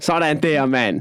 Sådan 0.00 0.42
der, 0.42 0.66
mand. 0.66 1.00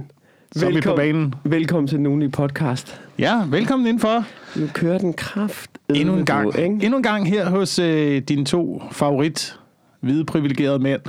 Så 0.51 0.69
vi 0.69 0.81
på 0.81 0.95
banen. 0.95 1.35
velkommen 1.43 1.87
til 1.87 1.97
den 1.97 2.31
podcast. 2.31 3.01
Ja, 3.19 3.41
velkommen 3.49 3.87
indenfor. 3.87 4.25
Nu 4.55 4.67
kører 4.73 4.97
den 4.97 5.13
kraft. 5.13 5.69
Endnu 5.89 6.15
en 6.15 6.25
gang. 6.25 6.53
På, 6.53 6.57
ikke? 6.59 6.69
Endnu 6.69 6.97
en 6.97 7.03
gang 7.03 7.29
her 7.29 7.49
hos 7.49 7.79
øh, 7.79 8.21
dine 8.21 8.45
to 8.45 8.83
favorit 8.91 9.59
hvide 9.99 10.25
privilegerede 10.25 10.79
mænd. 10.79 11.01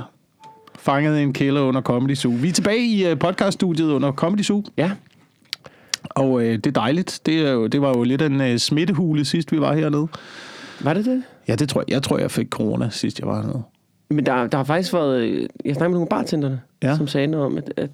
Fanget 0.79 1.19
i 1.19 1.23
en 1.23 1.33
kælder 1.33 1.61
under 1.61 1.81
Comedy 1.81 2.15
Zoo. 2.15 2.31
Vi 2.31 2.49
er 2.49 2.53
tilbage 2.53 2.85
i 2.85 3.07
øh, 3.07 3.19
podcaststudiet 3.19 3.91
under 3.91 4.11
Comedy 4.11 4.41
Zoo. 4.41 4.63
Ja. 4.77 4.91
Og 6.09 6.41
øh, 6.41 6.53
det 6.53 6.67
er 6.67 6.71
dejligt. 6.71 7.21
Det, 7.25 7.47
er 7.47 7.51
jo, 7.51 7.67
det 7.67 7.81
var 7.81 7.89
jo 7.89 8.03
lidt 8.03 8.21
en 8.21 8.41
øh, 8.41 8.57
smittehule 8.57 9.25
sidst 9.25 9.51
vi 9.51 9.61
var 9.61 9.73
hernede. 9.73 10.07
Var 10.81 10.93
det 10.93 11.05
det? 11.05 11.23
Ja, 11.47 11.55
det 11.55 11.69
tror 11.69 11.81
jeg. 11.81 11.91
Jeg 11.91 12.03
tror, 12.03 12.17
jeg 12.17 12.31
fik 12.31 12.47
corona 12.49 12.89
sidst 12.89 13.19
jeg 13.19 13.27
var 13.27 13.41
hernede. 13.41 13.63
Men 14.09 14.25
der, 14.25 14.47
der 14.47 14.57
har 14.57 14.63
faktisk 14.63 14.93
været... 14.93 15.21
øh, 15.21 15.47
Jeg 15.65 15.75
snakkede 15.75 15.89
med 15.89 15.95
nogle 15.95 16.07
bartenderne, 16.09 16.61
Ja. 16.83 16.95
som 16.97 17.07
sagde 17.07 17.27
noget 17.27 17.45
om, 17.45 17.57
at, 17.57 17.73
at 17.77 17.89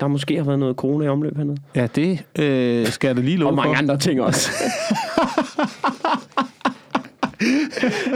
der 0.00 0.06
måske 0.08 0.36
har 0.36 0.44
været 0.44 0.58
noget 0.58 0.76
corona 0.76 1.04
i 1.04 1.08
omløb 1.08 1.36
hernede. 1.36 1.56
Ja, 1.76 1.86
det 1.94 2.24
øh, 2.38 2.86
skal 2.86 3.08
jeg 3.08 3.16
da 3.16 3.20
lige 3.20 3.36
love 3.36 3.50
Og 3.50 3.54
mange 3.56 3.74
for. 3.76 3.82
andre 3.82 3.98
ting 3.98 4.20
også. 4.22 4.50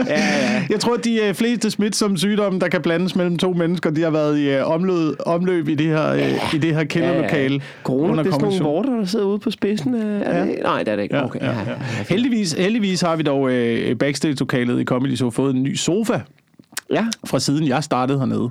ja, 0.07 0.19
ja. 0.19 0.65
Jeg 0.69 0.79
tror, 0.79 0.93
at 0.93 1.03
de 1.05 1.21
øh, 1.23 1.33
fleste 1.33 1.71
smitsomme 1.71 2.17
sygdomme, 2.17 2.59
der 2.59 2.67
kan 2.67 2.81
blandes 2.81 3.15
mellem 3.15 3.37
to 3.37 3.53
mennesker, 3.53 3.89
de 3.89 4.01
har 4.01 4.09
været 4.09 4.37
i 4.39 4.49
øh, 4.49 4.67
omløb, 4.71 5.15
omløb 5.25 5.67
i 5.67 5.75
det 5.75 5.85
her, 5.87 6.09
øh, 6.09 6.53
i 6.55 6.57
det 6.57 6.75
her 6.75 6.83
kælderlokale. 6.83 7.61
Corona, 7.83 8.11
under 8.11 8.23
det 8.23 8.29
er 8.29 8.33
sådan 8.33 8.47
nogle 8.47 8.63
vorter, 8.63 8.89
der 8.99 9.05
sidder 9.05 9.25
ude 9.25 9.39
på 9.39 9.51
spidsen. 9.51 9.93
øh, 9.95 10.21
Er 10.21 10.37
Ja. 10.37 10.45
det? 10.45 10.55
Nej, 10.63 10.83
det 10.83 10.91
er 10.91 10.95
det 10.95 11.03
ikke. 11.03 11.15
Ja, 11.15 11.25
Okay, 11.25 11.39
ja, 11.39 11.51
ja. 11.51 11.55
Heldigvis, 12.09 12.53
heldigvis 12.53 13.01
har 13.01 13.15
vi 13.15 13.23
dog 13.23 13.51
øh, 13.51 13.95
backstage-lokalet 13.95 14.79
i 14.81 14.83
Comedy 14.85 15.15
Zoo 15.15 15.29
fået 15.29 15.55
en 15.55 15.63
ny 15.63 15.75
sofa 15.75 16.19
ja. 16.91 17.05
fra 17.25 17.39
siden 17.39 17.67
jeg 17.67 17.83
startede 17.83 18.19
hernede. 18.19 18.49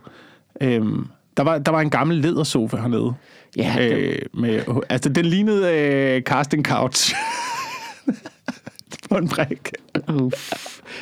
Øhm, 0.61 1.07
der, 1.37 1.43
var, 1.43 1.59
der 1.59 1.73
var 1.73 1.81
en 1.81 1.91
gammel 1.91 2.17
lædersofa 2.17 2.77
hernede. 2.77 3.13
Ja, 3.57 3.75
det- 3.79 3.93
øh, 3.93 4.19
med, 4.35 4.61
altså, 4.89 5.09
den 5.09 5.25
lignede 5.27 5.73
øh, 5.75 6.23
casting 6.23 6.65
couch. 6.67 7.15
på 9.11 9.17
en 9.17 9.29
bræk. 9.29 9.71
Uff. 10.15 10.53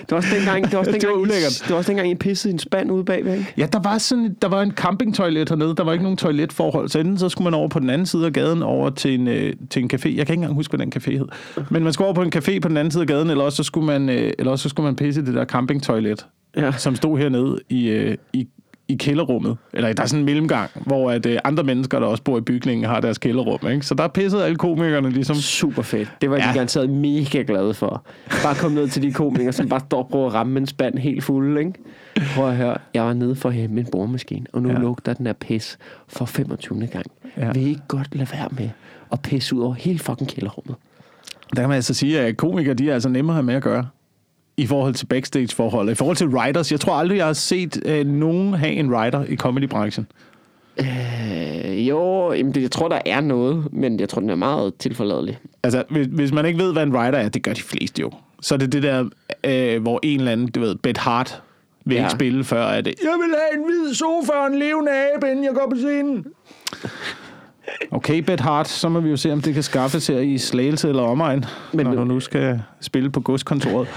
Det 0.01 0.11
var 0.11 0.17
også 0.17 0.29
dengang, 0.37 0.65
det 0.65 0.73
var 0.73 0.79
også 0.79 0.91
Det 0.93 1.03
var 1.03 1.09
dengang, 1.09 1.21
ulækkert. 1.23 1.61
det 1.65 1.71
var 1.71 1.77
også 1.77 1.89
dengang, 1.89 2.11
I 2.11 2.15
pissede 2.15 2.53
i 2.53 2.55
en 2.55 2.59
spand 2.59 2.91
ude 2.91 3.05
bagved, 3.05 3.33
ikke? 3.39 3.55
Ja, 3.57 3.67
der 3.73 3.79
var 3.79 3.99
sådan, 3.99 4.37
der 4.43 4.49
var 4.49 4.63
en 4.63 4.71
campingtoilet 4.73 5.49
hernede. 5.49 5.75
Der 5.77 5.85
var 5.85 5.93
ikke 5.93 6.03
nogen 6.03 6.17
toiletforhold. 6.17 6.89
Så 6.89 6.99
enten 6.99 7.19
så 7.19 7.29
skulle 7.29 7.45
man 7.45 7.55
over 7.55 7.69
på 7.69 7.79
den 7.79 7.91
anden 7.91 8.07
side 8.07 8.27
af 8.27 8.33
gaden 8.33 8.63
over 8.63 8.91
til 8.91 9.15
en, 9.15 9.29
øh, 9.29 9.53
til 9.71 9.83
en 9.83 9.91
café. 9.95 9.97
Jeg 9.97 10.01
kan 10.03 10.19
ikke 10.21 10.33
engang 10.33 10.55
huske, 10.55 10.77
hvad 10.77 10.87
den 10.87 10.93
café 10.97 11.11
hed. 11.11 11.27
Men 11.71 11.85
man 11.85 11.93
skulle 11.93 12.07
over 12.07 12.15
på 12.15 12.23
en 12.23 12.33
café 12.37 12.59
på 12.61 12.69
den 12.69 12.77
anden 12.77 12.91
side 12.91 13.01
af 13.03 13.07
gaden, 13.09 13.31
eller 13.31 13.45
også 13.45 13.57
så 13.57 13.63
skulle 13.63 13.87
man, 13.87 14.09
øh, 14.09 14.33
eller 14.39 14.53
også 14.53 14.63
så 14.63 14.69
skulle 14.69 14.85
man 14.85 14.97
pisse 14.97 15.21
i 15.21 15.25
det 15.25 15.35
der 15.35 15.45
campingtoilet, 15.45 16.27
Ja. 16.57 16.73
som 16.73 16.97
stod 16.97 17.19
hernede 17.19 17.59
i, 17.69 17.89
øh, 17.89 18.17
i, 18.33 18.49
i 18.89 18.95
kælderrummet. 18.97 19.57
Eller 19.73 19.93
der 19.93 20.03
er 20.03 20.07
sådan 20.07 20.21
en 20.21 20.25
mellemgang, 20.27 20.71
hvor 20.87 21.11
at, 21.11 21.27
øh, 21.27 21.39
andre 21.45 21.65
mennesker, 21.65 21.99
der 22.01 22.07
også 22.07 22.23
bor 22.23 22.39
i 22.39 22.41
bygningen, 22.41 22.87
har 22.87 23.01
deres 23.01 23.19
kælderrum. 23.19 23.71
Ikke? 23.71 23.87
Så 23.87 23.95
der 23.95 24.09
pissede 24.09 24.45
alle 24.45 24.57
komikerne 24.57 25.11
ligesom. 25.11 25.37
Super 25.37 25.83
fedt. 25.83 26.13
Det 26.21 26.31
var 26.31 26.37
de 26.37 26.43
Ja. 26.43 26.53
garanteret 26.53 26.91
mega 26.91 27.43
glade 27.47 27.75
for. 27.75 28.05
Bare 28.43 28.55
kom 28.55 28.73
ned 28.73 28.89
til 28.89 29.03
de 29.03 29.13
komikere, 29.13 29.53
som 29.53 29.69
bare 29.69 29.81
står 29.81 29.99
og 30.03 30.09
prøver 30.09 30.27
at 30.27 30.35
ramme 30.35 30.59
en 30.61 30.67
spand 30.67 30.99
helt 30.99 31.25
fuld, 31.25 31.59
ikke? 31.59 31.73
Prøv 32.35 32.49
at 32.51 32.57
høre, 32.57 32.77
jeg 32.95 33.03
var 33.05 33.13
nede 33.13 33.37
for 33.37 33.49
at 33.49 33.55
hente 33.55 33.75
min 33.75 33.87
boremaskine, 33.93 34.47
og 34.53 34.63
nu 34.63 34.69
Ja. 34.71 34.79
lugter 34.79 35.13
den 35.15 35.27
af 35.27 35.37
pis 35.37 35.79
for 36.09 36.25
25. 36.25 36.87
gang. 36.87 37.07
Ja. 37.37 37.53
Vil 37.53 37.63
I 37.63 37.69
ikke 37.69 37.83
godt 37.89 38.15
lade 38.17 38.29
være 38.33 38.49
med 38.59 38.69
at 39.13 39.23
pisse 39.23 39.57
ud 39.57 39.63
over 39.63 39.75
hele 39.75 39.99
fucking 39.99 40.31
kælderrummet? 40.31 40.77
Der 41.57 41.63
kan 41.63 41.69
man 41.69 41.77
altså 41.77 41.95
sige, 41.95 42.21
at 42.21 42.37
komikere 42.37 42.75
de 42.75 42.91
er 42.91 42.95
altså 42.95 43.09
nemmere 43.09 43.33
at 43.33 43.37
have 43.37 43.47
med 43.47 43.55
at 43.55 43.63
gøre. 43.63 43.87
I 44.57 44.67
forhold 44.67 44.95
til 44.95 45.07
backstage-forhold. 45.07 45.91
I 45.91 45.95
forhold 45.95 46.17
til 46.17 46.29
writers. 46.29 46.73
Jeg 46.73 46.81
tror 46.81 46.95
aldrig, 46.95 47.17
jeg 47.17 47.27
har 47.27 47.33
set 47.33 47.83
øh, 47.87 48.07
nogen 48.07 48.55
have 48.55 48.73
en 48.73 48.95
writer 48.95 49.25
i 49.25 49.37
comedybranchen. 49.37 50.07
Øh, 50.79 51.89
jo, 51.89 52.33
jamen 52.33 52.55
det, 52.55 52.63
jeg 52.63 52.71
tror, 52.71 52.89
der 52.89 52.99
er 53.07 53.21
noget, 53.21 53.73
men 53.73 54.01
jeg 54.01 54.09
tror, 54.09 54.21
den 54.21 54.31
er 54.31 54.35
meget 54.35 54.75
tilforladelig. 54.75 55.39
Altså, 55.63 55.85
hvis, 55.91 56.07
hvis 56.11 56.33
man 56.33 56.47
ikke 56.47 56.59
ved, 56.59 56.73
hvad 56.73 56.83
en 56.83 56.97
writer 56.97 57.19
er, 57.19 57.29
det 57.29 57.43
gør 57.43 57.53
de 57.53 57.63
fleste 57.63 58.01
jo. 58.01 58.11
Så 58.41 58.55
er 58.55 58.59
det 58.59 58.73
det 58.73 58.83
der, 58.83 59.05
øh, 59.45 59.83
hvor 59.83 60.01
en 60.03 60.19
eller 60.19 60.33
anden, 60.33 60.51
du 60.51 60.61
ved, 60.61 60.75
Beth 60.75 61.01
Hart 61.01 61.43
vil 61.85 61.95
ja. 61.95 62.01
Ikke 62.01 62.11
spille 62.11 62.45
før, 62.45 62.65
at 62.65 62.85
det, 62.85 62.95
jeg 63.03 63.13
vil 63.13 63.35
have 63.39 63.61
en 63.61 63.65
hvid 63.65 63.95
sofa 63.95 64.33
og 64.33 64.47
en 64.47 64.59
levende 64.59 64.91
abe, 64.93 65.31
inden 65.31 65.45
jeg 65.45 65.53
går 65.55 65.67
på 65.71 65.77
scenen. 65.77 66.27
Okay, 67.91 68.19
Beth 68.19 68.43
Hart, 68.43 68.69
så 68.69 68.89
må 68.89 69.01
vi 69.01 69.11
jo 69.11 69.17
se, 69.17 69.33
om 69.33 69.41
det 69.41 69.55
kan 69.55 69.63
skaffes 69.63 70.07
her 70.07 70.19
i 70.19 70.39
Slagelse 70.39 70.89
eller 70.89 71.03
omegn, 71.03 71.45
Men, 71.73 71.87
når 71.87 71.95
du 71.95 72.05
nu 72.05 72.21
skal 72.21 72.63
spille 72.81 73.11
på 73.11 73.21
godskontoret. 73.21 73.89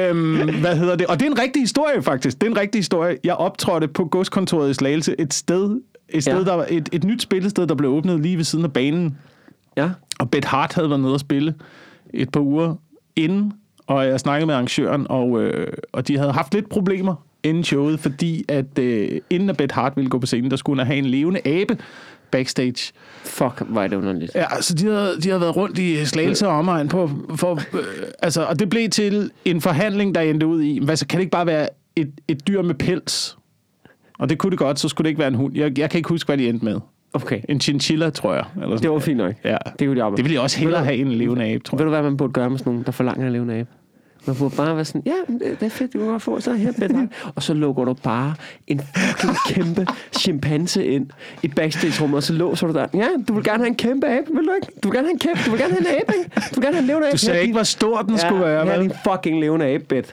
øhm, 0.00 0.60
hvad 0.60 0.76
hedder 0.76 0.96
det? 0.96 1.06
Og 1.06 1.20
det 1.20 1.26
er 1.26 1.30
en 1.30 1.38
rigtig 1.38 1.62
historie, 1.62 2.02
faktisk. 2.02 2.40
Det 2.40 2.46
er 2.46 2.50
en 2.50 2.56
rigtig 2.56 2.78
historie. 2.78 3.16
Jeg 3.24 3.34
optrådte 3.34 3.88
på 3.88 4.04
godskontoret 4.04 4.70
i 4.70 4.74
Slagelse, 4.74 5.14
et 5.18 5.34
sted, 5.34 5.80
et, 6.08 6.22
sted 6.22 6.38
Ja. 6.38 6.44
der 6.44 6.54
var 6.54 6.66
et, 6.70 6.88
et 6.92 7.04
nyt 7.04 7.22
spillested, 7.22 7.66
der 7.66 7.74
blev 7.74 7.90
åbnet 7.90 8.20
lige 8.20 8.36
ved 8.36 8.44
siden 8.44 8.64
af 8.64 8.72
banen. 8.72 9.18
Ja, 9.76 9.90
Og 10.18 10.30
Beth 10.30 10.48
Hart 10.48 10.72
havde 10.74 10.90
været 10.90 11.00
nede 11.02 11.12
og 11.14 11.20
spille 11.20 11.54
et 12.14 12.30
par 12.30 12.40
uger 12.40 12.74
inden, 13.16 13.52
og 13.86 14.06
jeg 14.06 14.20
snakkede 14.20 14.46
med 14.46 14.54
arrangøren, 14.54 15.06
og, 15.10 15.42
øh, 15.42 15.72
og 15.92 16.08
de 16.08 16.18
havde 16.18 16.32
haft 16.32 16.54
lidt 16.54 16.68
problemer 16.68 17.14
inden 17.42 17.64
showet, 17.64 18.00
fordi 18.00 18.44
at 18.48 18.78
øh, 18.78 19.20
inden 19.30 19.50
at 19.50 19.56
Beth 19.56 19.74
Hart 19.74 19.92
ville 19.96 20.10
gå 20.10 20.18
på 20.18 20.26
scenen, 20.26 20.50
der 20.50 20.56
skulle 20.56 20.80
hun 20.80 20.86
have 20.86 20.98
en 20.98 21.06
levende 21.06 21.40
abe 21.46 21.78
backstage. 22.30 22.92
Fuck, 23.26 23.62
hvor 23.68 23.82
er 23.82 23.88
det 23.88 23.96
underligt. 23.96 24.34
Ja, 24.34 24.44
så 24.60 24.74
de 24.74 24.86
havde, 24.86 25.16
de 25.22 25.28
havde 25.28 25.40
været 25.40 25.56
rundt 25.56 25.78
i 25.78 26.04
slagelse 26.04 26.46
og 26.48 26.58
omegn 26.58 26.88
på, 26.88 27.10
for, 27.36 27.52
øh, 27.54 27.84
altså, 28.22 28.44
og 28.44 28.58
det 28.58 28.70
blev 28.70 28.88
til 28.90 29.30
en 29.44 29.60
forhandling, 29.60 30.14
der 30.14 30.20
endte 30.20 30.46
ud 30.46 30.62
i, 30.62 30.84
hvad, 30.84 30.96
så 30.96 31.06
kan 31.06 31.16
det 31.18 31.22
ikke 31.22 31.30
bare 31.30 31.46
være 31.46 31.68
et, 31.96 32.12
et 32.28 32.48
dyr 32.48 32.62
med 32.62 32.74
pels? 32.74 33.38
Og 34.18 34.28
det 34.28 34.38
kunne 34.38 34.50
det 34.50 34.58
godt, 34.58 34.78
så 34.78 34.88
skulle 34.88 35.04
det 35.04 35.08
ikke 35.10 35.18
være 35.18 35.28
en 35.28 35.34
hund. 35.34 35.56
Jeg, 35.56 35.78
jeg 35.78 35.90
kan 35.90 35.98
ikke 35.98 36.08
huske, 36.08 36.28
hvad 36.28 36.38
de 36.38 36.48
endte 36.48 36.64
med. 36.64 36.80
Okay, 37.12 37.40
En 37.48 37.60
chinchilla, 37.60 38.10
tror 38.10 38.34
jeg. 38.34 38.44
Eller 38.54 38.68
sådan. 38.68 38.82
det 38.82 38.90
var 38.90 38.98
fint 38.98 39.16
nok. 39.18 39.34
Ja. 39.44 39.56
Det 39.78 39.86
kunne 39.86 39.96
de 39.96 40.02
arbejde. 40.02 40.16
Det 40.16 40.24
ville 40.24 40.34
jeg 40.34 40.42
også 40.42 40.58
hellere 40.58 40.80
Ved 40.80 40.86
have 40.86 40.96
en 40.98 41.12
levende 41.12 41.44
abe, 41.44 41.64
tror 41.64 41.76
Ved 41.78 41.84
jeg. 41.84 41.86
du, 41.86 41.90
hvad 41.90 42.02
man 42.02 42.16
burde 42.16 42.32
gøre 42.32 42.50
med 42.50 42.58
sådan 42.58 42.70
nogen, 42.72 42.86
der 42.86 42.92
forlanger 42.92 43.42
en 43.42 43.50
abe? 43.50 43.68
Man 44.26 44.36
burde 44.36 44.56
bare 44.56 44.76
være 44.76 44.84
sådan, 44.84 45.02
ja, 45.06 45.34
det 45.38 45.62
er 45.62 45.68
fedt, 45.68 45.92
du 45.92 45.98
kan 45.98 46.20
få, 46.20 46.40
så 46.40 46.52
her 46.52 46.72
bedre. 46.72 47.08
Og 47.36 47.42
så 47.42 47.54
lukker 47.54 47.84
du 47.84 47.94
bare 47.94 48.34
en 48.66 48.80
fucking 48.96 49.36
kæmpe 49.46 49.86
chimpanse 50.12 50.86
ind 50.86 51.06
i 51.42 51.48
backstage-rummet, 51.48 52.16
og 52.16 52.22
så 52.22 52.32
låser 52.32 52.66
du 52.66 52.72
der. 52.72 52.86
Ja, 52.94 53.08
du 53.28 53.34
vil 53.34 53.44
gerne 53.44 53.58
have 53.58 53.68
en 53.68 53.74
kæmpe 53.74 54.06
abe, 54.06 54.26
vil 54.34 54.46
du 54.46 54.52
ikke? 54.52 54.80
Du 54.82 54.88
vil 54.88 54.96
gerne 54.96 55.06
have 55.06 55.12
en 55.12 55.18
kæmpe, 55.18 55.40
du 55.46 55.50
vil 55.50 55.60
gerne 55.60 55.74
have 55.74 55.80
en 55.80 56.00
abe, 56.00 56.12
ikke? 56.18 56.30
Du 56.34 56.54
vil 56.54 56.62
gerne 56.62 56.74
have 56.74 56.80
en 56.80 56.86
levende 56.86 57.06
abe. 57.06 57.12
Du 57.12 57.18
sagde 57.18 57.42
ikke, 57.42 57.54
hvor 57.54 57.62
stor 57.62 58.02
den 58.02 58.18
skulle 58.18 58.40
være. 58.40 58.66
Vel? 58.66 58.80
din 58.80 58.92
fucking 59.10 59.40
levende 59.40 59.66
abe, 59.66 60.04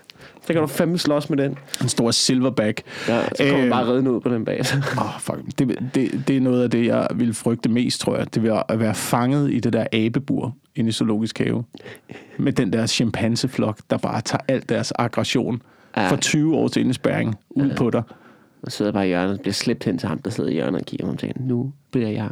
Så 0.41 0.53
kan 0.53 0.61
du 0.61 0.67
fandme 0.67 0.97
slås 0.97 1.29
med 1.29 1.37
den. 1.37 1.57
En 1.81 1.89
stor 1.89 2.11
silverback. 2.11 2.81
Ja, 3.07 3.21
så 3.35 3.43
kommer 3.49 3.65
Øh, 3.65 3.69
bare 3.71 3.85
redden 3.85 4.07
ud 4.07 4.21
på 4.21 4.29
den 4.29 4.45
bag. 4.45 4.59
Åh, 5.01 5.19
fuck. 5.19 5.39
Det, 5.59 5.79
det, 5.95 6.23
det 6.27 6.37
er 6.37 6.41
noget 6.41 6.63
af 6.63 6.69
det, 6.69 6.85
jeg 6.85 7.07
vil 7.15 7.33
frygte 7.33 7.69
mest, 7.69 8.01
tror 8.01 8.17
jeg. 8.17 8.33
Det 8.33 8.43
vil 8.43 8.53
at 8.69 8.79
være 8.79 8.95
fanget 8.95 9.51
i 9.53 9.59
det 9.59 9.73
der 9.73 9.85
abebur 9.93 10.55
inde 10.75 10.89
i 10.89 10.91
Zoologisk 10.91 11.39
Have. 11.39 11.63
Med 12.37 12.53
den 12.53 12.73
der 12.73 12.85
chimpanseflok, 12.87 13.79
der 13.89 13.97
bare 13.97 14.21
tager 14.21 14.41
al 14.47 14.63
deres 14.69 14.93
aggression 14.99 15.61
Ja. 15.97 16.09
for 16.09 16.15
20 16.15 16.55
års 16.55 16.77
indespærring 16.77 17.35
ud 17.49 17.69
på 17.77 17.89
dig. 17.89 18.03
Og 18.63 18.71
sidder 18.71 18.91
bare 18.91 19.05
i 19.05 19.07
hjørnet, 19.07 19.41
bliver 19.41 19.53
slæbt 19.53 19.83
hen 19.83 19.97
til 19.97 20.09
ham, 20.09 20.17
der 20.19 20.29
sidder 20.29 20.49
i 20.49 20.53
hjørnet 20.53 20.79
og 20.81 20.85
kigger 20.85 21.07
og 21.07 21.17
tænker, 21.19 21.39
nu 21.41 21.71
bliver 21.91 22.09
jeg 22.09 22.29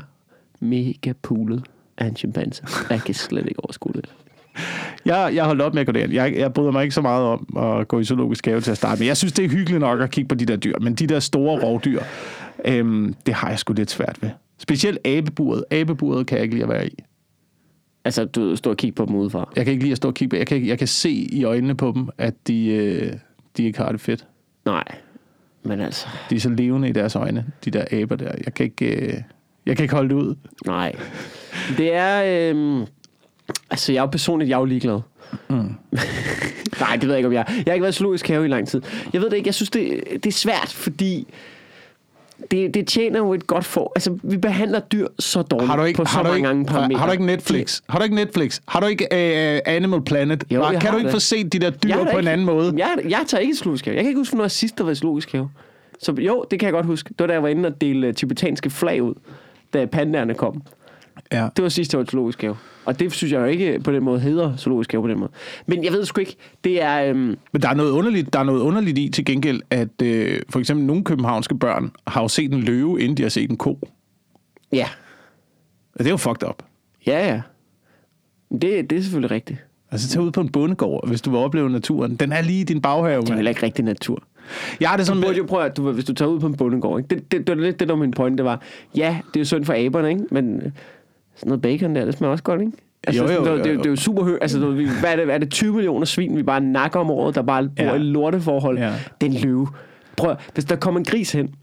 mega 0.59 1.13
pulet 1.22 1.63
af 1.97 2.06
en 2.06 2.16
chimpanse. 2.16 2.63
Jeg 2.90 3.02
kan 3.02 3.16
slet 3.16 3.46
ikke 3.47 3.63
overskue 3.63 3.94
det. 3.94 4.06
Jeg, 5.06 5.31
jeg 5.35 5.45
holdt 5.45 5.62
op 5.62 5.73
med 5.73 5.81
at 5.81 5.85
gå 5.88 5.91
derind. 5.91 6.13
Jeg, 6.13 6.35
jeg 6.38 6.53
bryder 6.53 6.72
mig 6.72 6.84
ikke 6.84 6.95
så 6.95 7.01
meget 7.01 7.23
om 7.25 7.57
at 7.57 7.88
gå 7.88 8.00
i 8.00 8.03
zoologisk 8.03 8.45
have 8.45 8.62
til 8.62 8.72
at 8.72 8.78
starte 8.78 9.00
med. 9.00 9.07
Jeg 9.07 9.17
synes, 9.17 9.34
det 9.34 9.45
er 9.45 9.50
hyggeligt 9.50 9.79
nok 9.79 10.01
at 10.01 10.12
kigge 10.12 10.28
på 10.28 10.35
de 10.35 10.45
der 10.45 10.56
dyr, 10.56 10.79
men 10.81 10.95
de 10.95 11.07
der 11.07 11.19
store 11.19 11.63
rovdyr, 11.63 12.01
øhm, 12.66 13.16
det 13.25 13.34
har 13.34 13.50
jeg 13.50 13.59
sgu 13.59 13.73
lidt 13.73 13.91
svært 13.91 14.17
ved. 14.22 14.29
Specielt 14.57 15.07
abeburet. 15.07 15.63
Abeburet 15.72 16.28
kan 16.28 16.35
jeg 16.38 16.44
ikke 16.44 16.56
lide 16.56 16.63
at 16.63 16.69
være 16.69 16.88
i. 16.88 17.03
Altså, 18.06 18.25
du 18.25 18.56
står 18.56 18.72
og 18.72 18.78
kigger 18.78 18.95
på 18.95 19.06
dem 19.06 19.16
udefra. 19.16 19.50
Jeg 19.56 19.66
kan 19.66 19.72
ikke 19.72 19.84
lide 19.84 19.91
at 19.91 19.97
stå 19.97 20.07
og 20.07 20.13
kigge 20.13 20.29
på. 20.29 20.35
Jeg 20.38 20.47
kan, 20.47 20.67
jeg 20.67 20.78
kan 20.78 20.88
se 20.88 21.11
i 21.11 21.44
øjnene 21.44 21.75
på 21.75 21.91
dem, 21.95 22.09
at 22.17 22.34
de, 22.47 22.67
øh, 22.67 23.13
de 23.57 23.63
ikke 23.63 23.79
har 23.79 23.91
det 23.91 24.01
fedt. 24.01 24.25
Nej, 24.66 24.84
men 25.63 25.79
altså, 25.81 26.07
De 26.29 26.35
er 26.35 26.40
så 26.40 26.50
levende 26.50 26.90
i 26.90 26.91
deres 26.91 27.16
øjne, 27.16 27.45
de 27.66 27.72
der 27.72 27.85
aber 27.91 28.16
der. 28.16 28.31
Jeg 28.46 28.53
kan 28.53 28.64
ikke, 28.64 28.85
øh, 28.85 29.14
jeg 29.66 29.78
kan 29.78 29.84
ikke 29.84 29.96
holde 29.96 30.09
det 30.09 30.16
ud. 30.16 30.35
nej. 30.66 30.96
Det 31.78 31.93
er... 31.93 32.49
Øhm, 32.49 32.85
altså, 33.70 33.92
jeg 33.92 34.00
er 34.00 34.03
jo 34.03 34.08
personligt, 34.09 34.50
jeg 34.50 34.56
er 34.56 34.59
jo 34.59 34.66
ligeglad. 34.66 35.00
Mm. 35.50 35.56
nej, 36.82 36.96
det 36.96 37.02
ved 37.02 37.09
jeg 37.09 37.18
ikke, 37.18 37.28
om 37.28 37.34
jeg 37.34 37.46
er. 37.48 37.53
Jeg 37.53 37.64
har 37.68 37.74
ikke 37.74 37.82
været 37.84 37.94
i 37.96 37.98
zoologisk 37.98 38.28
have 38.28 38.46
i 38.46 38.48
lang 38.48 38.68
tid. 38.68 38.82
Jeg 39.14 39.22
ved 39.22 39.30
det 39.30 39.38
ikke, 39.38 39.48
jeg 39.48 39.53
synes, 39.56 39.70
det, 39.70 40.03
det 40.14 40.26
er 40.26 40.32
svært, 40.32 40.70
fordi... 40.74 41.28
Det, 42.52 42.74
det 42.74 42.88
tjener 42.88 43.20
jo 43.20 43.34
et 43.34 43.48
godt 43.48 43.66
for... 43.66 43.92
Altså, 43.96 44.18
vi 44.24 44.38
behandler 44.38 44.80
dyr 44.80 45.08
så 45.20 45.42
dårligt 45.42 45.70
Har 45.70 45.78
du 45.78 45.84
ikke, 45.84 45.98
på 45.98 46.06
så 46.06 46.12
har 46.12 46.24
du 46.24 46.28
mange 46.28 46.38
ikke, 46.38 46.48
gange 46.48 46.70
har, 46.70 46.76
parametre. 46.78 47.00
har 47.00 47.06
du 47.06 47.12
ikke 47.12 47.26
Netflix? 47.26 47.82
Har 47.90 48.00
du 48.00 48.03
ikke 48.03 48.16
Netflix? 48.16 48.59
Har 48.68 48.80
du 48.80 48.86
ikke 48.86 49.08
uh, 49.12 49.74
Animal 49.74 50.02
Planet? 50.02 50.44
Jo, 50.52 50.66
kan 50.82 50.92
du 50.92 50.98
ikke 50.98 51.08
det. 51.08 51.14
få 51.14 51.20
set 51.20 51.53
de 51.53 51.59
der 51.59 51.70
dyr 51.70 51.94
på 51.96 52.02
en 52.02 52.08
ikke- 52.18 52.30
anden 52.32 52.46
måde? 52.46 52.74
Jeg, 52.78 52.98
jeg 53.09 53.20
tager 53.28 53.42
ikke 53.42 53.52
i 53.52 53.56
zoologisk 53.56 53.86
have. 53.86 53.96
Jeg 53.96 54.03
kan 54.03 54.09
ikke 54.09 54.20
huske, 54.20 54.32
hvornår 54.32 54.44
jeg 54.44 54.52
sidst 54.52 54.78
der 54.78 54.84
var 54.84 54.92
i 54.92 54.96
zoologisk 54.96 55.32
have. 55.32 55.50
Så 56.00 56.12
jo, 56.18 56.46
det 56.52 56.59
kan 56.59 56.66
jeg 56.66 56.74
godt 56.74 56.86
huske. 56.86 57.09
Det 57.09 57.20
var 57.20 57.28
da 57.28 57.34
jeg 57.34 57.44
var 57.44 57.50
inde 57.50 57.68
og 57.68 57.82
dele 57.82 58.08
øh, 58.08 58.14
tibetanske 58.14 58.70
flag 58.70 59.03
ud, 59.03 59.14
da 59.74 59.86
pandaerne 59.86 60.34
kom. 60.34 60.62
Ja. 61.31 61.49
Det 61.55 61.63
var 61.63 61.69
sidst, 61.69 61.93
jeg 61.93 61.99
var 61.99 62.03
i 62.03 62.08
zoologisk 62.08 62.41
have. 62.41 62.55
Og 62.85 62.99
det 62.99 63.11
synes 63.11 63.34
jeg 63.34 63.40
jo 63.40 63.46
ikke 63.46 63.79
på 63.84 63.91
den 63.91 64.03
måde 64.03 64.19
hedder 64.19 64.58
zoologisk 64.58 64.91
have 64.91 65.02
på 65.02 65.08
den 65.08 65.19
måde. 65.19 65.31
Men 65.66 65.84
jeg 65.84 65.93
ved 65.93 66.05
sgu 66.05 66.19
ikke, 66.19 66.35
det 66.63 66.81
er... 66.81 67.03
Øhm, 67.03 67.37
Men 67.52 67.61
der 67.61 67.69
er 67.69 67.73
noget 67.73 67.91
underligt, 67.91 68.34
der 68.34 68.40
er 68.40 68.43
noget 68.43 68.61
underligt 68.61 68.97
i 68.97 69.09
til 69.09 69.25
gengæld, 69.25 69.61
at 69.69 70.02
øh, 70.03 70.41
for 70.49 70.59
eksempel 70.59 70.85
nogle 70.85 71.03
københavnske 71.03 71.58
børn 71.58 71.91
har 72.08 72.22
jo 72.22 72.28
set 72.28 72.53
en 72.53 72.59
løve, 72.59 73.02
inden 73.02 73.17
de 73.17 73.22
har 73.22 73.29
set 73.29 73.49
en 73.49 73.58
ko. 73.58 73.79
Ja. 74.72 74.87
Det 75.97 76.05
er 76.05 76.09
jo 76.11 76.17
fucked 76.17 76.49
up. 76.49 76.63
Ja, 77.08 77.28
ja. 77.28 77.41
Det, 78.52 78.90
det 78.90 78.97
er 78.97 79.02
selvfølgelig 79.02 79.31
rigtigt. 79.31 79.59
Altså, 79.91 80.09
tag 80.09 80.22
ud 80.22 80.31
på 80.31 80.41
en 80.41 80.49
bondegård, 80.49 81.07
hvis 81.07 81.22
du 81.22 81.29
vil 81.29 81.40
opleve 81.40 81.69
naturen. 81.69 82.16
Den 82.16 82.31
er 82.31 82.41
lige 82.41 82.61
i 82.61 82.64
din 82.64 82.81
baghave, 82.81 83.22
Det 83.22 83.29
er 83.29 83.35
heller 83.35 83.49
ikke 83.49 83.64
rigtig 83.64 83.85
natur. 83.85 84.23
Har 84.81 84.97
det 84.97 84.99
Du 84.99 85.05
sådan 85.05 85.22
burde 85.22 85.31
med, 85.31 85.37
jo 85.37 85.46
prøve, 85.46 85.66
at 85.66 85.78
du, 85.78 85.91
hvis 85.91 86.05
du 86.05 86.14
tager 86.14 86.29
ud 86.29 86.40
på 86.40 86.47
en 86.47 86.55
bondegård, 86.55 86.99
ikke? 86.99 87.16
Det, 87.16 87.31
det, 87.31 87.47
det, 87.47 87.57
var 87.57 87.64
lidt 87.64 87.79
det, 87.79 87.87
der 87.87 87.93
var 87.93 88.02
min 88.02 88.11
point, 88.11 88.37
det 88.37 88.46
var, 88.46 88.61
ja, 88.96 89.17
det 89.28 89.35
er 89.35 89.40
jo 89.40 89.46
synd 89.46 89.66
for 89.66 89.73
aberne, 89.78 90.09
ikke? 90.09 90.23
men 90.31 90.73
sådan 91.35 91.49
noget 91.49 91.61
bacon 91.61 91.95
der, 91.95 92.05
det 92.05 92.17
smager 92.17 92.31
også 92.31 92.43
godt, 92.43 92.61
ikke? 92.61 92.72
Altså, 93.07 93.23
Jo, 93.23 93.29
jo, 93.31 93.39
det, 93.45 93.49
jo, 93.51 93.57
det, 93.57 93.69
jo. 93.73 93.78
det, 93.78 93.85
er 93.85 93.89
jo 93.89 93.95
super 93.95 94.23
højt. 94.23 94.37
Altså, 94.41 94.69
vi- 94.69 94.89
hvad 94.99 95.11
er 95.11 95.16
det, 95.16 95.33
er 95.33 95.37
det 95.37 95.49
20 95.51 95.73
millioner 95.73 96.05
svin, 96.05 96.37
vi 96.37 96.43
bare 96.43 96.61
nakker 96.61 96.99
om 96.99 97.11
året, 97.11 97.35
der 97.35 97.41
bare 97.41 97.69
bor 97.78 97.83
Ja. 97.83 97.93
i 97.93 97.97
lorteforhold? 97.97 98.78
Ja. 98.78 98.93
Den 99.22 99.33
løve. 99.33 99.67
Prøv, 100.17 100.35
hvis 100.53 100.66
der 100.66 100.75
kom 100.75 100.97
en 100.97 101.03
gris 101.03 101.31
hen, 101.31 101.55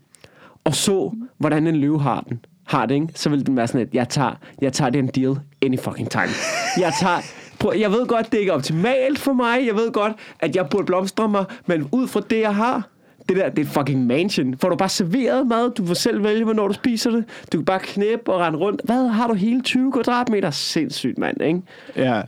og 0.64 0.74
så, 0.74 1.12
hvordan 1.38 1.66
en 1.66 1.76
løve 1.76 2.00
har 2.00 2.20
den, 2.28 2.40
har 2.66 2.86
det, 2.86 2.94
ikke? 2.94 3.08
så 3.14 3.30
vil 3.30 3.46
den 3.46 3.56
være 3.56 3.66
sådan, 3.66 3.80
at 3.80 3.94
jeg 3.94 4.08
tager, 4.08 4.32
jeg 4.62 4.72
tager 4.72 4.90
den 4.90 5.06
deal 5.06 5.34
any 5.62 5.78
fucking 5.78 6.10
time. 6.10 6.28
Jeg 6.80 6.92
tager, 7.00 7.18
prøv, 7.58 7.72
jeg 7.78 7.90
ved 7.90 8.06
godt, 8.06 8.32
det 8.32 8.38
ikke 8.38 8.50
er 8.50 8.54
optimalt 8.54 9.18
for 9.18 9.32
mig. 9.32 9.66
Jeg 9.66 9.74
ved 9.74 9.92
godt, 9.92 10.12
at 10.40 10.56
jeg 10.56 10.66
burde 10.70 10.84
blomstre 10.86 11.28
mig, 11.28 11.44
men 11.66 11.88
ud 11.92 12.06
fra 12.08 12.20
det, 12.30 12.40
jeg 12.40 12.54
har, 12.54 12.88
det 13.28 13.36
der, 13.36 13.48
det 13.48 13.66
er 13.66 13.70
fucking 13.70 14.06
mansion. 14.06 14.58
Får 14.58 14.69
du 14.69 14.76
bare 14.76 14.88
serveret 14.88 15.46
mad, 15.46 15.70
du 15.70 15.86
får 15.86 15.94
selv 15.94 16.25
vælge, 16.25 16.44
hvornår 16.44 16.69
du 16.69 16.75
spiser 16.75 17.10
det. 17.10 17.25
Du 17.52 17.58
kan 17.58 17.64
bare 17.64 17.80
knæppe 17.82 18.32
og 18.32 18.40
rende 18.40 18.58
rundt. 18.58 18.80
Hvad, 18.84 19.08
har 19.08 19.26
du 19.26 19.34
hele 19.34 19.62
20 19.62 19.92
kvadratmeter? 19.92 20.50
Sindssygt, 20.50 21.19
mand, 21.19 21.42
ikke? 21.42 21.60
Ja, 21.96 22.22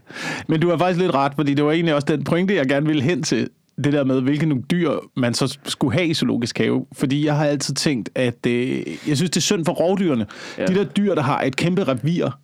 men 0.49 0.61
du 0.61 0.70
har 0.70 0.76
faktisk 0.76 1.00
lidt 1.00 1.14
ret, 1.14 1.32
fordi 1.37 1.55
det 1.55 1.64
var 1.64 1.73
egentlig 1.73 1.94
også 1.94 2.06
den 2.06 2.25
pointe, 2.25 2.55
jeg 2.55 2.69
gerne 2.69 2.87
ville 2.87 3.02
hen 3.02 3.23
til. 3.23 3.49
Det 3.85 3.93
der 3.93 4.05
med, 4.05 4.20
hvilke 4.20 4.47
nogle 4.47 4.64
dyr 4.70 4.91
man 5.17 5.35
så 5.35 5.58
skulle 5.64 5.93
have 5.93 6.06
i 6.06 6.14
zoologisk 6.14 6.58
have. 6.58 6.87
Fordi 6.93 7.26
jeg 7.26 7.37
har 7.37 7.44
altid 7.44 7.75
tænkt, 7.75 8.11
at 8.14 8.47
øh, 8.47 8.76
jeg 9.08 9.17
synes, 9.17 9.31
det 9.31 9.37
er 9.37 9.41
synd 9.41 9.64
for 9.64 9.73
rovdyrene. 9.73 10.26
Ja. 10.58 10.67
De 10.67 10.75
der 10.75 10.85
dyr, 10.85 11.14
der 11.14 11.23
har 11.23 11.43
et 11.43 11.56
kæmpe 11.56 11.85
revir 11.85 12.38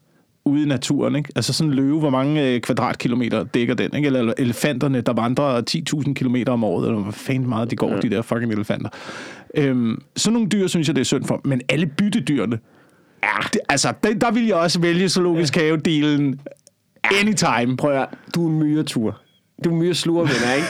ude 0.46 0.62
i 0.62 0.66
naturen. 0.66 1.16
Ikke? 1.16 1.32
Altså 1.37 1.52
sådan 1.52 1.70
en 1.70 1.76
løve, 1.76 1.98
hvor 1.98 2.10
mange 2.10 2.48
øh, 2.48 2.60
kvadratkilometer 2.60 3.44
dækker 3.44 3.75
den? 3.75 3.94
Ikke? 3.96 4.06
Eller 4.06 4.32
elefanterne, 4.38 5.00
der 5.00 5.12
vandrer 5.12 5.62
10.000 5.70 6.14
kilometer 6.14 6.52
om 6.52 6.64
året, 6.64 6.88
eller 6.88 7.00
hvor 7.00 7.12
fanden 7.12 7.48
meget 7.48 7.70
de 7.70 7.76
går, 7.76 7.90
ja. 7.90 8.00
de 8.00 8.10
der 8.10 8.22
fucking 8.22 8.52
elefanter. 8.52 8.88
Øhm, 9.54 10.02
sådan 10.16 10.32
nogle 10.32 10.48
dyr, 10.48 10.66
synes 10.66 10.88
jeg, 10.88 10.96
det 10.96 11.00
er 11.00 11.04
synd 11.04 11.25
for. 11.25 11.40
Men 11.44 11.60
alle 11.69 11.87
byttedyrene, 11.87 12.58
ja. 13.22 13.28
det, 13.52 13.60
altså, 13.69 13.93
der, 14.02 14.14
der 14.14 14.31
vil 14.31 14.46
jeg 14.46 14.56
også 14.56 14.81
vælge 14.81 15.08
zoologisk 15.08 15.56
have-delen 15.56 16.38
anytime. 17.20 17.76
Prøv 17.76 17.93
at 17.93 18.08
du 18.34 18.46
er 18.46 18.50
en 18.50 18.58
myretur. 18.58 19.20
Du 19.64 19.70
er 19.70 19.75
myreslur, 19.75 20.19
venner, 20.20 20.55
ikke? 20.55 20.67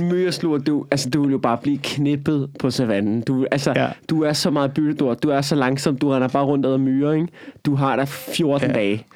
En 0.00 0.08
myreslur, 0.08 0.58
du, 0.58 0.86
altså, 0.90 1.10
du 1.10 1.22
vil 1.22 1.30
jo 1.30 1.38
bare 1.38 1.58
blive 1.62 1.78
knippet 1.82 2.50
på 2.58 2.70
savannen. 2.70 3.20
Du, 3.20 3.46
altså, 3.50 3.72
ja. 3.76 3.88
Du 4.10 4.22
er 4.22 4.32
så 4.32 4.50
meget 4.50 4.72
byttedor. 4.74 5.14
Du 5.14 5.28
er 5.30 5.40
så 5.40 5.54
langsom, 5.54 5.96
du 5.96 6.08
render 6.10 6.28
bare 6.28 6.44
rundt 6.44 6.66
ad 6.66 6.78
myre, 6.78 7.14
ikke? 7.14 7.28
Du 7.64 7.74
har 7.74 7.96
der 7.96 8.04
14 8.04 8.68
ja. 8.68 8.74
Dage, 8.74 9.06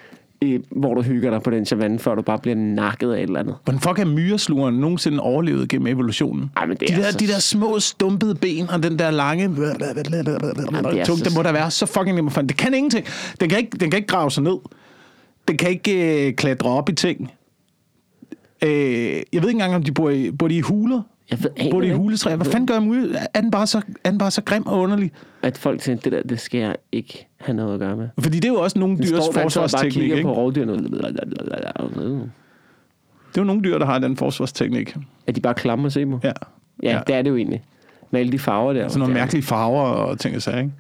i, 0.41 0.59
hvor 0.71 0.95
du 0.95 1.03
hygger 1.03 1.31
dig 1.31 1.43
på 1.43 1.51
den 1.51 1.67
savanne, 1.67 1.99
før 1.99 2.15
du 2.15 2.23
bare 2.23 2.39
bliver 2.39 2.55
nakket 2.57 3.13
af 3.13 3.17
et 3.17 3.23
eller 3.23 3.41
andet. 3.41 3.55
Hvordan 3.65 3.81
fuck 3.81 3.99
er 3.99 4.05
myreslugeren 4.05 4.75
nogensinde 4.75 5.21
overlevet 5.21 5.69
gennem 5.69 5.87
evolutionen? 5.87 6.51
Ej, 6.57 6.67
men 6.67 6.77
det 6.77 6.89
de, 6.89 6.93
er 6.95 6.99
der, 6.99 7.05
altså- 7.05 7.19
de 7.19 7.27
der 7.27 7.39
små, 7.39 7.79
stumpede 7.81 8.35
ben 8.35 8.71
og 8.71 8.83
den 8.83 8.99
der 8.99 9.11
lange 9.11 9.45
er 9.45 9.49
tung, 11.05 11.19
så- 11.19 11.25
det 11.25 11.35
må 11.37 11.43
der 11.43 11.53
være 11.53 11.71
så 11.71 11.87
fucking 11.87 12.17
nemt. 12.17 12.35
Det 12.35 12.57
kan 12.57 12.75
ingenting. 12.75 13.07
Den 13.41 13.49
kan 13.49 13.59
ikke, 13.59 13.77
den 13.81 13.91
kan 13.91 13.97
ikke 13.99 14.09
grave 14.09 14.31
sig 14.31 14.43
ned. 14.43 14.57
Den 15.49 15.57
kan 15.57 15.71
ikke 15.71 16.27
øh, 16.29 16.35
klatre 16.35 16.69
op 16.71 16.89
i 16.89 16.93
ting. 16.93 17.31
Øh, 18.65 18.71
jeg 19.33 19.43
ved 19.43 19.43
ikke 19.49 19.51
engang, 19.51 19.75
om 19.75 19.83
de 19.83 19.93
bor 19.93 20.11
i, 20.11 20.31
bor 20.31 20.49
de 20.49 20.57
i 20.57 20.61
huler. 20.61 21.03
Jeg 21.31 21.39
ved, 21.43 21.71
Bor 21.71 21.81
de 21.81 21.87
i 21.87 21.91
huletræer? 21.91 22.37
Hvad 22.37 22.47
fanden 22.47 22.67
gør 22.67 22.81
myre? 22.81 23.09
Er 23.35 23.41
den 23.41 23.51
bare 23.51 23.67
så, 23.67 23.81
er 24.05 24.11
den 24.11 24.19
bare 24.19 24.31
så 24.31 24.43
grim 24.43 24.67
og 24.67 24.79
underlig? 24.81 25.13
At 25.43 25.59
folk 25.59 25.83
siger, 25.83 25.97
det 25.97 26.13
der, 26.13 26.23
det 26.23 26.41
skal 26.41 26.61
jeg 26.61 26.77
ikke 26.93 27.27
have 27.41 27.57
noget 27.57 27.75
at 27.75 27.81
gøre 27.81 27.97
med. 27.97 28.09
Fordi 28.19 28.37
det 28.37 28.45
er 28.49 28.53
jo 28.53 28.61
også 28.61 28.79
nogle 28.79 28.99
dyrs 28.99 29.25
forsvarsteknik. 29.33 29.93
kigger 29.93 30.17
Ikke? 30.17 30.27
på 30.27 30.35
rovdyrene. 30.35 30.73
Det 30.79 31.03
er 33.35 33.39
jo 33.39 33.45
nogle 33.45 33.63
dyr, 33.63 33.79
der 33.79 33.87
har 33.87 33.99
den 33.99 34.17
forsvarsteknik. 34.17 34.97
Er 35.27 35.33
de 35.33 35.41
bare 35.41 35.55
klamme 35.55 35.87
at 35.87 35.93
se 35.93 36.07
på? 36.07 36.21
Ja. 36.25 36.33
Ja, 36.83 36.93
Ja. 36.93 37.01
det 37.07 37.15
er 37.15 37.23
det 37.23 37.31
jo 37.31 37.37
egentlig. 37.37 37.63
Med 38.11 38.21
alle 38.21 38.33
de 38.33 38.39
farver 38.39 38.73
der. 38.73 38.89
Sådan 38.89 38.99
nogle 38.99 39.15
mærkelige 39.15 39.43
farver 39.43 39.83
og 39.83 40.19
ting 40.19 40.37
og 40.37 40.43
sager, 40.43 40.59
ikke? 40.59 40.73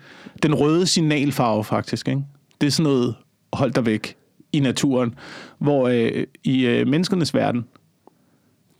Den 0.42 0.54
røde 0.54 0.86
signalfarve, 0.86 1.64
faktisk, 1.64 2.08
ikke? 2.08 2.22
Det 2.60 2.66
er 2.66 2.70
sådan 2.70 2.92
noget, 2.92 3.14
hold 3.52 3.72
dig 3.72 3.86
væk 3.86 4.16
i 4.52 4.60
naturen. 4.60 5.14
Hvor 5.58 5.88
øh, 5.88 6.24
i 6.44 6.66
øh, 6.66 6.86
menneskernes 6.88 7.34
verden, 7.34 7.64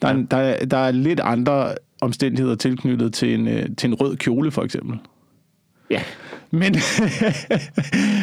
der, 0.05 0.11
er, 0.11 0.17
Ja. 0.17 0.23
der, 0.31 0.37
er, 0.37 0.65
der 0.65 0.77
er 0.77 0.91
lidt 0.91 1.21
andre 1.21 1.75
omstændigheder 2.01 2.57
tilknyttet 2.57 3.15
til 3.15 3.35
en, 3.35 3.49
øh, 3.49 3.67
til 3.79 3.89
en 3.89 3.95
rød 3.95 4.17
kjole, 4.17 4.51
for 4.51 4.63
eksempel. 4.63 4.99
Ja. 5.91 6.03
Men, 6.51 6.61
men, 6.61 6.73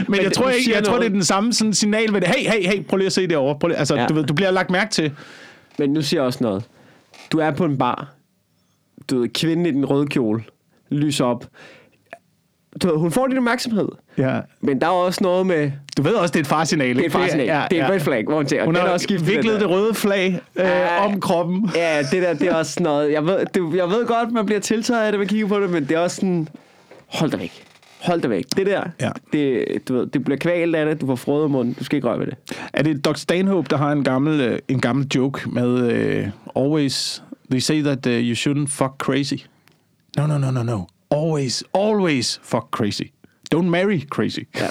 men 0.08 0.22
jeg, 0.24 0.32
tror 0.32 0.50
ikke, 0.50 0.72
jeg 0.76 0.84
tror, 0.84 0.98
det 0.98 1.06
er 1.06 1.10
den 1.10 1.24
samme 1.24 1.54
sådan 1.54 1.74
signal 1.74 2.14
ved 2.14 2.22
det. 2.22 2.30
Hey, 2.30 2.50
hey, 2.50 2.66
hey, 2.66 2.84
prøv 2.84 2.98
lige 2.98 3.06
at 3.06 3.14
se 3.14 3.28
det 3.28 3.38
over. 3.38 3.60
Prøv 3.60 3.68
lige, 3.68 3.78
altså, 3.78 3.96
ja. 3.96 4.06
du, 4.06 4.14
ved, 4.14 4.24
du 4.24 4.34
bliver 4.34 4.52
lagt 4.52 4.70
mærke 4.70 4.92
til. 4.92 5.12
Men 5.80 5.90
nu 5.94 6.02
siger 6.02 6.22
jeg 6.22 6.26
også 6.26 6.40
noget. 6.42 6.64
Du 7.32 7.38
er 7.38 7.52
på 7.52 7.66
en 7.66 7.78
bar. 7.78 8.14
Du 9.10 9.20
ved, 9.20 9.30
kvinden 9.30 9.66
i 9.66 9.72
den 9.72 9.86
røde 9.86 10.08
kjole 10.08 10.44
lyser 10.90 11.26
op. 11.26 11.46
Du 12.84 12.88
ved, 12.88 12.98
hun 12.98 13.12
får 13.12 13.28
din 13.28 13.38
opmærksomhed. 13.38 13.88
Ja. 14.18 14.40
Men 14.62 14.82
der 14.82 14.88
er 14.88 14.92
også 14.92 15.24
noget 15.24 15.46
med... 15.48 15.72
Du 15.98 16.02
ved 16.02 16.14
også, 16.14 16.32
det 16.32 16.36
er 16.40 16.44
et 16.44 16.48
farsignal. 16.48 16.88
Det 16.90 16.98
er 16.98 17.04
ikke? 17.04 17.12
faktisk 17.12 17.38
ja, 17.38 17.64
det 17.72 17.80
er 17.80 17.86
et 17.86 17.92
red 17.92 18.00
flag, 18.00 18.24
hvor 18.24 18.36
hun 18.36 18.46
tænker, 18.46 18.66
Hun 18.66 18.76
har 18.76 18.82
også 18.90 19.04
skiftet. 19.04 19.28
viklet 19.28 19.60
det 19.62 19.70
røde 19.70 19.94
flag 19.94 20.40
øh, 20.56 20.66
Ja. 20.66 21.06
om 21.06 21.20
kroppen. 21.20 21.70
Ja, 21.76 22.00
det 22.12 22.22
der, 22.22 22.34
det 22.34 22.48
er 22.48 22.56
også 22.56 22.72
sådan 22.74 22.84
noget. 22.84 23.12
Jeg 23.12 23.26
ved, 23.26 23.38
det, 23.54 23.78
jeg 23.78 23.88
ved 23.90 24.06
godt, 24.06 24.32
man 24.32 24.46
bliver 24.46 24.60
tiltaget 24.62 25.02
af 25.06 25.12
det, 25.12 25.20
man 25.20 25.28
kigger 25.28 25.48
på 25.48 25.60
det, 25.60 25.70
men 25.70 25.84
det 25.84 25.92
er 25.92 26.00
også 26.00 26.16
sådan... 26.16 26.48
Hold 27.08 27.32
dig 27.32 27.40
væk. 27.40 27.64
Hold 28.02 28.22
dig 28.22 28.30
væk. 28.30 28.44
Det 28.56 28.66
der, 28.66 28.84
Ja. 29.02 29.10
det, 29.34 29.66
du 29.88 29.94
ved, 29.94 30.08
det 30.08 30.24
bliver 30.24 30.38
kvalt 30.38 30.76
af 30.76 30.86
det, 30.86 31.02
du 31.02 31.06
får 31.08 31.16
frøde 31.16 31.46
i 31.46 31.50
munden, 31.50 31.74
du 31.80 31.84
skal 31.84 31.96
ikke 31.96 32.08
røre 32.08 32.20
ved 32.20 32.26
det. 32.26 32.36
Er 32.74 32.84
det 32.84 33.06
Dr. 33.06 33.14
Stanhope, 33.14 33.68
der 33.70 33.78
har 33.78 33.92
en 33.92 34.04
gammel, 34.04 34.42
øh, 34.42 34.60
en 34.68 34.80
gammel 34.82 35.08
joke 35.16 35.50
med 35.50 36.28
uh, 36.56 36.64
always, 36.66 37.24
they 37.52 37.60
say 37.60 37.82
that 37.84 38.06
uh, 38.08 38.14
you 38.14 38.34
shouldn't 38.36 38.68
fuck 38.70 38.92
crazy. 38.98 39.36
No, 40.18 40.26
no, 40.28 40.38
no, 40.38 40.52
no, 40.52 40.64
no. 40.64 40.80
Always, 41.12 41.64
always 41.74 42.40
fuck 42.44 42.66
crazy. 42.72 43.04
Don't 43.56 43.70
marry 43.70 44.00
crazy. 44.10 44.40
Ja. 44.56 44.68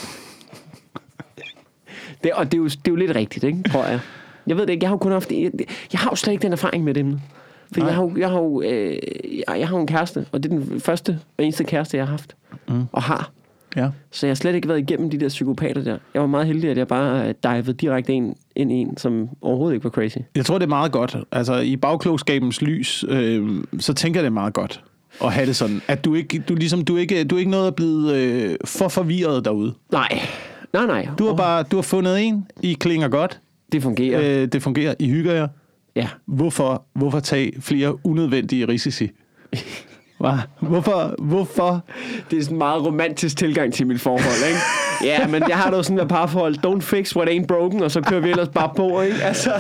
Det, 2.25 2.33
og 2.33 2.45
det 2.53 2.55
er, 2.55 2.59
jo, 2.59 2.65
det 2.65 2.77
er 2.77 2.91
jo 2.91 2.97
lidt 2.97 3.17
rigtigt, 3.17 3.45
ikke, 3.45 3.63
tror 3.63 3.85
jeg. 3.85 4.01
Jeg 4.47 4.57
ved 4.57 4.67
det 4.67 4.73
ikke, 4.73 4.85
jeg 4.85 4.89
har 4.89 4.95
jo 4.95 4.99
kun 4.99 5.13
haft... 5.13 5.33
Jeg, 5.33 5.51
jeg 5.93 6.01
har 6.01 6.11
jo 6.11 6.17
slet 6.17 6.33
ikke 6.33 6.43
den 6.43 6.53
erfaring 6.53 6.85
med 6.85 6.95
det. 6.95 7.21
For 7.73 7.81
Nej. 7.81 7.87
jeg 7.87 7.95
har, 7.95 8.03
jo, 8.03 8.17
jeg, 8.17 8.31
har 8.31 8.39
jo, 8.39 8.63
øh, 8.63 8.99
jeg, 9.49 9.59
jeg 9.59 9.69
har 9.69 9.77
jo 9.77 9.81
en 9.81 9.87
kæreste, 9.87 10.27
og 10.33 10.43
det 10.43 10.53
er 10.53 10.57
den 10.57 10.81
første 10.81 11.21
og 11.39 11.45
eneste 11.45 11.65
kæreste, 11.65 11.97
jeg 11.97 12.07
har 12.07 12.11
haft. 12.11 12.37
Mm. 12.69 12.85
Og 12.93 13.03
har. 13.03 13.31
Ja. 13.77 13.91
Så 14.11 14.27
jeg 14.27 14.31
har 14.31 14.35
slet 14.35 14.55
ikke 14.55 14.69
været 14.69 14.79
igennem 14.79 15.11
de 15.11 15.21
der 15.21 15.29
psykopater 15.29 15.83
der. 15.83 15.99
Jeg 16.15 16.21
var 16.21 16.29
meget 16.29 16.47
heldig, 16.47 16.71
at 16.71 16.79
jeg 16.79 16.89
bare 16.89 17.29
øh, 17.29 17.35
divede 17.43 17.73
direkte 17.73 18.13
ind, 18.13 18.35
ind 18.57 18.73
i 18.73 18.75
en, 18.75 18.97
som 18.97 19.29
overhovedet 19.41 19.75
ikke 19.75 19.85
var 19.85 19.91
crazy. 19.91 20.19
Jeg 20.37 20.47
tror, 20.47 20.59
det 20.59 20.65
er 20.65 20.69
meget 20.69 20.93
godt. 20.93 21.17
Altså, 21.33 21.59
i 21.59 21.77
bagklogskabens 21.77 22.63
lys, 22.63 23.05
øh, 23.09 23.65
så 23.79 23.95
tænker 23.95 24.21
jeg, 24.21 24.25
det 24.25 24.31
er 24.31 24.35
meget 24.35 24.55
godt 24.55 24.85
at 25.25 25.33
have 25.33 25.47
det 25.47 25.57
sådan. 25.57 25.83
At 25.89 26.05
du 26.05 26.15
ikke, 26.15 26.39
du 26.49 26.55
ligesom, 26.55 26.85
du 26.85 26.97
ikke, 26.97 27.25
du 27.25 27.37
ikke 27.37 27.51
noget 27.51 27.67
at 27.67 27.75
blive 27.75 28.17
øh, 28.17 28.57
for 28.65 28.89
forvirret 28.89 29.45
derude. 29.45 29.75
Nej. 29.93 30.21
Nej, 30.73 30.87
nej. 30.87 31.09
Du 31.19 31.25
har 31.25 31.33
Åh, 31.33 31.37
bare, 31.39 31.63
du 31.63 31.77
har 31.77 31.83
fundet 31.83 32.21
en, 32.27 32.47
I 32.63 32.73
klinger 32.73 33.09
godt, 33.09 33.41
Det 33.73 33.83
fungerer. 33.83 34.43
Øh. 34.43 34.49
det 34.49 34.63
fungerer, 34.63 34.95
I 34.99 35.09
hygger 35.09 35.33
jer. 35.33 35.49
Ja. 35.97 36.09
Hvorfor, 36.27 36.85
hvorfor 36.95 37.21
tage 37.21 37.53
flere 37.61 38.07
unødvendige 38.07 38.69
risici? 38.69 39.11
Hva? 40.19 40.33
Hvorfor, 40.61 41.15
hvorfor? 41.19 41.85
Det 42.31 42.39
er 42.39 42.43
sådan 42.43 42.55
en 42.55 42.59
meget 42.59 42.87
romantisk 42.87 43.37
tilgang 43.37 43.73
til 43.75 43.87
mit 43.87 44.01
forhold, 44.01 44.49
ikke? 44.49 44.61
Ja, 45.05 45.27
men 45.27 45.43
jeg 45.49 45.57
har 45.57 45.71
da 45.71 45.83
sådan 45.83 45.99
et 46.01 46.09
parforhold. 46.09 46.57
Don't 46.67 46.81
fix 46.81 47.17
what 47.17 47.29
ain't 47.29 47.47
broken, 47.47 47.83
og 47.83 47.91
så 47.91 48.01
kører 48.01 48.21
vi 48.21 48.31
ellers 48.31 48.49
bare 48.49 48.71
på, 48.77 49.01
ikke? 49.01 49.17
Altså, 49.23 49.53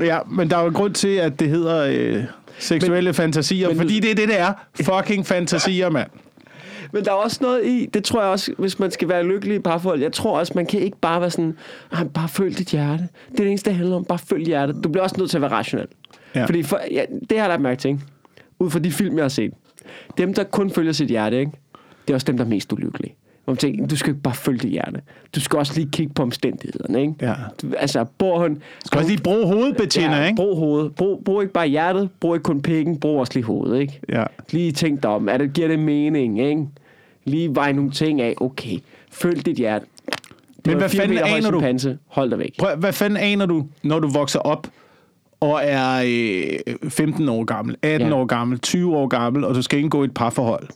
Ja, 0.00 0.18
men 0.30 0.50
der 0.50 0.56
er 0.56 0.60
jo 0.62 0.68
en 0.68 0.74
grund 0.74 0.94
til, 0.94 1.08
at 1.08 1.40
det 1.40 1.48
hedder 1.48 1.86
øh, 1.90 2.24
seksuelle 2.58 3.08
men, 3.08 3.14
fantasier, 3.14 3.68
men- 3.68 3.76
fordi 3.76 4.00
det 4.00 4.10
er 4.10 4.14
det, 4.14 4.28
det 4.28 4.40
er. 4.40 4.52
Fucking 4.82 5.26
fantasier, 5.26 5.90
mand. 5.90 6.10
Men 6.92 7.04
der 7.04 7.10
er 7.10 7.14
også 7.14 7.38
noget 7.40 7.66
i, 7.66 7.86
det 7.94 8.04
tror 8.04 8.20
jeg 8.22 8.30
også, 8.30 8.52
hvis 8.58 8.78
man 8.78 8.90
skal 8.90 9.08
være 9.08 9.24
lykkelig 9.24 9.56
i 9.56 9.58
parforhold, 9.58 10.00
jeg 10.00 10.12
tror 10.12 10.38
også, 10.38 10.52
man 10.56 10.66
kan 10.66 10.80
ikke 10.80 10.96
bare 11.00 11.20
være 11.20 11.30
sådan, 11.30 11.56
"Ej, 11.92 12.04
bare 12.04 12.28
følg 12.28 12.58
dit 12.58 12.68
hjerte. 12.68 13.02
Det 13.30 13.40
er 13.40 13.42
det 13.44 13.48
eneste, 13.48 13.70
det 13.70 13.76
handler 13.76 13.96
om, 13.96 14.04
bare 14.04 14.18
følg 14.18 14.46
hjertet. 14.46 14.84
Du 14.84 14.88
bliver 14.88 15.02
også 15.02 15.16
nødt 15.18 15.30
til 15.30 15.36
at 15.36 15.42
være 15.42 15.50
rationel. 15.50 15.86
Ja. 16.34 16.40
Ja. 16.40 16.46
Fordi 16.46 16.62
for, 16.62 16.80
ja, 16.90 17.02
det 17.30 17.38
har 17.38 17.44
jeg 17.44 17.48
lagt 17.48 17.62
mærke 17.62 17.80
til, 17.80 17.88
ikke? 17.88 18.00
ud 18.58 18.70
fra 18.70 18.78
de 18.78 18.92
film, 18.92 19.16
jeg 19.16 19.24
har 19.24 19.28
set. 19.28 19.52
Dem, 20.18 20.34
der 20.34 20.44
kun 20.44 20.70
følger 20.70 20.92
sit 20.92 21.08
hjerte, 21.08 21.38
ikke? 21.40 21.52
det 22.06 22.10
er 22.10 22.14
også 22.14 22.24
dem, 22.24 22.36
der 22.36 22.44
er 22.44 22.48
mest 22.48 22.72
ulykkelige. 22.72 23.14
Hvor 23.48 23.52
man 23.52 23.58
tænker, 23.58 23.86
du 23.86 23.96
skal 23.96 24.10
ikke 24.10 24.22
bare 24.22 24.34
følge 24.34 24.58
dit 24.58 24.70
hjerte. 24.70 25.00
Du 25.34 25.40
skal 25.40 25.58
også 25.58 25.74
lige 25.74 25.88
kigge 25.92 26.14
på 26.14 26.22
omstændighederne. 26.22 27.00
Ikke? 27.00 27.14
Ja. 27.22 27.34
Du, 27.62 27.66
altså, 27.78 28.04
bor 28.18 28.38
hun... 28.38 28.62
Skal 28.84 28.98
også 28.98 29.10
lige 29.10 29.22
bruge 29.22 29.46
hovedbetjener, 29.46 30.16
ja, 30.16 30.24
ikke? 30.26 30.36
Brug 30.36 30.56
hovedet. 30.56 30.94
Brug, 30.94 31.22
brug 31.24 31.42
ikke 31.42 31.52
bare 31.52 31.66
hjertet, 31.68 32.08
brug 32.20 32.34
ikke 32.34 32.42
kun 32.42 32.62
pikken, 32.62 33.00
brug 33.00 33.20
også 33.20 33.32
lige 33.34 33.44
hovedet. 33.44 33.80
Ikke? 33.80 34.00
Ja. 34.08 34.24
Lige 34.50 34.72
tænk 34.72 35.02
dig 35.02 35.10
om, 35.10 35.28
er 35.28 35.36
det, 35.36 35.52
giver 35.52 35.68
det 35.68 35.78
mening, 35.78 36.40
ikke? 36.40 36.66
Lige 37.24 37.54
veje 37.54 37.72
nogle 37.72 37.90
ting 37.90 38.20
af, 38.20 38.34
okay, 38.40 38.78
følg 39.10 39.46
dit 39.46 39.56
hjerte. 39.56 39.86
Det 40.56 40.66
Men 40.66 40.76
hvad 40.76 40.88
fanden 40.88 41.18
aner 41.18 41.50
du? 41.50 41.58
chimpanse. 41.58 41.98
Hold 42.06 42.30
dig 42.30 42.38
væk. 42.38 42.54
Prøv, 42.58 42.76
hvad 42.76 42.92
fanden 42.92 43.16
aner 43.16 43.46
du, 43.46 43.66
når 43.82 43.98
du 44.00 44.08
vokser 44.08 44.38
op 44.38 44.66
og 45.40 45.60
er 45.62 46.02
øh, 46.06 46.90
15 46.90 47.28
år 47.28 47.44
gammel, 47.44 47.76
18 47.82 48.08
Ja. 48.08 48.14
år 48.14 48.24
gammel, 48.24 48.58
20 48.58 48.96
år 48.96 49.06
gammel, 49.06 49.44
og 49.44 49.54
du 49.54 49.62
skal 49.62 49.78
indgå 49.80 50.02
i 50.02 50.04
et 50.04 50.14
parforhold? 50.14 50.68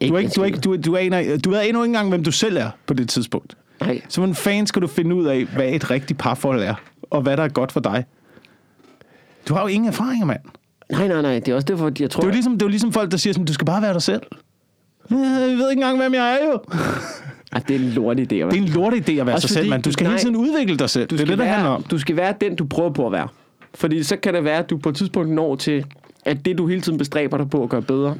Ikke 0.00 0.12
Du, 0.12 0.14
er 0.14 0.18
en 0.18 0.24
ikke, 0.24 0.34
du, 0.34 0.42
er 0.42 0.44
ikke, 0.44 0.58
du, 0.58 0.76
du, 0.76 0.96
aner, 0.96 1.38
du 1.38 1.50
ved 1.50 1.60
endnu 1.64 1.82
ikke 1.82 1.90
engang, 1.90 2.08
hvem 2.08 2.24
du 2.24 2.32
selv 2.32 2.56
er 2.56 2.70
på 2.86 2.94
det 2.94 3.08
tidspunkt. 3.08 3.56
Nej. 3.80 4.00
Så 4.08 4.20
hvordan 4.20 4.34
fanden 4.34 4.66
skal 4.66 4.82
du 4.82 4.86
finde 4.86 5.14
ud 5.14 5.26
af, 5.26 5.44
hvad 5.44 5.68
et 5.68 5.90
rigtigt 5.90 6.18
parforhold 6.18 6.62
er, 6.62 6.74
og 7.02 7.22
hvad 7.22 7.36
der 7.36 7.42
er 7.42 7.48
godt 7.48 7.72
for 7.72 7.80
dig? 7.80 8.04
Du 9.48 9.54
har 9.54 9.60
jo 9.60 9.66
ingen 9.66 9.88
erfaringer, 9.88 10.26
mand. 10.26 10.40
Nej, 10.92 11.08
nej, 11.08 11.22
nej. 11.22 11.38
Det 11.38 11.48
er 11.48 11.54
også 11.54 11.66
derfor, 11.66 11.86
at 11.86 12.00
jeg 12.00 12.10
tror... 12.10 12.20
Det 12.20 12.26
er 12.26 12.30
jo 12.30 12.34
ligesom, 12.34 12.52
det 12.52 12.62
er 12.62 12.66
jo 12.66 12.70
ligesom 12.70 12.92
folk, 12.92 13.10
der 13.10 13.16
siger, 13.16 13.32
sådan, 13.32 13.44
du 13.44 13.52
skal 13.52 13.64
bare 13.64 13.82
være 13.82 13.92
dig 13.92 14.02
selv. 14.02 14.22
Jeg 15.10 15.18
ved 15.18 15.70
ikke 15.70 15.82
engang, 15.82 15.98
hvem 15.98 16.14
jeg 16.14 16.32
er 16.32 16.46
jo. 16.46 16.60
Ej, 17.52 17.62
det 17.68 17.76
er 17.76 17.80
en 17.80 17.88
lort 17.90 18.16
idé. 18.16 18.22
Det 18.22 18.42
er 18.42 18.50
en 18.52 18.64
lort 18.64 18.92
idé 18.94 19.12
at 19.12 19.26
være 19.26 19.34
Også 19.34 19.48
sig 19.48 19.54
selv, 19.54 19.70
mand. 19.70 19.82
Du 19.82 19.92
skal 19.92 20.04
nej. 20.04 20.12
hele 20.12 20.20
tiden 20.20 20.36
udvikle 20.36 20.76
dig 20.76 20.90
selv. 20.90 21.06
du 21.06 21.16
Det 21.16 21.22
er 21.22 21.26
det, 21.26 21.38
være, 21.38 21.48
handler 21.48 21.70
om. 21.70 21.82
Du 21.82 21.98
skal 21.98 22.16
være 22.16 22.34
den, 22.40 22.56
du 22.56 22.64
prøver 22.64 22.90
på 22.90 23.06
at 23.06 23.12
være. 23.12 23.28
Fordi 23.74 24.02
så 24.02 24.16
kan 24.16 24.34
det 24.34 24.44
være, 24.44 24.58
at 24.58 24.70
du 24.70 24.76
på 24.78 24.88
et 24.88 24.96
tidspunkt 24.96 25.30
når 25.30 25.56
til, 25.56 25.84
at 26.24 26.44
det, 26.44 26.58
du 26.58 26.66
hele 26.66 26.80
tiden 26.80 26.98
bestræber 26.98 27.36
dig 27.36 27.50
på 27.50 27.62
at 27.62 27.68
gøre 27.68 27.82
bedre, 27.82 28.14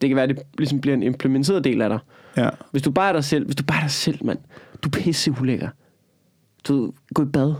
det 0.00 0.08
kan 0.10 0.16
være, 0.16 0.22
at 0.22 0.28
det 0.28 0.38
ligesom 0.58 0.80
bliver 0.80 0.94
en 0.96 1.02
implementeret 1.02 1.64
del 1.64 1.82
af 1.82 1.88
dig. 1.88 1.98
Ja. 2.36 2.48
Hvis 2.70 2.82
du 2.82 2.90
bare 2.90 3.08
er 3.08 3.12
dig 3.12 3.24
selv, 3.24 3.44
hvis 3.44 3.56
du 3.56 3.64
bare 3.64 3.78
er 3.78 3.82
dig 3.82 3.90
selv, 3.90 4.24
mand. 4.24 4.38
Du 4.82 4.88
er 4.88 4.90
pisse 4.90 5.34
ulækker. 5.40 5.68
Du 6.68 6.92
gå 7.14 7.22
i 7.22 7.26
bad. 7.26 7.54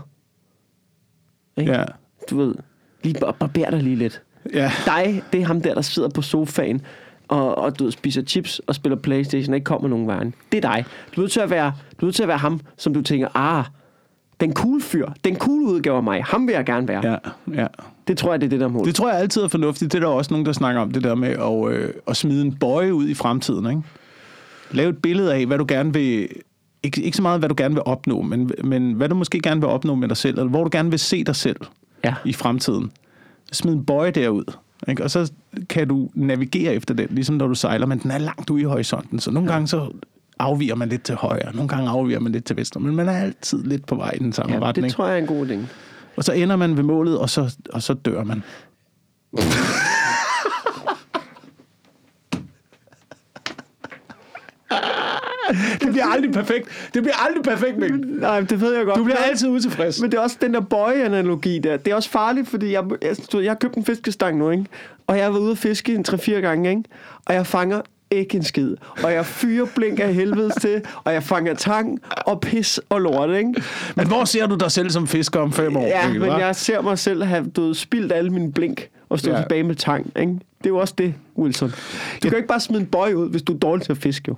Ikke? 1.57 1.71
Ja. 1.71 1.85
Du 2.29 2.37
ved, 2.37 2.55
lige 3.03 3.19
bar- 3.19 3.31
barber 3.31 3.69
dig 3.69 3.83
lige 3.83 3.95
lidt. 3.95 4.21
Ja. 4.53 4.71
Dig, 4.85 5.23
det 5.33 5.41
er 5.41 5.45
ham 5.45 5.61
der, 5.61 5.73
der 5.73 5.81
sidder 5.81 6.09
på 6.09 6.21
sofaen 6.21 6.81
og, 7.27 7.57
og 7.57 7.79
du 7.79 7.83
ved, 7.83 7.91
spiser 7.91 8.21
chips 8.21 8.59
og 8.59 8.75
spiller 8.75 8.95
Playstation 8.97 9.53
og 9.53 9.55
ikke 9.55 9.65
kommer 9.65 9.87
nogen 9.87 10.07
vejen. 10.07 10.33
Det 10.51 10.65
er 10.65 10.71
dig. 10.73 10.85
Du 11.15 11.21
er 11.21 11.23
nødt 11.23 11.31
til 11.31 11.39
at 11.39 11.49
være, 11.49 11.73
du 11.99 12.05
er 12.05 12.07
nødt 12.07 12.15
til 12.15 12.23
at 12.23 12.27
være 12.29 12.37
ham, 12.37 12.59
som 12.77 12.93
du 12.93 13.01
tænker, 13.01 13.27
ah, 13.37 13.65
den 14.39 14.53
cool 14.53 14.81
fyr, 14.81 15.09
den 15.23 15.35
cool 15.37 15.61
udgave 15.61 15.97
af 15.97 16.03
mig, 16.03 16.23
ham 16.23 16.47
vil 16.47 16.53
jeg 16.53 16.65
gerne 16.65 16.87
være. 16.87 17.07
Ja, 17.11 17.17
ja. 17.61 17.67
Det 18.07 18.17
tror 18.17 18.31
jeg, 18.31 18.41
det 18.41 18.45
er 18.45 18.49
det, 18.49 18.59
der 18.59 18.65
er 18.65 18.69
mål. 18.69 18.85
Det 18.85 18.95
tror 18.95 19.09
jeg 19.11 19.19
altid 19.19 19.41
er 19.41 19.47
fornuftigt. 19.47 19.91
Det 19.91 19.97
er 19.97 20.01
der 20.07 20.13
også 20.13 20.33
nogen, 20.33 20.45
der 20.45 20.51
snakker 20.53 20.81
om 20.81 20.91
det 20.91 21.03
der 21.03 21.15
med 21.15 21.29
at, 21.29 21.79
øh, 21.79 21.93
at 22.07 22.17
smide 22.17 22.41
en 22.41 22.53
bøje 22.55 22.93
ud 22.93 23.07
i 23.07 23.13
fremtiden. 23.13 23.65
Ikke? 23.69 23.81
Lav 24.71 24.89
et 24.89 24.97
billede 24.97 25.33
af, 25.35 25.45
hvad 25.45 25.57
du 25.57 25.65
gerne 25.67 25.93
vil... 25.93 26.27
Ikke, 26.83 27.01
ikke 27.01 27.17
så 27.17 27.21
meget, 27.23 27.39
hvad 27.39 27.49
du 27.49 27.55
gerne 27.57 27.75
vil 27.75 27.83
opnå, 27.85 28.21
men, 28.21 28.51
men 28.63 28.93
hvad 28.93 29.09
du 29.09 29.15
måske 29.15 29.39
gerne 29.39 29.61
vil 29.61 29.69
opnå 29.69 29.95
med 29.95 30.07
dig 30.07 30.17
selv, 30.17 30.37
eller 30.37 30.49
hvor 30.49 30.63
du 30.63 30.69
gerne 30.73 30.89
vil 30.89 30.99
se 30.99 31.23
dig 31.23 31.35
selv 31.35 31.57
Ja. 32.03 32.13
i 32.25 32.33
fremtiden. 32.33 32.91
Smid 33.51 33.73
en 33.73 33.85
bøje 33.85 34.11
derud. 34.11 34.43
Ikke? 34.87 35.03
Og 35.03 35.11
så 35.11 35.31
kan 35.69 35.87
du 35.87 36.09
navigere 36.13 36.73
efter 36.73 36.93
den, 36.93 37.07
ligesom 37.09 37.35
når 37.35 37.47
du 37.47 37.55
sejler, 37.55 37.85
men 37.85 37.99
den 37.99 38.11
er 38.11 38.17
langt 38.17 38.49
ude 38.49 38.61
i 38.61 38.65
horisonten. 38.65 39.19
Så 39.19 39.31
nogle 39.31 39.51
gange 39.51 39.67
så 39.67 39.91
afviger 40.39 40.75
man 40.75 40.89
lidt 40.89 41.03
til 41.03 41.15
højre, 41.15 41.55
nogle 41.55 41.69
gange 41.69 41.89
afviger 41.89 42.19
man 42.19 42.31
lidt 42.31 42.45
til 42.45 42.55
venstre, 42.55 42.79
men 42.79 42.95
man 42.95 43.09
er 43.09 43.17
altid 43.17 43.63
lidt 43.63 43.85
på 43.85 43.95
vej 43.95 44.11
i 44.15 44.19
den 44.19 44.33
samme 44.33 44.53
ja, 44.55 44.61
retning. 44.61 44.85
det 44.85 44.93
tror 44.93 45.07
jeg 45.07 45.13
er 45.13 45.21
en 45.21 45.27
god 45.27 45.47
idé. 45.47 45.57
Og 46.15 46.23
så 46.23 46.31
ender 46.31 46.55
man 46.55 46.77
ved 46.77 46.83
målet, 46.83 47.17
og 47.19 47.29
så, 47.29 47.55
og 47.73 47.81
så 47.81 47.93
dør 47.93 48.23
man. 48.23 48.43
det 55.81 55.89
bliver 55.91 56.05
aldrig 56.05 56.31
perfekt. 56.31 56.89
Det 56.93 57.03
bliver 57.03 57.25
aldrig 57.27 57.43
perfekt, 57.43 57.77
Mikkel. 57.77 57.99
Nej, 58.07 58.39
det 58.41 58.61
ved 58.61 58.75
jeg 58.75 58.85
godt. 58.85 58.97
Du 58.97 59.03
bliver 59.03 59.17
Men- 59.19 59.29
altid 59.29 59.47
utilfreds. 59.49 60.01
Men 60.01 60.11
det 60.11 60.17
er 60.17 60.21
også 60.21 60.37
den 60.41 60.53
der 60.53 60.59
bøje-analogi 60.61 61.59
der. 61.59 61.77
Det 61.77 61.91
er 61.91 61.95
også 61.95 62.09
farligt, 62.09 62.47
fordi 62.49 62.71
jeg, 62.71 62.83
jeg, 63.01 63.15
jeg 63.43 63.51
har 63.51 63.55
købt 63.55 63.75
en 63.75 63.85
fiskestang 63.85 64.37
nu, 64.37 64.49
ikke? 64.49 64.65
Og 65.07 65.17
jeg 65.17 65.25
har 65.25 65.31
været 65.31 65.41
ude 65.41 65.51
at 65.51 65.57
fiske 65.57 65.93
en 65.95 66.05
3-4 66.09 66.31
gange, 66.31 66.69
ikke? 66.69 66.83
Og 67.25 67.33
jeg 67.33 67.47
fanger 67.47 67.81
ikke 68.13 68.37
en 68.37 68.43
skid. 68.43 68.75
Og 69.03 69.13
jeg 69.13 69.25
fyrer 69.25 69.65
blink 69.75 69.99
af 69.99 70.13
helvedes 70.13 70.55
til, 70.61 70.81
og 71.03 71.13
jeg 71.13 71.23
fanger 71.23 71.53
tang 71.53 71.99
og 72.25 72.41
pis 72.41 72.79
og 72.89 73.01
lort, 73.01 73.29
ikke? 73.29 73.53
Men 73.95 74.07
hvor 74.07 74.25
ser 74.25 74.47
du 74.47 74.55
dig 74.55 74.71
selv 74.71 74.89
som 74.89 75.07
fisker 75.07 75.39
om 75.39 75.51
fem 75.51 75.77
år? 75.77 75.85
Ja, 75.87 76.05
Mikkel, 76.07 76.21
men 76.21 76.31
hva'? 76.31 76.39
jeg 76.39 76.55
ser 76.55 76.81
mig 76.81 76.99
selv 76.99 77.23
have 77.23 77.45
du 77.45 77.73
spildt 77.73 78.11
alle 78.11 78.29
mine 78.29 78.51
blink 78.51 78.87
og 79.09 79.19
stå 79.19 79.31
Ja. 79.31 79.37
tilbage 79.41 79.63
med 79.63 79.75
tang, 79.75 80.11
ikke? 80.19 80.31
Det 80.31 80.65
er 80.65 80.69
jo 80.69 80.77
også 80.77 80.93
det, 80.97 81.13
Wilson. 81.37 81.69
Du 81.69 81.73
kan 82.21 82.31
jo 82.31 82.35
ikke 82.37 82.47
bare 82.47 82.59
smide 82.59 82.81
en 82.81 82.87
bøje 82.87 83.17
ud, 83.17 83.29
hvis 83.29 83.41
du 83.41 83.53
er 83.53 83.57
dårlig 83.57 83.85
til 83.85 83.91
at 83.91 83.97
fiske, 83.97 84.23
jo. 84.27 84.35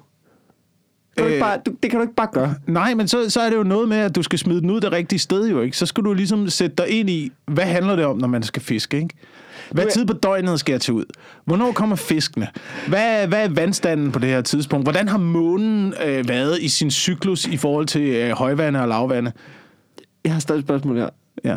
Kan 1.17 1.25
Øh. 1.25 1.31
ikke 1.31 1.43
bare, 1.43 1.57
du, 1.65 1.71
det 1.83 1.91
kan 1.91 1.99
du 1.99 2.01
ikke 2.03 2.15
bare 2.15 2.27
gøre. 2.33 2.55
Nej, 2.67 2.93
men 2.93 3.07
så, 3.07 3.29
så 3.29 3.41
er 3.41 3.49
det 3.49 3.57
jo 3.57 3.63
noget 3.63 3.89
med, 3.89 3.97
at 3.97 4.15
du 4.15 4.23
skal 4.23 4.39
smide 4.39 4.61
den 4.61 4.69
ud 4.69 4.81
det 4.81 4.91
rigtige 4.91 5.19
sted 5.19 5.49
jo, 5.49 5.61
ikke? 5.61 5.77
Så 5.77 5.85
skal 5.85 6.03
du 6.03 6.13
ligesom 6.13 6.49
sætte 6.49 6.75
dig 6.77 6.89
ind 6.89 7.09
i, 7.09 7.31
hvad 7.47 7.63
handler 7.63 7.95
det 7.95 8.05
om, 8.05 8.17
når 8.17 8.27
man 8.27 8.43
skal 8.43 8.61
fiske, 8.61 8.97
ikke? 8.97 9.09
Hvad 9.71 9.91
tid 9.91 10.05
på 10.05 10.13
døgnet 10.13 10.59
skal 10.59 10.73
jeg 10.73 10.81
tage 10.81 10.95
ud? 10.95 11.05
Hvornår 11.45 11.71
kommer 11.71 11.95
fiskene? 11.95 12.47
Hvad, 12.87 13.27
hvad 13.27 13.43
er 13.43 13.49
vandstanden 13.49 14.11
på 14.11 14.19
det 14.19 14.29
her 14.29 14.41
tidspunkt? 14.41 14.85
Hvordan 14.85 15.07
har 15.07 15.17
månen 15.17 15.93
øh, 16.05 16.27
været 16.27 16.61
i 16.61 16.69
sin 16.69 16.91
cyklus 16.91 17.45
i 17.45 17.57
forhold 17.57 17.85
til 17.85 18.01
øh, 18.01 18.31
højvande 18.31 18.81
og 18.81 18.87
lavvande? 18.87 19.31
Jeg 20.23 20.33
har 20.33 20.39
stadig 20.39 20.59
et 20.59 20.65
spørgsmål 20.65 20.97
her. 20.97 21.09
Ja. 21.43 21.55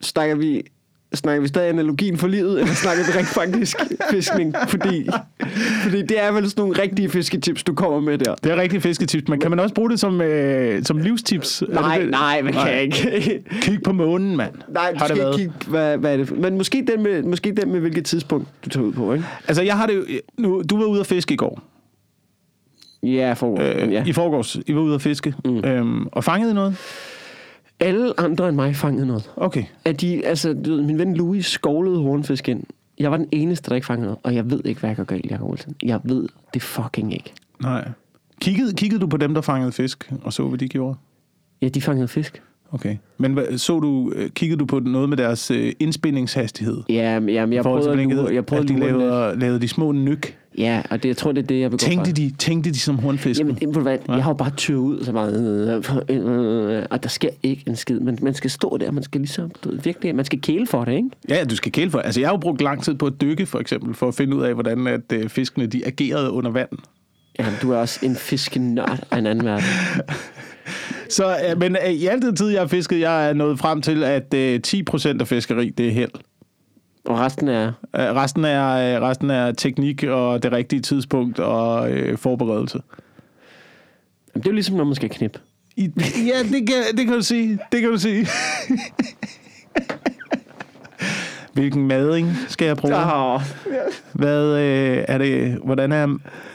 snakker 0.00 0.36
vi, 0.36 0.62
snakker 1.14 1.42
vi 1.42 1.48
stadig 1.48 1.68
analogien 1.68 2.16
for 2.16 2.26
livet, 2.28 2.60
eller 2.60 2.74
snakker 2.74 3.04
vi 3.04 3.18
rent 3.18 3.28
faktisk 3.28 3.76
fiskning? 4.10 4.54
Fordi, 4.68 5.08
fordi 5.82 6.02
det 6.02 6.22
er 6.22 6.32
vel 6.32 6.50
sådan 6.50 6.62
nogle 6.62 6.82
rigtige 6.82 7.08
fisketips, 7.10 7.62
du 7.62 7.74
kommer 7.74 8.00
med 8.00 8.18
der. 8.18 8.34
Det 8.34 8.52
er 8.52 8.56
rigtig 8.56 8.82
fisketips, 8.82 9.28
men 9.28 9.40
kan 9.40 9.50
man 9.50 9.60
også 9.60 9.74
bruge 9.74 9.90
det 9.90 10.00
som, 10.00 10.20
øh, 10.20 10.84
som 10.84 10.98
livstips? 10.98 11.62
Er 11.62 11.66
det 11.66 11.74
Nej, 11.74 11.98
det? 11.98 12.10
nej, 12.10 12.42
man 12.42 12.52
kan 12.52 12.80
ikke. 12.80 13.42
Kig 13.62 13.82
på 13.82 13.92
månen, 13.92 14.36
mand. 14.36 14.52
Nej, 14.68 14.90
du 14.92 14.98
Har 14.98 15.06
skal 15.06 15.16
ikke 15.18 15.36
kigge, 15.36 15.52
hvad, 15.68 15.96
hvad 15.98 16.12
er 16.12 16.16
det? 16.16 16.38
Men 16.38 16.56
måske 16.58 16.84
den, 16.94 17.02
med, 17.02 17.22
måske 17.22 17.52
den 17.52 17.72
med, 17.72 17.80
hvilket 17.80 18.04
tidspunkt 18.04 18.48
du 18.64 18.68
tager 18.70 18.86
ud 18.86 18.92
på, 18.92 19.12
ikke? 19.12 19.24
Altså, 19.48 19.62
jeg 19.62 19.76
har 19.76 19.86
det 19.86 19.96
jo... 19.96 20.04
Nu, 20.38 20.62
du 20.70 20.78
var 20.78 20.84
ude 20.84 21.00
at 21.00 21.06
fiske 21.06 21.34
i 21.34 21.36
går. 21.36 21.62
Ja, 23.02 23.32
for, 23.32 23.60
Øh, 23.60 23.92
ja. 23.92 24.04
I 24.06 24.12
forgårs. 24.12 24.56
I 24.66 24.74
var 24.74 24.80
ude 24.80 24.94
at 24.94 25.02
fiske. 25.02 25.34
Mm. 25.44 25.64
Øhm, 25.64 26.06
og 26.06 26.24
fangede 26.24 26.54
noget? 26.54 26.76
Alle 27.80 28.20
andre 28.20 28.48
end 28.48 28.56
mig 28.56 28.76
fangede 28.76 29.06
noget. 29.06 29.30
Okay. 29.36 29.64
At 29.84 30.00
de, 30.00 30.26
altså, 30.26 30.52
du 30.52 30.70
ved, 30.74 30.82
min 30.82 30.98
ven 30.98 31.16
Louis 31.16 31.46
skovlede 31.46 31.98
hornfisk 31.98 32.48
ind. 32.48 32.62
Jeg 32.98 33.10
var 33.10 33.16
den 33.16 33.28
eneste, 33.32 33.70
der 33.70 33.74
ikke 33.74 33.86
fangede 33.86 34.06
noget, 34.06 34.18
og 34.22 34.34
jeg 34.34 34.50
ved 34.50 34.60
ikke, 34.64 34.80
hvad 34.80 34.90
jeg 34.90 34.96
gør 34.96 35.04
galt, 35.04 35.30
Jacob 35.30 35.48
Olsen. 35.48 35.74
Jeg 35.82 36.00
ved 36.04 36.28
det 36.54 36.62
fucking 36.62 37.12
ikke. 37.14 37.32
Nej. 37.62 37.88
Kiggede, 38.40 38.74
kiggede 38.74 39.00
du 39.00 39.06
på 39.06 39.16
dem, 39.16 39.34
der 39.34 39.40
fangede 39.40 39.72
fisk, 39.72 40.12
og 40.22 40.32
så, 40.32 40.48
hvad 40.48 40.58
de 40.58 40.68
gjorde? 40.68 40.96
Ja, 41.62 41.68
de 41.68 41.80
fangede 41.82 42.08
fisk. 42.08 42.42
Okay. 42.72 42.96
Men 43.18 43.32
hvad, 43.32 43.58
så 43.58 43.80
du, 43.80 44.12
øh, 44.16 44.30
kiggede 44.30 44.58
du 44.58 44.64
på 44.64 44.78
noget 44.78 45.08
med 45.08 45.16
deres 45.16 45.50
øh, 45.50 45.72
indspændingshastighed? 45.80 46.82
Ja, 46.88 47.20
men, 47.20 47.28
ja, 47.28 47.46
men 47.46 47.52
jeg 47.52 47.62
prøvede 47.62 47.90
at 47.90 47.98
lure, 47.98 48.34
jeg 48.34 48.46
prøvede 48.46 48.64
at 48.64 48.68
de 48.68 48.74
lidt. 48.74 48.98
lavede, 48.98 49.38
lavede 49.38 49.60
de 49.60 49.68
små 49.68 49.92
nyk. 49.92 50.36
Ja, 50.58 50.82
og 50.90 51.02
det, 51.02 51.08
jeg 51.08 51.16
tror, 51.16 51.32
det 51.32 51.42
er 51.42 51.46
det, 51.46 51.60
jeg 51.60 51.70
vil 51.70 51.78
gå 51.78 51.86
Tænkte 51.86 52.12
de, 52.12 52.32
tænkte 52.38 52.70
de 52.70 52.78
som 52.78 52.98
hornfisken? 52.98 53.58
Jamen, 53.60 53.74
du 53.74 53.80
hvad, 53.80 53.98
jeg 54.08 54.24
har 54.24 54.30
jo 54.30 54.34
bare 54.34 54.50
tyret 54.50 54.78
ud 54.78 55.04
så 55.04 55.12
meget, 55.12 55.76
øh, 56.08 56.86
og 56.90 57.02
der 57.02 57.08
sker 57.08 57.28
ikke 57.42 57.62
en 57.66 57.76
skid. 57.76 58.00
Men 58.00 58.18
man 58.22 58.34
skal 58.34 58.50
stå 58.50 58.76
der, 58.76 58.90
man 58.90 59.02
skal 59.02 59.20
ligesom, 59.20 59.50
du 59.64 59.72
virkelig, 59.84 60.14
man 60.14 60.24
skal 60.24 60.40
kæle 60.40 60.66
for 60.66 60.84
det, 60.84 60.92
ikke? 60.92 61.08
Ja, 61.28 61.44
du 61.44 61.56
skal 61.56 61.72
kæle 61.72 61.90
for 61.90 61.98
Altså, 61.98 62.20
jeg 62.20 62.28
har 62.28 62.34
jo 62.34 62.38
brugt 62.38 62.60
lang 62.60 62.82
tid 62.82 62.94
på 62.94 63.06
at 63.06 63.12
dykke, 63.20 63.46
for 63.46 63.58
eksempel, 63.58 63.94
for 63.94 64.08
at 64.08 64.14
finde 64.14 64.36
ud 64.36 64.42
af, 64.42 64.54
hvordan 64.54 64.86
at, 64.86 65.12
øh, 65.12 65.28
fiskene 65.28 65.66
de 65.66 65.86
agerede 65.86 66.30
under 66.30 66.50
vand. 66.50 66.70
Ja, 67.38 67.46
du 67.62 67.72
er 67.72 67.76
også 67.76 68.00
en 68.02 68.16
fiskenørd 68.16 69.00
af 69.10 69.18
en 69.18 69.26
anden 69.26 69.44
verden. 69.44 69.64
Så, 71.08 71.36
øh, 71.50 71.58
men 71.58 71.76
øh, 71.86 71.92
i 71.92 72.06
al 72.06 72.22
den 72.22 72.36
tid, 72.36 72.48
jeg 72.48 72.60
har 72.60 72.66
fisket, 72.66 73.00
jeg 73.00 73.28
er 73.28 73.32
nået 73.32 73.58
frem 73.58 73.82
til, 73.82 74.04
at 74.04 74.34
øh, 74.34 74.60
10% 74.66 75.20
af 75.20 75.28
fiskeri, 75.28 75.70
det 75.70 75.88
er 75.88 75.92
held. 75.92 76.10
Og 77.04 77.18
resten 77.18 77.48
er, 77.48 77.66
Øh, 77.96 78.14
resten, 78.14 78.44
er, 78.44 78.96
øh, 78.96 79.02
resten 79.02 79.30
er 79.30 79.52
teknik 79.52 80.04
og 80.04 80.42
det 80.42 80.52
rigtige 80.52 80.80
tidspunkt 80.82 81.38
og 81.38 81.90
øh, 81.90 82.18
forberedelse. 82.18 82.80
jamen, 84.34 84.42
det 84.42 84.46
er 84.46 84.50
jo 84.50 84.54
ligesom, 84.54 84.76
når 84.76 84.84
man 84.84 84.94
skal 84.94 85.10
knippe. 85.10 85.38
I, 85.76 85.90
ja, 86.26 86.42
det 86.42 86.68
kan, 86.68 86.96
det 86.96 87.06
kan 87.06 87.14
du 87.14 87.22
sige. 87.22 87.58
Det 87.72 87.80
kan 87.80 87.90
du 87.90 87.98
sige. 87.98 88.26
Hvilken 91.52 91.86
mading 91.88 92.36
skal 92.48 92.66
jeg 92.66 92.76
bruge? 92.76 92.94
Oh, 92.96 93.40
Hvad 94.12 94.58
øh, 94.58 95.04
er 95.08 95.18
det? 95.18 95.58
Hvordan 95.64 95.92
er... 95.92 96.06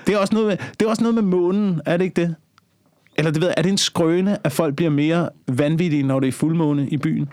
Det 0.07 0.15
er, 0.15 0.17
også 0.17 0.33
noget 0.33 0.47
med, 0.47 0.57
det 0.79 0.85
er 0.85 0.89
også 0.89 1.03
noget 1.03 1.15
med 1.15 1.23
månen, 1.23 1.81
er 1.85 1.97
det 1.97 2.05
ikke 2.05 2.21
det? 2.21 2.35
Eller 3.17 3.31
det 3.31 3.41
ved 3.41 3.47
jeg, 3.47 3.53
er 3.57 3.61
det 3.61 3.71
en 3.71 3.77
skrøne, 3.77 4.37
at 4.43 4.51
folk 4.51 4.75
bliver 4.75 4.91
mere 4.91 5.29
vanvittige, 5.47 6.03
når 6.03 6.19
det 6.19 6.27
er 6.27 6.31
fuldmåne 6.31 6.87
i 6.87 6.97
byen? 6.97 7.29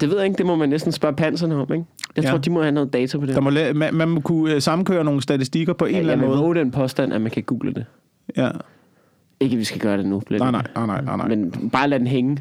det 0.00 0.08
ved 0.10 0.16
jeg 0.16 0.26
ikke, 0.26 0.38
det 0.38 0.46
må 0.46 0.56
man 0.56 0.68
næsten 0.68 0.92
spørge 0.92 1.14
panserne 1.16 1.54
om, 1.56 1.72
ikke? 1.72 1.84
Jeg 2.16 2.24
Ja. 2.24 2.30
tror, 2.30 2.38
de 2.38 2.50
må 2.50 2.62
have 2.62 2.72
noget 2.72 2.92
data 2.92 3.18
på 3.18 3.26
det. 3.26 3.34
Der 3.34 3.40
må, 3.40 3.50
la- 3.50 3.72
man, 3.72 3.94
man 3.94 4.08
må 4.08 4.20
kunne 4.20 4.54
øh, 4.54 4.62
sammenkøre 4.62 5.04
nogle 5.04 5.22
statistikker 5.22 5.72
på 5.72 5.84
en 5.84 5.92
Ja, 5.92 5.98
eller 5.98 6.12
jeg 6.12 6.18
anden 6.18 6.28
vil 6.30 6.36
måde. 6.36 6.44
våge 6.44 6.54
den 6.54 6.70
påstand, 6.70 7.12
at 7.12 7.20
man 7.20 7.30
kan 7.30 7.42
google 7.42 7.74
det. 7.74 7.84
Ja. 8.36 8.50
Ikke, 9.40 9.54
at 9.54 9.58
vi 9.58 9.64
skal 9.64 9.80
gøre 9.80 9.96
det 9.98 10.06
nu. 10.06 10.22
Nej, 10.30 10.38
nej, 10.50 10.62
nej, 10.76 10.86
nej, 10.86 11.16
nej. 11.16 11.28
Men 11.28 11.70
bare 11.72 11.88
lad 11.88 11.98
den 11.98 12.06
hænge 12.06 12.36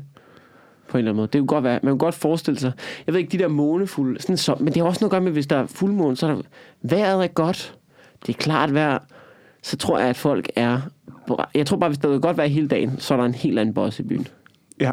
på 0.90 0.98
en 0.98 1.00
eller 1.00 1.12
anden 1.12 1.16
måde. 1.18 1.28
Det 1.34 1.40
kunne 1.40 1.48
godt 1.48 1.64
være. 1.64 1.80
Man 1.84 1.92
kan 1.92 1.98
godt 1.98 2.16
forestille 2.16 2.60
sig. 2.60 2.72
Jeg 3.08 3.14
ved 3.14 3.20
ikke, 3.22 3.32
de 3.32 3.38
der 3.44 3.48
månefulde. 3.48 4.22
Sådan 4.22 4.38
så, 4.38 4.56
men 4.60 4.68
det 4.68 4.78
har 4.78 4.84
også 4.84 5.00
noget 5.02 5.10
at 5.10 5.12
gøre 5.12 5.22
med, 5.22 5.32
hvis 5.32 5.48
der 5.48 5.58
er 5.58 5.66
fuldmåne, 5.68 6.16
så 6.18 6.28
er 6.28 6.32
der, 6.36 6.42
vejret 6.82 7.24
er 7.24 7.28
godt. 7.28 7.76
Det 8.26 8.36
er 8.36 8.38
klart 8.40 8.74
vejr. 8.74 9.00
Så 9.66 9.78
tror 9.78 10.00
jeg, 10.00 10.10
at 10.10 10.18
folk 10.18 10.50
er... 10.56 10.82
Jeg 11.56 11.66
tror 11.66 11.78
bare, 11.78 11.90
hvis 11.90 11.98
der 11.98 12.08
vil 12.08 12.20
godt 12.20 12.38
være 12.38 12.50
hele 12.50 12.68
dagen, 12.68 13.00
så 13.00 13.14
er 13.14 13.18
der 13.18 13.26
en 13.26 13.34
helt 13.34 13.60
anden 13.60 13.74
boss 13.74 14.00
i 14.00 14.04
byen. 14.04 14.28
Ja. 14.80 14.92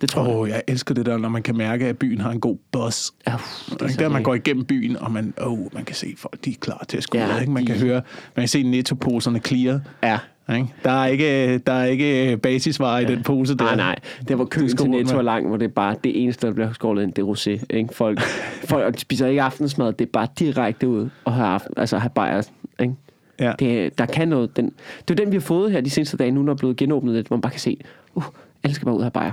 Det 0.00 0.08
tror 0.10 0.22
Åh, 0.22 0.28
jeg. 0.28 0.36
oh, 0.36 0.48
jeg 0.48 0.62
elsker 0.68 0.94
det 0.94 1.06
der, 1.06 1.18
når 1.18 1.28
man 1.28 1.42
kan 1.42 1.56
mærke, 1.56 1.86
at 1.86 1.98
byen 1.98 2.20
har 2.20 2.30
en 2.30 2.40
god. 2.40 2.56
Ja, 2.74 3.34
uff, 3.34 3.70
det 3.70 3.82
er 3.82 3.88
der, 3.98 4.08
man 4.08 4.22
går 4.22 4.34
igennem 4.34 4.64
byen, 4.64 4.96
og 4.96 5.12
man, 5.12 5.34
oh, 5.40 5.74
man 5.74 5.84
kan 5.84 5.96
se 5.96 6.14
folk, 6.18 6.44
de 6.44 6.50
er 6.50 6.54
klar 6.60 6.84
til 6.88 6.96
at 6.96 7.02
skulle 7.02 7.24
Ja, 7.24 7.34
ja, 7.34 7.40
ikke? 7.40 7.52
Man 7.52 7.62
de- 7.62 7.66
kan 7.66 7.76
høre, 7.76 8.02
man 8.36 8.42
kan 8.42 8.48
se 8.48 8.62
nettoposerne 8.62 9.38
clear. 9.38 9.80
Ja. 10.02 10.18
Ikke? 10.54 10.68
Der, 10.84 10.90
er 10.90 11.06
ikke, 11.06 11.58
der 11.58 11.72
er 11.72 11.84
ikke 11.84 12.36
basisvarer 12.36 12.98
i 12.98 13.04
den 13.04 13.22
pose 13.22 13.56
der. 13.56 13.64
Nej, 13.64 13.76
nej. 13.76 13.96
Det 14.28 14.38
var 14.38 14.44
køen 14.44 14.76
til 14.76 14.90
Netto 14.90 15.18
er 15.18 15.22
lang, 15.22 15.48
hvor 15.48 15.56
det 15.56 15.64
er 15.64 15.68
bare 15.68 15.96
det 16.04 16.22
eneste, 16.22 16.46
der 16.46 16.52
bliver 16.52 16.72
skålet 16.72 17.02
ind, 17.02 17.12
det 17.12 17.22
er 17.22 17.26
rosé. 17.26 17.64
Ikke? 17.70 17.94
Folk, 17.94 18.20
folk 18.64 18.94
de 18.94 19.00
spiser 19.00 19.26
ikke 19.26 19.42
aftensmad, 19.42 19.92
det 19.92 20.06
er 20.06 20.10
bare 20.12 20.28
direkte 20.38 20.88
ud 20.88 21.08
og 21.24 21.32
have, 21.32 21.48
aften, 21.48 21.74
altså 21.76 21.98
have 21.98 22.10
bajer. 22.10 22.42
Ikke? 22.80 22.94
Ja. 23.40 23.52
Det, 23.58 23.98
der 23.98 24.06
kan 24.06 24.28
noget. 24.28 24.56
Den, 24.56 24.72
det 25.08 25.20
er 25.20 25.24
den, 25.24 25.32
vi 25.32 25.36
har 25.36 25.40
fået 25.40 25.72
her 25.72 25.80
de 25.80 25.90
seneste 25.90 26.16
dage, 26.16 26.30
nu 26.30 26.42
når 26.42 26.52
er 26.52 26.56
blevet 26.56 26.76
genåbnet 26.76 27.14
lidt, 27.14 27.26
hvor 27.26 27.36
man 27.36 27.40
bare 27.40 27.52
kan 27.52 27.60
se, 27.60 27.76
uh, 28.14 28.24
alle 28.62 28.74
skal 28.74 28.84
bare 28.84 28.96
ud 28.96 29.02
af 29.02 29.12
bajer. 29.12 29.32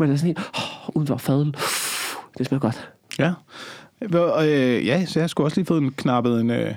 Uh, 0.00 0.06
det 0.06 0.12
er 0.12 0.16
sådan 0.16 0.26
helt, 0.26 0.38
uh, 0.38 0.96
uden 0.96 1.06
for 1.06 1.16
fadel. 1.16 1.48
Uh, 1.48 1.54
det 2.38 2.46
smager 2.46 2.60
godt. 2.60 2.90
Ja. 3.18 3.32
Hvor, 4.08 4.36
øh, 4.36 4.86
ja, 4.86 5.04
så 5.06 5.20
jeg 5.20 5.30
sgu 5.30 5.44
også 5.44 5.56
lige 5.56 5.66
fået 5.66 5.82
en 5.82 5.90
knappet 5.90 6.40
en, 6.40 6.50
øh, 6.50 6.74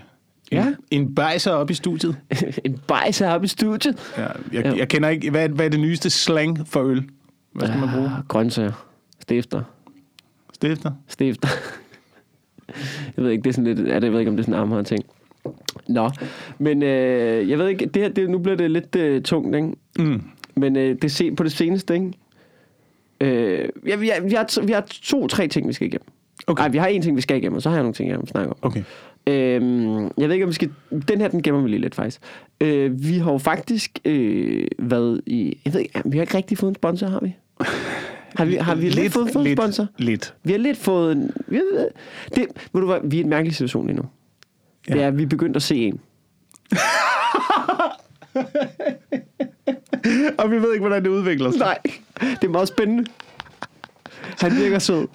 Ja. 0.52 0.68
en, 0.68 0.76
en 0.92 1.16
bajser 1.16 1.52
op 1.52 1.70
i 1.70 1.74
studiet. 1.74 2.18
en 2.66 2.80
bajs 2.88 3.20
heroppe 3.20 3.46
i 3.46 3.48
studiet. 3.48 4.12
Ja, 4.18 4.22
jeg, 4.24 4.66
Ja. 4.66 4.74
jeg 4.78 4.88
kender 4.88 5.10
ikke, 5.10 5.30
hvad, 5.32 5.50
hvad 5.50 5.66
er 5.66 5.70
det 5.70 5.80
nyeste 5.80 6.10
slang 6.10 6.68
for 6.68 6.84
øl? 6.84 7.04
Hvad 7.54 7.68
skal 7.68 7.80
man 7.80 7.90
bruge? 7.94 8.06
Ah, 8.06 8.24
grøntsager. 8.28 8.86
Stifter. 9.20 9.62
Stifter? 10.54 10.92
Stifter. 11.08 11.48
jeg 13.18 13.24
ved 13.24 13.32
ikke, 13.32 13.44
det 13.44 13.50
er 13.50 13.54
sådan 13.54 13.76
lidt, 13.76 13.88
ja, 13.88 13.96
det, 13.96 14.04
jeg 14.04 14.12
ved 14.12 14.20
ikke, 14.20 14.32
om 14.32 14.38
det 14.38 14.48
er 14.48 14.52
sådan 14.52 14.74
en 14.80 14.86
ting. 14.86 15.04
Nå, 15.88 16.10
men 16.60 16.84
øh, 16.84 17.50
jeg 17.50 17.60
ved 17.60 17.68
ikke, 17.68 17.86
det 17.86 18.02
her, 18.02 18.10
det, 18.10 18.30
nu 18.30 18.38
bliver 18.38 18.56
det 18.58 18.72
lidt 18.72 18.96
øh, 18.96 19.22
tungt, 19.22 19.56
ikke? 19.56 19.72
Mm. 20.00 20.22
Men 20.56 20.76
øh, 20.76 20.96
det 21.02 21.12
se, 21.12 21.32
på 21.32 21.44
det 21.44 21.52
seneste, 21.52 21.94
ikke? 21.94 22.12
Øh, 23.22 23.70
ja, 23.88 23.96
vi, 23.96 24.08
har, 24.08 24.22
vi, 24.22 24.34
har, 24.34 24.66
vi 24.66 24.72
har 24.72 24.84
to-tre 24.88 25.48
ting, 25.48 25.68
vi 25.68 25.74
skal 25.74 25.88
igennem. 25.88 26.08
Okay. 26.48 26.62
Nej, 26.62 26.70
vi 26.70 26.78
har 26.78 26.88
en 26.88 27.02
ting, 27.02 27.16
vi 27.16 27.22
skal 27.22 27.38
igennem, 27.38 27.56
og 27.56 27.62
så 27.62 27.70
har 27.70 27.76
jeg 27.76 27.84
nogle 27.84 27.94
ting, 27.94 28.10
jeg 28.10 28.20
vil 28.20 28.28
snakke 28.28 28.50
om. 28.50 28.58
Okay. 28.62 28.84
Øhm, 29.28 30.04
jeg 30.04 30.12
ved 30.18 30.32
ikke, 30.32 30.44
om 30.46 30.50
vi 30.50 30.54
skal... 30.54 30.70
Den 31.08 31.22
her, 31.22 31.28
den 31.28 31.42
gemmer 31.42 31.62
vi 31.62 31.70
lige 31.70 31.80
lidt, 31.82 31.96
faktisk. 31.96 32.22
Øh, 32.62 33.04
vi 33.10 33.18
har 33.18 33.32
jo 33.32 33.38
faktisk 33.38 34.00
øh, 34.06 34.68
været 34.80 35.22
i... 35.26 35.58
Jeg 35.66 35.74
ved 35.74 35.82
ikke, 35.82 36.02
vi 36.06 36.18
har 36.18 36.22
ikke 36.24 36.38
rigtig 36.38 36.58
fået 36.58 36.70
en 36.70 36.76
sponsor, 36.76 37.08
har 37.08 37.20
vi? 37.20 37.36
Har 38.36 38.46
vi, 38.46 38.56
har 38.56 38.76
vi 38.76 38.82
lidt, 38.82 38.96
lidt 38.96 39.14
fået, 39.14 39.30
fået 39.34 39.48
en 39.50 39.58
sponsor? 39.58 39.88
Lidt. 39.98 40.34
Vi 40.44 40.52
har 40.52 40.60
lidt 40.60 40.78
fået 40.78 41.12
en... 41.12 41.32
Vi, 41.48 41.56
har- 41.56 41.88
det, 42.36 42.46
ved 42.74 42.82
du 42.82 42.88
hvad, 42.88 43.00
vi 43.04 43.16
er 43.18 43.22
i 43.22 43.24
en 43.24 43.30
mærkelig 43.30 43.56
situation 43.56 43.88
lige 43.88 43.96
nu. 43.98 44.04
Ja. 44.90 44.94
Det 44.94 45.04
er, 45.04 45.08
at 45.08 45.18
vi 45.18 45.24
er 45.24 45.28
begyndt 45.28 45.56
at 45.56 45.62
se 45.64 45.76
en. 45.76 46.00
Og 50.38 50.52
vi 50.52 50.56
ved 50.62 50.74
ikke, 50.74 50.80
hvordan 50.82 51.04
det 51.04 51.10
udvikler 51.10 51.52
sig. 51.52 51.60
Nej, 51.60 51.78
det 52.22 52.44
er 52.44 52.50
meget 52.50 52.68
spændende. 52.68 53.06
Han 54.42 54.56
virker 54.56 54.80
sød. 54.80 55.08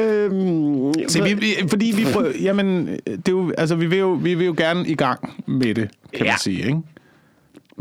øhm, 0.00 0.92
Se, 1.08 1.22
vi, 1.22 1.34
vi, 1.34 1.46
fordi 1.68 1.92
vi 1.96 2.04
prøver, 2.12 2.32
jamen, 2.40 2.86
det 3.06 3.28
er 3.28 3.32
jo, 3.32 3.52
altså, 3.58 3.74
vi 3.74 3.86
vil, 3.86 3.98
jo, 3.98 4.10
vi 4.12 4.34
vil 4.34 4.46
jo 4.46 4.54
gerne 4.58 4.86
i 4.88 4.94
gang 4.94 5.42
med 5.46 5.74
det, 5.74 5.90
kan 6.14 6.26
Ja. 6.26 6.32
man 6.32 6.38
sige, 6.38 6.58
ikke? 6.58 6.78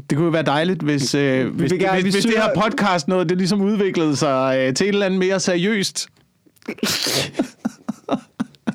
Det 0.10 0.18
kunne 0.18 0.26
jo 0.26 0.32
være 0.32 0.44
dejligt, 0.44 0.82
hvis, 0.82 1.16
øh, 1.16 1.48
hvis, 1.56 1.72
gerne- 1.74 1.94
hvis, 1.94 2.06
vi 2.06 2.10
hvis 2.12 2.26
det 2.26 2.34
her 2.38 2.62
podcast 2.64 3.08
noget, 3.08 3.30
det 3.30 3.38
ligesom 3.38 3.62
udviklede 3.62 4.16
sig 4.16 4.58
øh, 4.60 4.74
til 4.74 4.86
et 4.86 4.90
eller 4.94 5.06
andet 5.06 5.20
mere 5.20 5.40
seriøst. 5.40 6.08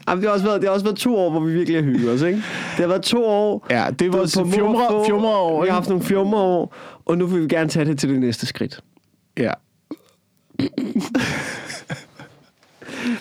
Jamen, 0.09 0.23
det, 0.23 0.29
har 0.29 0.35
også 0.35 0.45
været, 0.45 0.61
det 0.61 0.69
har 0.69 0.75
også 0.75 0.85
været 0.85 0.97
to 0.97 1.17
år, 1.17 1.31
hvor 1.31 1.41
vi 1.41 1.53
virkelig 1.53 1.77
har 1.77 1.85
hygget 1.85 2.11
os, 2.11 2.23
ikke? 2.23 2.37
Det 2.37 2.81
har 2.81 2.87
været 2.87 3.03
to 3.03 3.25
år. 3.25 3.67
Ja, 3.71 3.87
det 3.99 4.13
var 4.13 4.19
på 4.19 4.51
fjumre, 4.51 5.05
fjumre 5.07 5.37
år, 5.37 5.51
Vi 5.53 5.57
har 5.57 5.65
ikke? 5.65 5.73
haft 5.73 5.89
nogle 5.89 6.05
fjumreår, 6.05 6.75
og 7.05 7.19
nu 7.19 7.27
vil 7.27 7.43
vi 7.43 7.49
gerne 7.49 7.69
tage 7.69 7.85
det 7.85 7.99
til 7.99 8.09
det 8.09 8.21
næste 8.21 8.47
skridt. 8.47 8.81
Ja. 9.39 9.53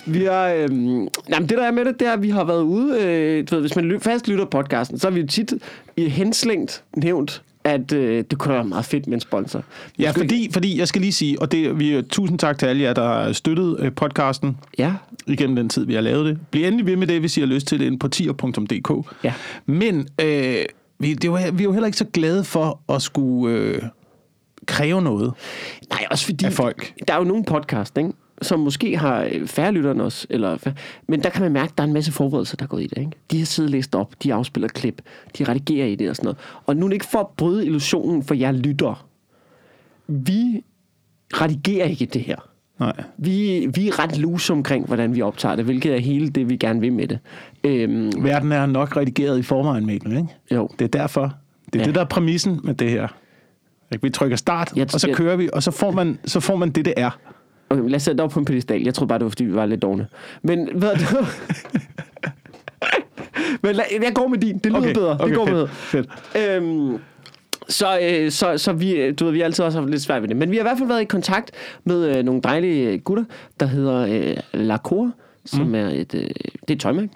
Vi 0.06 0.24
har, 0.24 0.48
øhm, 0.48 1.08
jamen 1.28 1.48
det 1.48 1.58
der 1.58 1.64
er 1.64 1.70
med 1.70 1.84
det, 1.84 2.00
det 2.00 2.08
er, 2.08 2.12
at 2.12 2.22
vi 2.22 2.30
har 2.30 2.44
været 2.44 2.62
ude, 2.62 3.02
øh, 3.02 3.44
du 3.50 3.54
ved, 3.54 3.62
hvis 3.62 3.76
man 3.76 4.00
fast 4.00 4.28
lytter 4.28 4.44
podcasten, 4.44 4.98
så 4.98 5.06
har 5.06 5.14
vi 5.14 5.20
jo 5.20 5.26
tit 5.26 5.54
i 5.96 6.08
henslængt 6.08 6.84
nævnt, 6.96 7.42
at 7.64 7.92
øh, 7.92 8.24
det 8.30 8.38
kunne 8.38 8.54
være 8.54 8.64
meget 8.64 8.84
fedt 8.84 9.06
med 9.06 9.14
en 9.14 9.20
sponsor. 9.20 9.64
Ja, 9.98 10.10
fordi, 10.10 10.48
fordi 10.52 10.78
jeg 10.78 10.88
skal 10.88 11.00
lige 11.00 11.12
sige, 11.12 11.40
og 11.40 11.52
det, 11.52 11.78
vi, 11.78 12.02
tusind 12.02 12.38
tak 12.38 12.58
til 12.58 12.66
alle 12.66 12.82
jer, 12.82 12.92
der 12.92 13.02
har 13.08 13.32
støttet 13.32 13.76
øh, 13.78 13.92
podcasten 13.92 14.56
ja, 14.78 14.92
igennem 15.26 15.56
den 15.56 15.68
tid, 15.68 15.86
vi 15.86 15.94
har 15.94 16.00
lavet 16.00 16.26
det. 16.26 16.38
Bliv 16.50 16.64
endelig 16.64 16.86
ved 16.86 16.96
med 16.96 17.06
det, 17.06 17.20
hvis 17.20 17.36
I 17.36 17.40
har 17.40 17.46
lyst 17.46 17.66
til 17.66 17.78
det, 17.78 17.86
ind 17.86 18.00
på 18.00 18.08
tier.dk. 18.08 19.10
Ja. 19.24 19.32
Men 19.66 20.08
øh, 20.20 20.56
vi, 20.98 21.14
det 21.14 21.24
jo, 21.24 21.32
vi 21.32 21.62
er 21.62 21.64
jo 21.64 21.72
heller 21.72 21.86
ikke 21.86 21.98
så 21.98 22.06
glade 22.12 22.44
for 22.44 22.80
at 22.88 23.02
skulle 23.02 23.56
øh, 23.58 23.82
kræve 24.66 25.02
noget 25.02 25.32
nej, 25.90 26.06
også 26.10 26.24
fordi, 26.24 26.44
af 26.44 26.52
folk. 26.52 26.92
der 27.08 27.14
er 27.14 27.18
jo 27.18 27.24
nogle 27.24 27.44
podcast, 27.44 27.98
ikke? 27.98 28.12
Som 28.42 28.60
måske 28.60 28.96
har 28.98 29.28
øh, 29.32 29.46
færre 29.46 29.72
lytter 29.72 29.90
end 29.92 30.00
os, 30.00 30.26
eller 30.30 30.56
færre, 30.56 30.74
men 31.08 31.22
der 31.22 31.30
kan 31.30 31.42
man 31.42 31.52
mærke, 31.52 31.70
at 31.70 31.78
der 31.78 31.84
er 31.84 31.88
en 31.88 31.92
masse 31.94 32.12
forberedelser, 32.12 32.56
der 32.56 32.62
er 32.64 32.68
gået 32.68 32.82
i 32.82 32.86
det. 32.86 32.98
Ikke? 32.98 33.10
De 33.30 33.38
har 33.38 33.46
siddet 33.46 33.68
og 33.68 33.72
læst 33.72 33.94
op, 33.94 34.14
de 34.22 34.34
afspiller 34.34 34.68
klip, 34.68 35.02
de 35.38 35.44
redigerer 35.44 35.86
i 35.86 35.94
det 35.94 36.10
og 36.10 36.16
sådan 36.16 36.24
noget. 36.26 36.38
Og 36.66 36.76
nu 36.76 36.84
er 36.86 36.88
det 36.88 36.94
ikke 36.94 37.06
for 37.06 37.18
at 37.18 37.26
bryde 37.36 37.66
illusionen 37.66 38.22
for 38.22 38.34
jer 38.34 38.52
lytter. 38.52 39.06
Vi 40.06 40.64
redigerer 41.34 41.86
ikke 41.86 42.06
det 42.06 42.22
her. 42.22 42.36
Nej. 42.80 42.92
Vi, 43.18 43.66
vi 43.74 43.88
er 43.88 43.98
ret 43.98 44.18
loose 44.18 44.52
omkring, 44.52 44.86
hvordan 44.86 45.14
vi 45.14 45.22
optager 45.22 45.56
det, 45.56 45.64
hvilket 45.64 45.94
er 45.94 45.98
hele 45.98 46.28
det, 46.28 46.48
vi 46.48 46.56
gerne 46.56 46.80
vil 46.80 46.92
med 46.92 47.08
det. 47.08 47.18
Øhm, 47.64 48.12
Verden 48.24 48.52
er 48.52 48.66
nok 48.66 48.96
redigeret 48.96 49.38
i 49.38 49.42
forvejen, 49.42 49.86
Mikkel, 49.86 50.12
ikke? 50.12 50.28
jo. 50.52 50.68
Det 50.78 50.84
er 50.84 50.88
derfor. 50.98 51.32
Det 51.72 51.74
er 51.74 51.78
Ja. 51.80 51.86
det, 51.86 51.94
der 51.94 52.00
er 52.00 52.04
præmissen 52.04 52.60
med 52.64 52.74
det 52.74 52.90
her. 52.90 53.08
Ikke? 53.92 54.02
Vi 54.02 54.10
trykker 54.10 54.36
start, 54.36 54.72
Jeg- 54.76 54.94
og 54.94 55.00
så 55.00 55.06
jeg- 55.06 55.16
kører 55.16 55.36
vi, 55.36 55.48
og 55.52 55.62
så 55.62 55.70
får 55.70 55.90
man, 55.90 56.18
så 56.24 56.40
får 56.40 56.56
man 56.56 56.70
det, 56.70 56.84
det 56.84 56.94
er. 56.96 57.18
Okay, 57.78 57.88
lad 57.88 57.96
os 57.96 58.02
sætte 58.02 58.16
det 58.16 58.24
op 58.24 58.30
på 58.30 58.38
en 58.38 58.44
pedestal. 58.44 58.82
Jeg 58.82 58.94
tror 58.94 59.06
bare, 59.06 59.18
det 59.18 59.24
var, 59.24 59.28
fordi 59.30 59.44
vi 59.44 59.54
var 59.54 59.66
lidt 59.66 59.82
dogne. 59.82 60.06
Men 60.42 60.68
hvad 60.74 60.90
er 60.90 60.94
det? 60.94 61.08
Men 63.62 63.74
lad, 63.74 63.84
jeg 64.02 64.12
går 64.14 64.28
med 64.28 64.38
din. 64.38 64.58
Det 64.58 64.66
lyder 64.72 64.78
Okay, 64.78 64.94
bedre. 64.94 65.14
okay, 65.14 65.28
det 65.28 65.36
går 65.36 65.46
fedt, 65.46 65.56
med. 65.56 65.68
fedt. 65.68 66.08
Øhm, 66.62 66.98
så, 67.68 67.98
øh, 68.02 68.30
så, 68.30 68.58
så 68.58 68.72
vi, 68.72 69.12
du 69.12 69.24
ved, 69.24 69.32
vi 69.32 69.38
har 69.38 69.44
altid 69.44 69.64
også 69.64 69.78
haft 69.80 69.90
lidt 69.90 70.02
svært 70.02 70.22
ved 70.22 70.28
det. 70.28 70.36
Men 70.36 70.50
vi 70.50 70.56
har 70.56 70.62
i 70.62 70.68
hvert 70.68 70.78
fald 70.78 70.88
været 70.88 71.02
i 71.02 71.04
kontakt 71.04 71.50
med 71.84 72.16
øh, 72.16 72.24
nogle 72.24 72.40
dejlige 72.42 72.98
gutter, 72.98 73.24
der 73.60 73.66
hedder 73.66 74.06
øh, 74.10 74.36
Lacour, 74.52 75.10
som 75.44 75.66
mm. 75.66 75.74
er 75.74 75.88
et, 75.88 76.14
øh, 76.14 76.20
det 76.20 76.30
er 76.68 76.72
et 76.74 76.80
tøjmærke. 76.80 77.08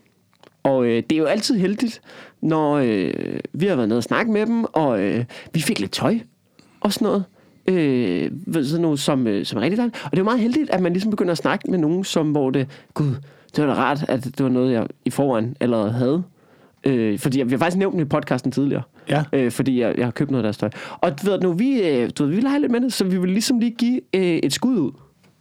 Og 0.62 0.85
øh, 0.87 1.03
det 1.11 1.12
er 1.12 1.16
jo 1.16 1.25
altid 1.25 1.57
heldigt, 1.57 2.01
når 2.40 2.75
øh, 2.75 3.12
vi 3.53 3.66
har 3.66 3.77
været 3.77 3.88
nede 3.88 3.99
og 3.99 4.03
snakke 4.03 4.33
med 4.33 4.47
dem, 4.47 4.64
og 4.64 5.01
øh, 5.01 5.25
vi 5.55 5.61
fik 5.61 5.81
lidt 5.81 5.92
tøj 5.92 6.18
og 6.81 6.92
sådan 6.92 7.07
noget. 7.07 7.25
Øh, 7.69 8.31
sådan 8.65 8.83
noget, 8.83 9.01
som, 9.01 9.27
øh, 9.27 9.47
som 9.47 9.59
er 9.59 9.63
rigtig 9.63 9.77
dejligt. 9.77 10.01
Og 10.05 10.11
det 10.11 10.17
er 10.17 10.21
jo 10.21 10.25
meget 10.25 10.41
heldigt, 10.41 10.71
at 10.71 10.81
man 10.81 10.93
ligesom 10.93 11.11
begynder 11.11 11.33
at 11.33 11.39
snakke 11.39 11.71
med 11.71 11.79
nogen, 11.79 12.05
som 12.05 12.31
hvor 12.31 12.51
det, 12.51 12.69
gud, 12.95 13.15
det 13.57 13.67
var 13.67 13.75
da 13.75 13.81
rart, 13.81 14.05
at 14.09 14.25
det 14.25 14.43
var 14.43 14.49
noget, 14.49 14.73
jeg 14.73 14.87
i 15.05 15.11
forvejen 15.11 15.57
allerede 15.61 15.93
havde. 15.93 16.23
Øh, 16.85 17.19
fordi 17.19 17.39
jeg, 17.39 17.47
vi 17.47 17.51
har 17.51 17.59
faktisk 17.59 17.79
nævnt 17.79 17.93
dem 17.93 18.03
i 18.03 18.05
podcasten 18.05 18.53
tidligere. 18.53 18.83
Ja. 19.09 19.25
Øh, 19.33 19.51
fordi 19.51 19.81
jeg, 19.81 19.99
jeg 19.99 20.07
har 20.07 20.11
købt 20.11 20.31
noget 20.31 20.45
af 20.45 20.47
deres 20.47 20.57
tøj. 20.57 20.71
Og 21.01 21.23
du 21.23 21.31
ved, 21.31 21.41
nu 21.41 21.53
vi, 21.53 21.81
øh, 21.81 22.11
du 22.19 22.25
ved, 22.25 22.35
vi 22.35 22.41
leger 22.41 22.59
lidt 22.59 22.73
med 22.73 22.81
det, 22.81 22.93
så 22.93 23.05
vi 23.05 23.19
vil 23.19 23.31
ligesom 23.31 23.59
lige 23.59 23.71
give 23.71 24.01
øh, 24.15 24.23
et 24.23 24.53
skud 24.53 24.77
ud 24.77 24.93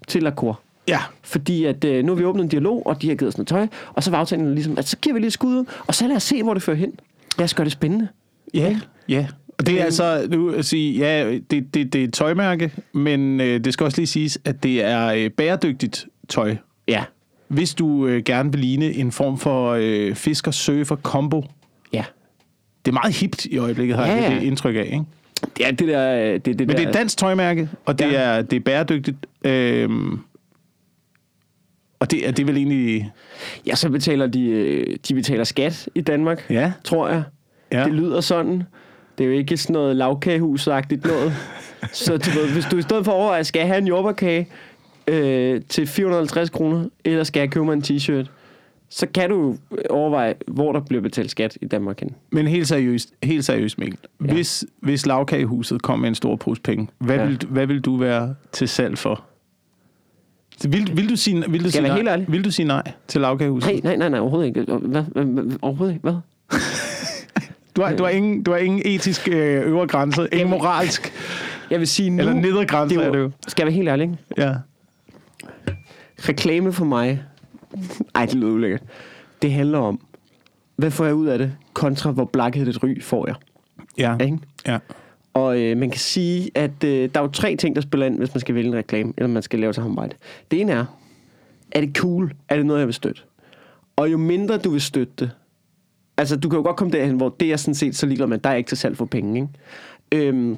til 0.07 0.23
Lacour. 0.23 0.59
Ja. 0.87 0.99
Fordi 1.23 1.65
at, 1.65 1.83
øh, 1.83 2.05
nu 2.05 2.11
har 2.11 2.17
vi 2.17 2.25
åbnet 2.25 2.43
en 2.43 2.49
dialog, 2.49 2.87
og 2.87 3.01
de 3.01 3.07
har 3.07 3.15
givet 3.15 3.27
os 3.29 3.37
noget 3.37 3.47
tøj, 3.47 3.67
og 3.93 4.03
så 4.03 4.11
var 4.11 4.17
aftalen 4.17 4.53
ligesom, 4.53 4.77
at 4.77 4.87
så 4.87 4.97
giver 4.97 5.13
vi 5.13 5.19
lige 5.19 5.27
et 5.27 5.33
skud 5.33 5.55
ud, 5.55 5.65
og 5.87 5.95
så 5.95 6.07
lad 6.07 6.15
os 6.15 6.23
se, 6.23 6.43
hvor 6.43 6.53
det 6.53 6.63
fører 6.63 6.77
hen. 6.77 6.93
Lad 7.37 7.43
os 7.43 7.53
gøre 7.53 7.65
det 7.65 7.71
spændende. 7.71 8.07
Ja, 8.53 8.79
ja. 9.09 9.27
Og 9.46 9.46
det 9.65 9.81
er 9.81 9.85
altså, 9.85 10.27
nu 10.31 10.49
at 10.49 10.65
sige, 10.65 10.97
ja, 10.99 11.31
det, 11.51 11.73
det, 11.73 11.93
det 11.93 11.95
er 11.95 12.03
et 12.03 12.13
tøjmærke, 12.13 12.71
men 12.93 13.41
øh, 13.41 13.59
det 13.63 13.73
skal 13.73 13.83
også 13.83 13.97
lige 13.97 14.07
siges, 14.07 14.39
at 14.45 14.63
det 14.63 14.83
er 14.83 15.07
øh, 15.07 15.29
bæredygtigt 15.29 16.05
tøj. 16.29 16.55
Ja. 16.87 17.03
Hvis 17.47 17.73
du 17.75 18.07
øh, 18.07 18.23
gerne 18.23 18.51
vil 18.51 18.59
ligne 18.61 18.85
en 18.93 19.11
form 19.11 19.37
for 19.37 19.71
øh, 19.79 20.15
fisker-surfer-kombo. 20.15 21.43
Ja. 21.93 22.03
Det 22.85 22.91
er 22.91 22.93
meget 22.93 23.15
hipt 23.15 23.45
i 23.45 23.57
øjeblikket, 23.57 23.97
har 23.97 24.05
jeg 24.05 24.17
Ja, 24.21 24.29
ja. 24.29 24.35
det 24.35 24.43
indtryk 24.43 24.75
af, 24.75 24.83
ikke? 24.85 25.03
Ja, 25.59 25.71
det 25.71 25.87
der... 25.87 26.13
øh, 26.27 26.33
Det, 26.33 26.45
det 26.45 26.59
Men 26.59 26.69
der, 26.69 26.75
det 26.75 26.83
er 26.83 26.87
et 26.87 26.93
dansk 26.93 27.17
tøjmærke, 27.17 27.69
og 27.85 27.99
det, 27.99 28.05
Ja. 28.11 28.19
er, 28.21 28.41
det 28.41 28.55
er 28.55 28.59
bæredygtigt. 28.59 29.17
Øhm, 29.45 30.19
og 31.99 32.11
det 32.11 32.27
er, 32.27 32.31
det 32.31 32.39
er 32.43 32.45
vel 32.45 32.57
egentlig... 32.57 33.11
Ja, 33.67 33.75
så 33.75 33.89
betaler 33.89 34.27
de, 34.27 34.41
øh, 34.49 34.97
de 35.07 35.13
betaler 35.13 35.43
skat 35.43 35.89
i 35.95 36.01
Danmark, 36.01 36.45
Ja, 36.49 36.71
tror 36.83 37.09
jeg. 37.09 37.23
ja. 37.71 37.83
Det 37.83 37.93
lyder 37.93 38.21
sådan. 38.21 38.63
Det 39.17 39.23
er 39.23 39.27
jo 39.27 39.33
ikke 39.33 39.57
sådan 39.57 39.73
noget 39.73 39.95
lavkagehusagtigt 39.95 41.05
noget. 41.05 41.33
så 41.93 42.17
du 42.17 42.29
ved, 42.39 42.53
hvis 42.53 42.65
du 42.65 42.77
i 42.77 42.81
stedet 42.81 43.05
for 43.05 43.11
overvejer, 43.11 43.43
skal 43.43 43.59
jeg 43.59 43.67
have 43.67 43.77
en 43.77 43.87
jordbærkage 43.87 44.47
øh, 45.07 45.61
til 45.69 45.87
450 45.87 46.49
kroner, 46.49 46.85
eller 47.05 47.23
skal 47.23 47.39
jeg 47.39 47.49
købe 47.51 47.65
mig 47.65 47.73
en 47.73 47.83
t-shirt, 47.83 48.25
så 48.89 49.07
kan 49.13 49.29
du 49.29 49.57
overveje, 49.89 50.33
hvor 50.47 50.71
der 50.71 50.79
bliver 50.79 51.01
betalt 51.01 51.31
skat 51.31 51.57
i 51.61 51.65
Danmark 51.65 51.99
hen. 51.99 52.15
Men 52.31 52.47
helt 52.47 52.67
seriøst, 52.67 53.13
helt 53.23 53.45
seriøst 53.45 53.77
Mikkel. 53.79 53.99
Ja. 54.27 54.33
Hvis, 54.33 54.65
hvis 54.79 55.05
lavkagehuset 55.05 55.81
kom 55.81 55.99
med 55.99 56.09
en 56.09 56.15
stor 56.15 56.35
pose 56.35 56.61
penge, 56.61 56.87
hvad, 56.97 57.15
Ja. 57.15 57.25
vil, 57.25 57.41
hvad 57.49 57.65
vil 57.67 57.81
du 57.81 57.95
være 57.95 58.35
til 58.51 58.67
salg 58.67 58.97
for? 58.97 59.23
Vil, 60.63 60.91
vil, 60.97 61.09
du 61.09 61.15
sige, 61.15 61.43
vil, 61.51 61.63
du 61.63 61.71
sige 61.71 61.81
nej, 61.83 61.95
helt 61.95 62.07
ærlig? 62.09 62.25
vil 62.29 62.45
du 62.45 62.51
sige 62.51 62.65
nej 62.67 62.91
til 63.07 63.21
lavkagehuset? 63.21 63.71
Nej, 63.71 63.79
nej, 63.83 63.95
nej, 63.95 64.09
nej, 64.09 64.19
overhovedet 64.19 64.47
ikke. 64.47 64.61
Hvad? 64.61 65.03
hvad, 65.13 65.23
hvad 65.25 65.57
overhovedet 65.61 65.93
ikke. 65.93 66.03
Hvad? 66.03 66.15
Du 67.77 67.81
har, 67.81 67.95
du 67.95 68.03
har, 68.03 68.09
ingen, 68.09 68.43
du 68.43 68.51
har 68.51 68.57
ingen 68.57 68.81
etisk 68.85 69.27
øh, 69.27 69.67
øvre 69.67 69.87
grænse, 69.87 70.21
ingen 70.21 70.39
Jamen, 70.39 70.51
moralsk 70.51 71.13
Jeg 71.69 71.79
vil 71.79 71.87
sige 71.87 72.09
nu... 72.09 72.19
eller 72.19 72.33
nedre 72.33 72.65
grænse, 72.65 72.95
det 72.95 73.03
er 73.03 73.07
er 73.07 73.11
det 73.11 73.19
jo, 73.19 73.31
skal 73.47 73.63
jeg 73.63 73.67
være 73.67 73.75
helt 73.75 73.89
ærlig, 73.89 74.03
ikke? 74.03 74.17
Ja. 74.37 74.53
reklame 76.19 76.73
for 76.73 76.85
mig, 76.85 77.23
ej, 78.15 78.25
det 78.25 78.35
lyder 78.35 78.51
ulækkert. 78.51 78.81
Det 79.41 79.51
handler 79.51 79.77
om, 79.77 80.01
hvad 80.75 80.91
får 80.91 81.05
jeg 81.05 81.15
ud 81.15 81.27
af 81.27 81.37
det, 81.37 81.51
kontra 81.73 82.11
hvor 82.11 82.25
blakket 82.25 82.67
et 82.67 82.83
ry 82.83 83.01
får 83.01 83.27
jeg. 83.27 83.35
Ja. 83.97 84.25
Ikke? 84.25 84.37
ja. 84.67 84.77
Og 85.33 85.61
øh, 85.61 85.77
man 85.77 85.89
kan 85.89 85.99
sige, 85.99 86.51
at 86.55 86.83
øh, 86.85 87.09
der 87.13 87.19
er 87.19 87.23
jo 87.23 87.27
tre 87.31 87.55
ting, 87.55 87.75
der 87.75 87.81
spiller 87.81 88.05
ind, 88.05 88.17
hvis 88.17 88.33
man 88.33 88.41
skal 88.41 88.55
vælge 88.55 88.67
en 88.67 88.75
reklame, 88.75 89.13
eller 89.17 89.27
man 89.27 89.43
skal 89.43 89.59
lave 89.59 89.73
samarbejde. 89.73 90.15
Det 90.51 90.61
ene 90.61 90.71
er, 90.71 90.85
er 91.71 91.81
det 91.81 91.97
cool? 91.97 92.33
Er 92.49 92.55
det 92.55 92.65
noget, 92.65 92.79
jeg 92.79 92.87
vil 92.87 92.93
støtte? 92.93 93.21
Og 93.95 94.11
jo 94.11 94.17
mindre 94.17 94.57
du 94.57 94.69
vil 94.69 94.81
støtte 94.81 95.13
det, 95.19 95.31
Altså, 96.17 96.35
du 96.35 96.49
kan 96.49 96.57
jo 96.57 96.63
godt 96.63 96.75
komme 96.75 96.91
derhen, 96.91 97.15
hvor 97.15 97.35
det 97.39 97.51
er 97.51 97.57
sådan 97.57 97.75
set 97.75 97.95
så 97.95 98.05
ligeglad 98.05 98.27
med, 98.27 98.37
der 98.37 98.49
er 98.49 98.55
ikke 98.55 98.67
til 98.67 98.77
salg 98.77 98.97
for 98.97 99.05
penge, 99.05 99.35
ikke? 99.41 100.27
Øhm, 100.27 100.57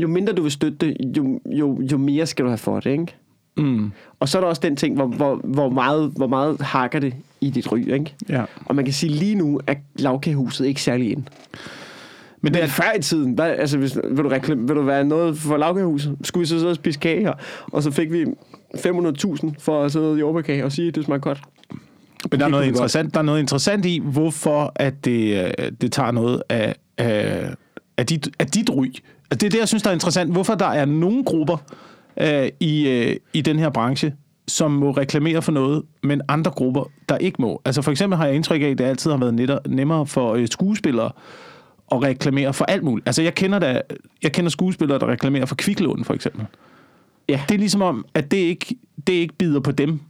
jo 0.00 0.08
mindre 0.08 0.32
du 0.32 0.42
vil 0.42 0.50
støtte 0.50 0.78
det, 0.86 1.16
jo, 1.16 1.40
jo, 1.46 1.82
jo 1.92 1.98
mere 1.98 2.26
skal 2.26 2.44
du 2.44 2.50
have 2.50 2.58
for 2.58 2.80
det, 2.80 2.90
ikke? 2.90 3.14
Mm. 3.56 3.92
Og 4.20 4.28
så 4.28 4.38
er 4.38 4.42
der 4.42 4.48
også 4.48 4.62
den 4.64 4.76
ting, 4.76 4.94
hvor, 4.94 5.06
hvor, 5.06 5.40
hvor, 5.44 5.68
meget, 5.68 6.12
hvor 6.16 6.26
meget 6.26 6.60
hakker 6.60 6.98
det 6.98 7.14
i 7.40 7.50
dit 7.50 7.72
ry, 7.72 7.78
ikke? 7.78 8.14
Ja. 8.28 8.44
Og 8.66 8.76
man 8.76 8.84
kan 8.84 8.94
sige, 8.94 9.12
lige 9.12 9.34
nu 9.34 9.60
er 9.66 9.74
lavkagehuset 9.98 10.66
ikke 10.66 10.82
særlig 10.82 11.12
ind. 11.12 11.24
Men 12.40 12.54
det 12.54 12.62
er, 12.62 12.66
før 12.66 12.92
i 12.98 13.02
tiden, 13.02 13.32
hvad, 13.32 13.50
altså, 13.50 13.78
hvis, 13.78 13.98
vil, 14.04 14.24
du 14.24 14.28
reklam, 14.28 14.68
vil 14.68 14.76
du 14.76 14.82
være 14.82 15.04
noget 15.04 15.38
for 15.38 15.56
lavkagehuset? 15.56 16.16
Skulle 16.22 16.42
vi 16.42 16.46
så 16.46 16.58
sidde 16.58 16.70
og 16.70 16.76
spise 16.76 16.98
kage 16.98 17.20
her, 17.20 17.32
og 17.72 17.82
så 17.82 17.90
fik 17.90 18.12
vi 18.12 18.24
500.000 18.74 19.50
for 19.58 19.84
at 19.84 19.92
sidde 19.92 20.16
i 20.16 20.18
jordbærkage 20.18 20.64
og 20.64 20.72
sige, 20.72 20.88
at 20.88 20.94
det 20.94 21.04
smagte 21.04 21.22
godt. 21.22 21.42
Men 22.30 22.40
der 22.40 22.46
er 22.46 22.50
noget 22.50 22.66
interessant, 22.66 23.14
der 23.14 23.20
er 23.20 23.24
noget 23.24 23.40
interessant 23.40 23.84
i, 23.84 24.00
hvorfor 24.04 24.72
at 24.74 25.04
det, 25.04 25.44
øh, 25.44 25.72
det 25.80 25.92
tager 25.92 26.10
noget 26.10 26.42
af, 26.48 26.74
af, 26.98 27.54
af, 27.96 28.06
dit, 28.06 28.28
af 28.38 28.46
dit 28.46 28.70
ry. 28.70 28.86
Altså, 28.86 29.04
det 29.30 29.42
er 29.42 29.50
det, 29.50 29.58
jeg 29.58 29.68
synes, 29.68 29.82
der 29.82 29.90
er 29.90 29.94
interessant. 29.94 30.32
Hvorfor 30.32 30.54
der 30.54 30.66
er 30.66 30.84
nogle 30.84 31.24
grupper 31.24 31.56
øh, 32.20 32.48
i, 32.60 32.88
øh, 32.88 33.16
i 33.32 33.40
den 33.40 33.58
her 33.58 33.70
branche, 33.70 34.14
som 34.48 34.70
må 34.70 34.90
reklamere 34.90 35.42
for 35.42 35.52
noget, 35.52 35.82
men 36.02 36.20
andre 36.28 36.50
grupper, 36.50 36.90
der 37.08 37.16
ikke 37.16 37.42
må. 37.42 37.62
Altså 37.64 37.82
for 37.82 37.90
eksempel 37.90 38.16
har 38.16 38.26
jeg 38.26 38.34
indtryk 38.34 38.62
af, 38.62 38.66
at 38.66 38.78
det 38.78 38.84
altid 38.84 39.10
har 39.10 39.18
været 39.18 39.34
netter, 39.34 39.58
nemmere 39.68 40.06
for 40.06 40.34
øh, 40.34 40.48
skuespillere 40.48 41.10
at 41.92 42.02
reklamere 42.02 42.54
for 42.54 42.64
alt 42.64 42.82
muligt. 42.82 43.08
Altså 43.08 43.22
jeg 43.22 43.34
kender, 43.34 43.58
da, 43.58 43.80
jeg 44.22 44.32
kender 44.32 44.50
skuespillere, 44.50 44.98
der 44.98 45.08
reklamerer 45.08 45.46
for 45.46 45.54
kviklån, 45.54 46.04
for 46.04 46.14
eksempel. 46.14 46.46
Ja. 47.28 47.40
Det 47.48 47.54
er 47.54 47.58
ligesom 47.58 47.82
om, 47.82 48.06
at 48.14 48.30
det 48.30 48.36
ikke, 48.36 48.76
det 49.06 49.12
ikke 49.12 49.34
bider 49.34 49.60
på 49.60 49.72
dem. 49.72 50.00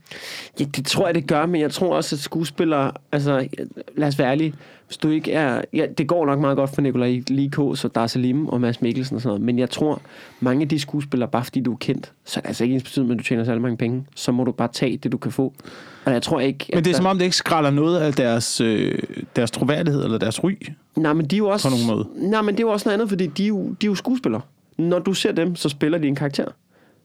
Ja, 0.59 0.65
det 0.65 0.85
tror 0.85 1.05
jeg, 1.05 1.15
det 1.15 1.27
gør, 1.27 1.45
men 1.45 1.61
jeg 1.61 1.71
tror 1.71 1.95
også, 1.95 2.15
at 2.15 2.19
skuespillere, 2.19 2.91
altså 3.11 3.47
lad 3.95 4.07
os 4.07 4.19
være 4.19 4.31
ærlige, 4.31 4.53
hvis 4.87 4.97
du 4.97 5.09
ikke 5.09 5.31
er, 5.31 5.61
ja, 5.73 5.85
det 5.97 6.07
går 6.07 6.25
nok 6.25 6.39
meget 6.39 6.57
godt 6.57 6.75
for 6.75 6.81
Nikolaj 6.81 7.21
Likås 7.27 7.85
og 7.85 7.95
Dar 7.95 8.07
Salim 8.07 8.47
og 8.47 8.61
Mads 8.61 8.81
Mikkelsen 8.81 9.15
og 9.15 9.21
sådan 9.21 9.29
noget, 9.29 9.41
men 9.41 9.59
jeg 9.59 9.69
tror, 9.69 10.01
mange 10.39 10.61
af 10.61 10.69
de 10.69 10.79
skuespillere, 10.79 11.29
bare 11.29 11.43
fordi 11.43 11.59
du 11.61 11.73
er 11.73 11.77
kendt, 11.77 12.11
så 12.25 12.39
er 12.39 12.41
det 12.41 12.47
altså 12.47 12.63
ikke 12.63 12.73
ens 12.73 12.83
betydning, 12.83 13.11
at 13.11 13.17
du 13.19 13.23
tjener 13.23 13.43
særlig 13.43 13.61
mange 13.61 13.77
penge, 13.77 14.05
så 14.15 14.31
må 14.31 14.43
du 14.43 14.51
bare 14.51 14.67
tage 14.73 14.97
det, 14.97 15.11
du 15.11 15.17
kan 15.17 15.31
få. 15.31 15.53
Og 16.05 16.13
jeg 16.13 16.21
tror 16.21 16.39
ikke... 16.39 16.65
Men 16.73 16.83
det 16.83 16.89
er 16.89 16.91
at 16.91 16.95
som 16.97 17.03
der- 17.03 17.09
om, 17.09 17.17
det 17.17 17.25
ikke 17.25 17.35
skralder 17.37 17.69
noget 17.69 17.99
af 17.99 18.13
deres, 18.13 18.61
øh, 18.61 18.99
deres 19.35 19.51
troværdighed 19.51 20.03
eller 20.03 20.17
deres 20.17 20.43
ry. 20.43 20.51
Nej, 20.95 21.13
men 21.13 21.25
de 21.25 21.35
er 21.35 21.37
jo 21.37 21.47
også... 21.47 21.69
på 21.69 21.75
nogen 21.75 21.87
måde. 21.87 22.29
Nej, 22.29 22.41
men 22.41 22.55
det 22.55 22.59
er 22.63 22.67
jo 22.67 22.71
også 22.71 22.89
noget 22.89 22.93
andet, 22.93 23.09
fordi 23.09 23.27
de 23.27 23.43
er 23.43 23.47
jo, 23.47 23.63
de 23.69 23.85
er 23.85 23.89
jo 23.91 23.95
skuespillere. 23.95 24.41
Når 24.77 24.99
du 24.99 25.13
ser 25.13 25.31
dem, 25.31 25.55
så 25.55 25.69
spiller 25.69 25.97
de 25.97 26.07
en 26.07 26.15
karakter. 26.15 26.45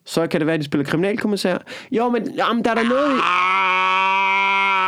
Så 0.04 0.26
kan 0.26 0.40
det 0.40 0.46
være, 0.46 0.54
at 0.54 0.60
de 0.60 0.64
spiller 0.64 0.84
kriminalkommissær. 0.84 1.58
Jo, 1.92 2.08
men 2.08 2.30
jamen, 2.36 2.64
der 2.64 2.70
er 2.70 2.74
der 2.74 2.82
noget... 2.82 3.16
i- 3.16 3.20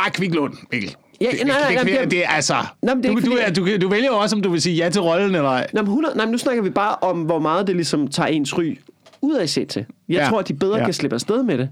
Ah, 0.05 0.11
kviklån, 0.11 0.57
Mikkel. 0.71 0.95
Ja, 1.21 1.27
Det- 1.31 1.47
nej, 1.47 1.59
nej, 1.59 1.67
det, 1.67 1.75
nej, 1.75 1.83
det, 1.83 2.01
det- 2.01 2.11
det, 2.11 2.25
er 2.25 2.29
altså... 2.29 2.55
Men 2.81 2.89
det 2.89 3.05
er 3.05 3.11
du, 3.13 3.17
ikke 3.17 3.51
du, 3.55 3.65
du, 3.65 3.77
du 3.81 3.89
vælger 3.89 4.07
jo 4.07 4.17
også, 4.17 4.35
om 4.35 4.41
du 4.41 4.49
vil 4.49 4.61
sige 4.61 4.75
ja 4.75 4.89
til 4.89 5.01
rollen 5.01 5.35
eller 5.35 5.49
ej. 5.49 5.67
Nej, 5.73 5.81
men, 5.83 5.87
100, 5.89 6.15
nej, 6.17 6.25
men 6.25 6.31
nu 6.31 6.37
snakker 6.37 6.63
vi 6.63 6.69
bare 6.69 6.95
om, 7.01 7.21
hvor 7.21 7.39
meget 7.39 7.67
det 7.67 7.75
ligesom 7.75 8.07
tager 8.07 8.27
ens 8.27 8.57
ry 8.57 8.77
ud 9.21 9.35
af 9.35 9.49
set 9.49 9.67
til. 9.67 9.85
Jeg 10.09 10.15
Ja. 10.23 10.29
tror, 10.29 10.39
at 10.39 10.47
de 10.47 10.53
bedre 10.53 10.77
Ja. 10.77 10.83
kan 10.85 10.93
slippe 10.93 11.13
afsted 11.13 11.43
med 11.43 11.57
det. 11.57 11.69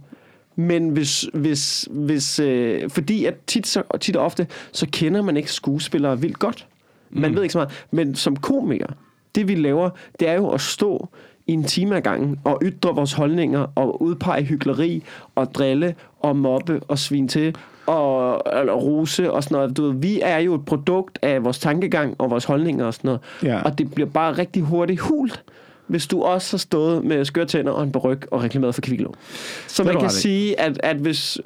Men 0.55 0.89
hvis, 0.89 1.25
hvis, 1.33 1.87
hvis 1.91 2.39
øh, 2.39 2.89
fordi 2.89 3.25
at 3.25 3.33
tit, 3.47 3.67
så, 3.67 3.83
tit 4.01 4.15
og 4.15 4.25
ofte, 4.25 4.47
så 4.71 4.87
kender 4.91 5.21
man 5.21 5.37
ikke 5.37 5.51
skuespillere 5.51 6.19
vildt 6.21 6.39
godt. 6.39 6.67
Man 7.09 7.29
mm. 7.31 7.35
ved 7.35 7.43
ikke 7.43 7.53
så 7.53 7.57
meget. 7.57 7.83
Men 7.91 8.15
som 8.15 8.35
komiker, 8.35 8.87
det 9.35 9.47
vi 9.47 9.55
laver, 9.55 9.89
det 10.19 10.27
er 10.29 10.33
jo 10.33 10.49
at 10.49 10.61
stå 10.61 11.09
i 11.47 11.53
en 11.53 11.63
time 11.63 11.97
ad 11.97 12.01
gangen 12.01 12.39
og 12.43 12.59
ytre 12.63 12.95
vores 12.95 13.13
holdninger 13.13 13.67
og 13.75 14.01
udpege 14.01 14.43
hyggeleri 14.43 15.03
og 15.35 15.55
drille 15.55 15.95
og 16.19 16.35
mobbe 16.37 16.81
og 16.87 16.99
svin 16.99 17.27
til 17.27 17.55
og 17.85 18.41
eller 18.59 18.73
rose 18.73 19.31
og 19.31 19.43
sådan 19.43 19.55
noget. 19.55 19.77
Du 19.77 19.83
ved, 19.83 19.93
vi 19.93 20.19
er 20.21 20.37
jo 20.37 20.55
et 20.55 20.65
produkt 20.65 21.19
af 21.21 21.43
vores 21.43 21.59
tankegang 21.59 22.15
og 22.17 22.29
vores 22.29 22.45
holdninger 22.45 22.85
og 22.85 22.93
sådan 22.93 23.07
noget. 23.07 23.21
Ja. 23.43 23.61
Og 23.61 23.77
det 23.77 23.93
bliver 23.93 24.09
bare 24.09 24.31
rigtig 24.37 24.63
hurtigt 24.63 24.99
hult, 24.99 25.43
hvis 25.87 26.07
du 26.07 26.21
også 26.21 26.53
har 26.53 26.59
stået 26.59 27.03
med 27.03 27.25
skøre 27.25 27.45
tænder 27.45 27.71
og 27.71 27.83
en 27.83 27.91
baryk 27.91 28.27
og 28.31 28.43
reklameret 28.43 28.75
for 28.75 28.81
kviklån. 28.81 29.15
Så 29.67 29.83
Det 29.83 29.87
man 29.87 29.95
kan 30.01 30.05
ret 30.05 30.13
i. 30.17 30.21
sige, 30.21 30.59
at, 30.59 30.79
at 30.83 30.95
hvis... 30.95 31.37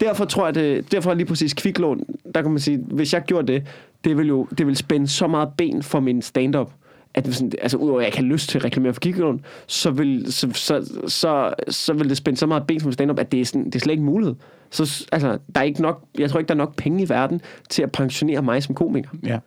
Derfor 0.00 0.24
tror 0.24 0.44
jeg, 0.44 0.54
det, 0.54 0.92
derfor 0.92 1.10
er 1.10 1.14
lige 1.14 1.26
præcis 1.26 1.54
kviklån, 1.54 2.04
der 2.34 2.42
kan 2.42 2.50
man 2.50 2.60
sige, 2.60 2.78
hvis 2.86 3.12
jeg 3.12 3.22
gjorde 3.22 3.52
det, 3.52 3.62
det 4.04 4.18
vil 4.18 4.28
jo 4.28 4.46
det 4.58 4.66
vil 4.66 4.76
spænde 4.76 5.08
så 5.08 5.26
meget 5.26 5.48
ben 5.56 5.82
for 5.82 6.00
min 6.00 6.22
stand-up, 6.22 6.70
at 7.14 7.24
hvis, 7.24 7.42
altså 7.62 7.76
udover 7.76 7.98
at 8.00 8.02
jeg 8.02 8.08
ikke 8.08 8.18
har 8.18 8.24
lyst 8.24 8.48
til 8.48 8.58
at 8.58 8.64
reklamere 8.64 8.92
for 8.94 9.00
kviklån, 9.00 9.44
så 9.66 9.90
vil, 9.90 10.32
så, 10.32 10.48
så, 10.54 11.00
så, 11.06 11.54
så 11.68 11.92
vil 11.92 12.08
det 12.08 12.16
spænde 12.16 12.38
så 12.38 12.46
meget 12.46 12.66
ben 12.66 12.80
for 12.80 12.86
min 12.88 12.92
stand-up, 12.92 13.18
at 13.18 13.32
det 13.32 13.40
er, 13.40 13.44
sådan, 13.44 13.64
det 13.64 13.74
er 13.74 13.78
slet 13.78 13.92
ikke 13.92 14.04
mulighed. 14.04 14.34
Så 14.70 15.06
altså, 15.12 15.38
der 15.54 15.60
er 15.60 15.64
ikke 15.64 15.82
nok, 15.82 16.04
jeg 16.18 16.30
tror 16.30 16.38
ikke, 16.38 16.48
der 16.48 16.54
er 16.54 16.58
nok 16.58 16.76
penge 16.76 17.02
i 17.02 17.08
verden 17.08 17.40
til 17.70 17.82
at 17.82 17.92
pensionere 17.92 18.42
mig 18.42 18.62
som 18.62 18.74
komiker. 18.74 19.10
Ja. 19.26 19.38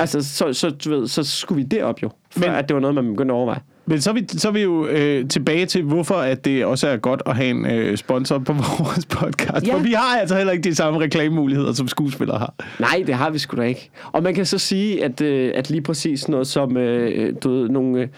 Altså, 0.00 0.22
så, 0.22 0.52
så, 0.52 0.70
du 0.70 0.90
ved, 0.90 1.08
så 1.08 1.24
skulle 1.24 1.62
vi 1.62 1.68
derop 1.68 2.02
jo, 2.02 2.10
før 2.30 2.40
Men- 2.40 2.50
Men, 2.50 2.58
at 2.58 2.68
det 2.68 2.74
var 2.74 2.80
noget, 2.80 2.94
man 2.94 3.04
begyndte 3.04 3.32
at 3.32 3.36
overveje. 3.36 3.60
Men 3.86 4.00
så 4.00 4.10
er 4.10 4.14
vi, 4.14 4.24
så 4.28 4.48
er 4.48 4.52
vi 4.52 4.62
jo 4.62 4.86
øh, 4.86 5.28
tilbage 5.28 5.66
til, 5.66 5.82
hvorfor 5.82 6.14
at 6.14 6.44
det 6.44 6.64
også 6.64 6.88
er 6.88 6.96
godt 6.96 7.22
at 7.26 7.36
have 7.36 7.50
en 7.50 7.66
øh, 7.66 7.96
sponsor 7.96 8.38
på 8.38 8.52
vores 8.78 9.06
podcast. 9.06 9.66
Ja. 9.66 9.74
For 9.74 9.78
vi 9.78 9.92
har 9.92 10.20
altså 10.20 10.36
heller 10.36 10.52
ikke 10.52 10.64
de 10.70 10.74
samme 10.74 11.00
reklamemuligheder, 11.00 11.72
som 11.72 11.88
skuespillere 11.88 12.38
har. 12.38 12.54
Nej, 12.80 13.02
det 13.06 13.14
har 13.14 13.30
vi 13.30 13.38
sgu 13.38 13.56
da 13.56 13.62
ikke. 13.62 13.90
Og 14.12 14.22
man 14.22 14.34
kan 14.34 14.46
så 14.46 14.58
sige, 14.58 15.04
at, 15.04 15.20
øh, 15.20 15.52
at 15.54 15.70
lige 15.70 15.80
præcis 15.80 16.28
noget 16.28 16.46
som 16.46 16.76
øh, 16.76 17.34
du 17.42 17.50
ved, 17.50 17.68
nogle, 17.68 18.00
øh, 18.00 18.08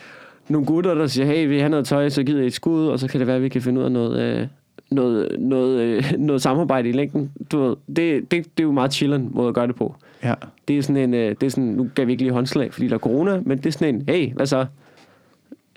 nogle 0.48 0.66
gutter, 0.66 0.94
der 0.94 1.06
siger, 1.06 1.26
hey, 1.26 1.48
vi 1.48 1.60
har 1.60 1.68
noget 1.68 1.86
tøj, 1.86 2.08
så 2.08 2.22
giver 2.22 2.42
I 2.42 2.46
et 2.46 2.54
skud, 2.54 2.86
og 2.86 2.98
så 2.98 3.08
kan 3.08 3.20
det 3.20 3.26
være, 3.26 3.36
at 3.36 3.42
vi 3.42 3.48
kan 3.48 3.62
finde 3.62 3.80
ud 3.80 3.84
af 3.84 3.92
noget, 3.92 4.20
øh, 4.20 4.46
noget, 4.90 5.28
noget, 5.38 5.80
øh, 5.80 6.12
noget 6.18 6.42
samarbejde 6.42 6.88
i 6.88 6.92
længden. 6.92 7.30
Du 7.52 7.62
ved, 7.62 7.76
det, 7.96 8.30
det, 8.30 8.30
det 8.30 8.42
er 8.58 8.62
jo 8.62 8.72
meget 8.72 8.92
chillen 8.92 9.30
måde 9.32 9.48
at 9.48 9.54
gøre 9.54 9.66
det 9.66 9.76
på. 9.76 9.94
Ja. 10.24 10.34
Det 10.68 10.78
er 10.78 10.82
sådan 10.82 10.96
en, 10.96 11.14
øh, 11.14 11.34
det 11.40 11.42
er 11.42 11.50
sådan, 11.50 11.64
nu 11.64 11.88
gav 11.94 12.06
vi 12.06 12.12
ikke 12.12 12.22
lige 12.22 12.32
håndslag, 12.32 12.72
fordi 12.72 12.88
der 12.88 12.94
er 12.94 12.98
corona, 12.98 13.40
men 13.44 13.58
det 13.58 13.66
er 13.66 13.70
sådan 13.70 13.94
en, 13.94 14.04
hey, 14.08 14.32
hvad 14.34 14.46
så? 14.46 14.66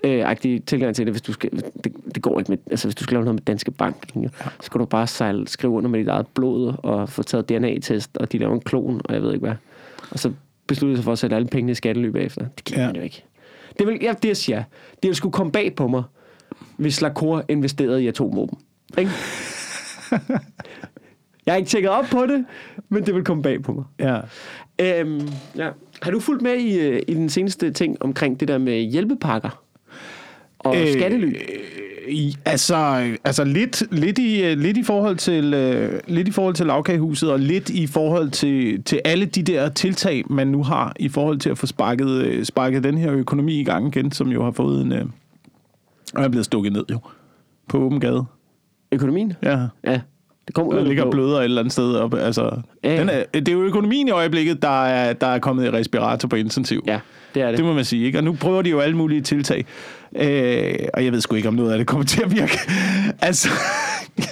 Øh, 0.04 0.30
agtig 0.30 0.64
tilgang 0.64 0.94
til 0.96 1.06
det, 1.06 1.12
hvis 1.12 1.22
du 1.22 1.32
skal, 1.32 1.50
det, 1.84 1.92
det 2.14 2.22
går 2.22 2.38
ikke 2.38 2.50
med, 2.52 2.58
altså 2.70 2.88
hvis 2.88 2.94
du 2.94 3.02
skal 3.04 3.14
lave 3.14 3.24
noget 3.24 3.34
med 3.34 3.42
Danske 3.42 3.70
Bank, 3.70 3.96
ja. 4.16 4.28
så 4.44 4.50
skal 4.60 4.80
du 4.80 4.84
bare 4.84 5.06
sejle, 5.06 5.48
skrive 5.48 5.72
under 5.72 5.90
med 5.90 5.98
dit 5.98 6.08
eget 6.08 6.26
blod, 6.26 6.74
og 6.82 7.08
få 7.08 7.22
taget 7.22 7.48
DNA-test, 7.48 8.16
og 8.16 8.32
de 8.32 8.38
laver 8.38 8.54
en 8.54 8.60
klon, 8.60 9.00
og 9.04 9.14
jeg 9.14 9.22
ved 9.22 9.32
ikke 9.34 9.46
hvad. 9.46 9.56
Og 10.10 10.18
så 10.18 10.32
beslutte 10.66 10.96
sig 10.96 11.04
for 11.04 11.12
at 11.12 11.18
sætte 11.18 11.36
alle 11.36 11.48
pengene 11.48 11.72
i 11.72 11.74
skatteløb 11.74 12.12
bagefter. 12.12 12.46
Det 12.56 12.64
kan 12.64 12.78
Ja. 12.78 12.86
man 12.86 12.96
jo 12.96 13.02
ikke. 13.02 13.24
Det 13.78 13.86
vil, 13.86 13.98
ja, 14.02 14.12
det 14.22 14.28
jeg 14.28 14.36
siger, 14.36 14.62
det 14.90 14.98
ville 15.02 15.14
skulle 15.14 15.32
komme 15.32 15.52
bag 15.52 15.74
på 15.74 15.88
mig, 15.88 16.02
hvis 16.76 17.00
Lacour 17.00 17.44
investerede 17.48 18.02
i 18.04 18.06
atomvåben. 18.08 18.58
Ikke? 18.98 19.10
jeg 21.46 21.52
har 21.54 21.56
ikke 21.56 21.68
tjekket 21.68 21.90
op 21.90 22.04
på 22.10 22.26
det, 22.26 22.44
men 22.88 23.06
det 23.06 23.14
vil 23.14 23.24
komme 23.24 23.42
bag 23.42 23.62
på 23.62 23.72
mig. 23.72 23.84
ja. 23.98 24.20
Øhm, 24.80 25.28
ja. 25.56 25.70
Har 26.02 26.10
du 26.10 26.20
fulgt 26.20 26.42
med 26.42 26.54
i, 26.54 26.78
øh, 26.80 27.02
i 27.08 27.14
den 27.14 27.28
seneste 27.28 27.70
ting 27.70 28.02
omkring 28.02 28.40
det 28.40 28.48
der 28.48 28.58
med 28.58 28.80
hjælpepakker? 28.80 29.62
Og 30.58 30.76
øh, 30.76 30.92
skattely? 30.92 31.34
I, 32.08 32.36
altså, 32.44 32.76
altså 33.24 33.44
lidt, 33.44 33.82
lidt, 33.92 34.18
i, 34.18 34.44
øh, 34.44 34.58
lidt, 34.58 34.76
i 34.76 34.82
forhold 34.82 35.16
til, 35.16 35.54
øh, 35.54 36.00
lidt 36.06 36.28
i 36.28 36.30
forhold 36.30 36.54
til 36.54 36.66
lavkagehuset, 36.66 37.32
og 37.32 37.40
lidt 37.40 37.70
i 37.70 37.86
forhold 37.86 38.30
til, 38.30 38.82
til 38.82 39.00
alle 39.04 39.26
de 39.26 39.42
der 39.42 39.68
tiltag, 39.68 40.24
man 40.30 40.48
nu 40.48 40.62
har 40.62 40.92
i 40.98 41.08
forhold 41.08 41.38
til 41.38 41.50
at 41.50 41.58
få 41.58 41.66
sparket, 41.66 42.10
øh, 42.10 42.44
sparket 42.44 42.84
den 42.84 42.98
her 42.98 43.12
økonomi 43.12 43.60
i 43.60 43.64
gang 43.64 43.96
igen, 43.96 44.12
som 44.12 44.28
jo 44.28 44.44
har 44.44 44.50
fået 44.50 44.82
en... 44.82 44.92
Øh, 44.92 45.04
og 46.14 46.24
er 46.24 46.28
blevet 46.28 46.44
stukket 46.44 46.72
ned 46.72 46.84
jo. 46.90 46.98
På 47.68 47.78
åben 47.78 48.00
gade. 48.00 48.24
Økonomien? 48.92 49.32
Ja. 49.42 49.66
Ja. 49.84 50.00
Det 50.48 50.54
kommer 50.54 50.74
Der 50.74 50.84
ligger 50.84 51.10
bløder 51.10 51.38
et 51.38 51.44
eller 51.44 51.60
andet 51.60 51.72
sted 51.72 51.94
op. 51.94 52.14
Altså, 52.14 52.50
Ja, 52.84 52.94
ja. 52.94 53.00
den 53.00 53.08
er, 53.08 53.22
det 53.32 53.48
er 53.48 53.52
jo 53.52 53.62
økonomien 53.62 54.08
i 54.08 54.10
øjeblikket, 54.10 54.62
der 54.62 54.84
er, 54.86 55.12
der 55.12 55.26
er 55.26 55.38
kommet 55.38 55.64
i 55.66 55.70
respirator 55.70 56.28
på 56.28 56.36
intensiv. 56.36 56.84
Ja, 56.86 56.98
det 57.34 57.42
er 57.42 57.48
det. 57.48 57.56
Det 57.56 57.64
må 57.64 57.72
man 57.72 57.84
sige, 57.84 58.06
ikke? 58.06 58.18
Og 58.18 58.24
nu 58.24 58.36
prøver 58.40 58.62
de 58.62 58.70
jo 58.70 58.80
alle 58.80 58.96
mulige 58.96 59.20
tiltag. 59.20 59.64
Øh, 60.16 60.74
og 60.94 61.04
jeg 61.04 61.12
ved 61.12 61.20
sgu 61.20 61.36
ikke, 61.36 61.48
om 61.48 61.54
noget 61.54 61.72
af 61.72 61.78
det 61.78 61.86
kommer 61.86 62.04
til 62.06 62.22
at 62.22 62.36
virke. 62.36 62.58
altså... 63.28 63.48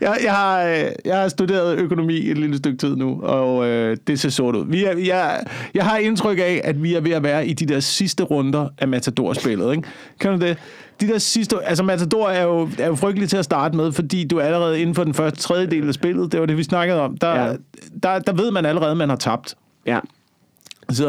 jeg, 0.00 0.18
jeg, 0.24 0.32
har, 0.34 0.62
øh, 0.64 0.84
jeg 1.04 1.18
har 1.20 1.28
studeret 1.28 1.78
økonomi 1.78 2.30
et 2.30 2.38
lille 2.38 2.56
stykke 2.58 2.78
tid 2.78 2.96
nu, 2.96 3.20
og 3.22 3.66
øh, 3.68 3.96
det 4.06 4.20
ser 4.20 4.28
sort 4.28 4.56
ud. 4.56 4.64
Vi 4.68 4.84
er, 4.84 4.98
jeg, 4.98 5.40
jeg 5.74 5.84
har 5.84 5.98
indtryk 5.98 6.38
af, 6.38 6.60
at 6.64 6.82
vi 6.82 6.94
er 6.94 7.00
ved 7.00 7.12
at 7.12 7.22
være 7.22 7.46
i 7.46 7.52
de 7.52 7.66
der 7.66 7.80
sidste 7.80 8.22
runder 8.22 8.68
af 8.78 8.88
Matador-spillet. 8.88 9.70
Ikke? 9.76 9.88
Kan 10.20 10.40
du 10.40 10.46
det? 10.46 10.56
De 11.00 11.08
der 11.08 11.18
sidste, 11.18 11.56
altså 11.64 11.84
Matador 11.84 12.28
er 12.28 12.42
jo, 12.42 12.68
er 12.78 12.86
jo 12.86 12.94
frygtelig 12.94 13.28
til 13.28 13.36
at 13.36 13.44
starte 13.44 13.76
med, 13.76 13.92
fordi 13.92 14.24
du 14.24 14.38
er 14.38 14.42
allerede 14.42 14.80
inden 14.80 14.94
for 14.94 15.04
den 15.04 15.14
første 15.14 15.40
tredjedel 15.40 15.88
af 15.88 15.94
spillet, 15.94 16.32
det 16.32 16.40
var 16.40 16.46
det, 16.46 16.56
vi 16.56 16.62
snakkede 16.62 17.00
om, 17.00 17.16
der, 17.16 17.34
Ja. 17.34 17.54
der, 18.02 18.18
der 18.18 18.32
ved 18.32 18.50
man 18.50 18.66
allerede, 18.66 18.90
at 18.90 18.96
man 18.96 19.08
har 19.08 19.16
tabt. 19.16 19.54
Ja. 19.86 19.98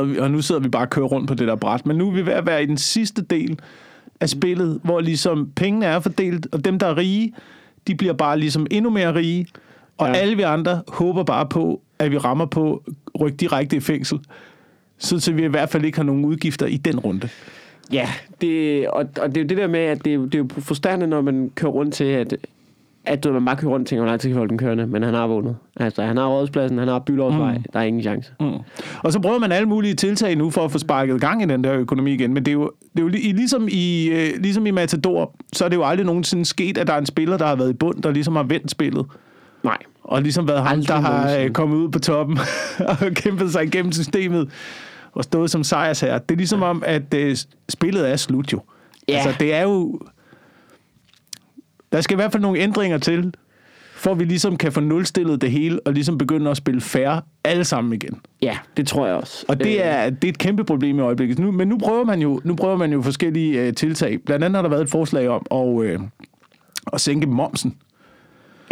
vi, 0.03 0.17
og 0.19 0.31
nu 0.31 0.41
sidder 0.41 0.61
vi 0.61 0.69
bare 0.69 0.83
og 0.83 0.89
kører 0.89 1.05
rundt 1.05 1.27
på 1.27 1.33
det 1.33 1.47
der 1.47 1.55
bræt. 1.55 1.85
Men 1.85 1.97
nu 1.97 2.07
er 2.07 2.11
vi 2.11 2.25
ved 2.25 2.33
at 2.33 2.45
være 2.45 2.63
i 2.63 2.65
den 2.65 2.77
sidste 2.77 3.21
del 3.21 3.59
af 4.19 4.29
spillet, 4.29 4.79
hvor 4.83 4.99
ligesom 4.99 5.49
pengene 5.55 5.85
er 5.85 5.99
fordelt, 5.99 6.47
og 6.51 6.65
dem, 6.65 6.79
der 6.79 6.87
er 6.87 6.97
rige, 6.97 7.33
de 7.87 7.95
bliver 7.95 8.13
bare 8.13 8.39
ligesom 8.39 8.67
endnu 8.71 8.89
mere 8.89 9.15
rige, 9.15 9.47
og. 9.97 10.07
Ja. 10.07 10.13
alle 10.13 10.35
vi 10.35 10.41
andre 10.41 10.81
håber 10.87 11.23
bare 11.23 11.45
på, 11.45 11.81
at 11.99 12.11
vi 12.11 12.17
rammer 12.17 12.45
på 12.45 12.83
ryk 13.19 13.39
direkte 13.39 13.75
i 13.75 13.79
fængsel, 13.79 14.19
så, 14.97 15.19
så 15.19 15.33
vi 15.33 15.43
i 15.43 15.47
hvert 15.47 15.69
fald 15.69 15.85
ikke 15.85 15.97
har 15.97 16.03
nogen 16.03 16.25
udgifter 16.25 16.65
i 16.65 16.77
den 16.77 16.99
runde. 16.99 17.29
Ja, 17.93 18.09
det, 18.41 18.87
og, 18.89 19.05
og 19.21 19.29
det 19.29 19.37
er 19.37 19.41
jo 19.41 19.47
det 19.47 19.57
der 19.57 19.67
med, 19.67 19.79
at 19.79 20.05
det 20.05 20.11
er, 20.11 20.15
jo- 20.15 20.25
det 20.25 20.35
er 20.35 20.39
jo 20.39 20.47
frustrerende, 20.59 21.07
når 21.07 21.21
man 21.21 21.51
kører 21.55 21.71
rundt 21.71 21.93
til, 21.93 22.03
at 22.03 22.35
at 23.05 23.23
du, 23.23 23.31
man 23.33 23.45
bare 23.45 23.55
kører 23.55 23.71
rundt 23.71 23.83
og 23.85 23.89
tænker, 23.89 24.01
hvor 24.01 24.09
lang 24.09 24.21
tid 24.21 24.29
kan 24.29 24.37
holde 24.37 24.49
den 24.49 24.57
kørende, 24.57 24.87
men 24.87 25.03
han 25.03 25.13
har 25.13 25.27
vundet. 25.27 25.55
Altså, 25.77 26.01
han 26.03 26.17
har 26.17 26.27
rådspladsen, 26.27 26.77
han 26.77 26.87
har 26.87 26.99
Bylovsvej, 26.99 27.57
mm. 27.57 27.63
der 27.73 27.79
er 27.79 27.83
ingen 27.83 28.01
chance. 28.01 28.31
Mm. 28.39 28.51
Og 29.03 29.13
så 29.13 29.19
prøver 29.19 29.39
man 29.39 29.51
alle 29.51 29.67
mulige 29.69 29.93
tiltag 29.93 30.35
nu 30.35 30.49
for 30.49 30.61
at 30.65 30.71
få 30.71 30.77
sparket 30.77 31.21
gang 31.21 31.43
i 31.43 31.45
den 31.45 31.63
der 31.63 31.73
økonomi 31.73 32.13
igen. 32.13 32.33
Men 32.33 32.45
det 32.45 32.51
er 32.51 32.53
jo, 32.53 32.71
det 32.93 32.99
er 32.99 33.03
jo 33.03 33.09
li- 33.09 33.35
ligesom, 33.35 33.67
i, 33.71 34.09
øh, 34.09 34.29
ligesom 34.41 34.65
i 34.65 34.71
Matador, 34.71 35.35
så 35.53 35.65
er 35.65 35.69
det 35.69 35.75
jo 35.75 35.83
aldrig 35.83 36.05
nogensinde 36.05 36.45
sket, 36.45 36.77
at 36.77 36.87
der 36.87 36.93
er 36.93 36.97
en 36.97 37.05
spiller, 37.05 37.37
der 37.37 37.45
har 37.45 37.55
været 37.55 37.69
i 37.69 37.73
bund, 37.73 38.01
der 38.03 38.11
ligesom 38.11 38.35
har 38.35 38.43
vendt 38.43 38.71
spillet. 38.71 39.05
Nej. 39.63 39.77
Og 40.03 40.21
ligesom 40.21 40.47
været 40.47 40.63
ham, 40.63 40.81
der 40.85 40.95
har 40.95 41.37
øh, 41.37 41.49
kommet 41.49 41.77
ud 41.77 41.89
på 41.89 41.99
toppen 41.99 42.37
og 42.89 42.97
kæmpet 43.13 43.51
sig 43.51 43.63
igennem 43.63 43.91
systemet 43.91 44.49
og 45.13 45.23
stået 45.23 45.51
som 45.51 45.63
sejrsherre. 45.63 46.19
Det 46.29 46.31
er 46.31 46.37
ligesom 46.37 46.61
om, 46.63 46.83
at 46.85 47.13
øh, 47.13 47.37
spillet 47.69 48.09
er 48.11 48.15
slut 48.15 48.53
jo. 48.53 48.61
Ja. 49.07 49.13
Altså, 49.13 49.35
det 49.39 49.53
er 49.53 49.61
jo... 49.61 49.99
Der 51.91 52.01
skal 52.01 52.15
i 52.15 52.19
hvert 52.19 52.31
fald 52.31 52.41
nogle 52.41 52.59
ændringer 52.59 52.97
til, 52.97 53.33
for 53.95 54.11
at 54.11 54.19
vi 54.19 54.23
ligesom 54.25 54.57
kan 54.57 54.71
få 54.71 54.79
nulstillet 54.79 55.41
det 55.41 55.51
hele, 55.51 55.79
og 55.85 55.93
ligesom 55.93 56.17
begynde 56.17 56.51
at 56.51 56.57
spille 56.57 56.81
fair 56.81 57.19
alle 57.43 57.63
sammen 57.63 57.93
igen. 57.93 58.21
Ja, 58.41 58.57
det 58.77 58.87
tror 58.87 59.05
jeg 59.05 59.15
også. 59.15 59.45
Og 59.47 59.59
det 59.59 59.67
Øh, 59.67 59.81
er, 59.81 60.09
det 60.09 60.23
er 60.23 60.29
et 60.29 60.37
kæmpe 60.37 60.63
problem 60.63 60.97
i 60.97 61.01
øjeblikket. 61.01 61.39
Nu, 61.39 61.51
men 61.51 61.67
nu 61.67 61.77
prøver 61.77 62.03
man 62.03 62.21
jo, 62.21 62.41
nu 62.43 62.55
prøver 62.55 62.77
man 62.77 62.93
jo 62.93 63.01
forskellige 63.01 63.61
øh, 63.61 63.73
tiltag. 63.73 64.19
Blandt 64.25 64.45
andet 64.45 64.55
har 64.57 64.61
der 64.61 64.69
været 64.69 64.81
et 64.81 64.89
forslag 64.89 65.29
om 65.29 65.45
at, 65.51 65.85
øh, 65.85 65.99
at 66.93 67.01
sænke 67.01 67.27
momsen 67.27 67.77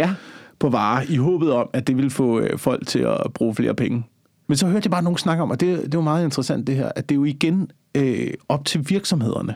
Ja, 0.00 0.10
på 0.58 0.68
varer, 0.68 1.02
i 1.08 1.16
håbet 1.16 1.52
om, 1.52 1.70
at 1.72 1.86
det 1.86 1.96
ville 1.96 2.10
få 2.10 2.40
øh, 2.40 2.58
folk 2.58 2.86
til 2.86 2.98
at 2.98 3.32
bruge 3.34 3.54
flere 3.54 3.74
penge. 3.74 4.04
Men 4.50 4.56
så 4.56 4.66
hørte 4.66 4.86
jeg 4.86 4.90
bare 4.90 5.02
nogen 5.02 5.18
snakke 5.18 5.42
om, 5.42 5.50
og 5.50 5.60
det, 5.60 5.82
det 5.82 5.94
var 5.96 6.00
meget 6.00 6.24
interessant 6.24 6.66
det 6.66 6.76
her, 6.76 6.92
at 6.96 7.08
det 7.08 7.14
er 7.14 7.16
jo 7.16 7.24
igen 7.24 7.70
øh, 7.94 8.30
op 8.48 8.64
til 8.64 8.90
virksomhederne 8.90 9.54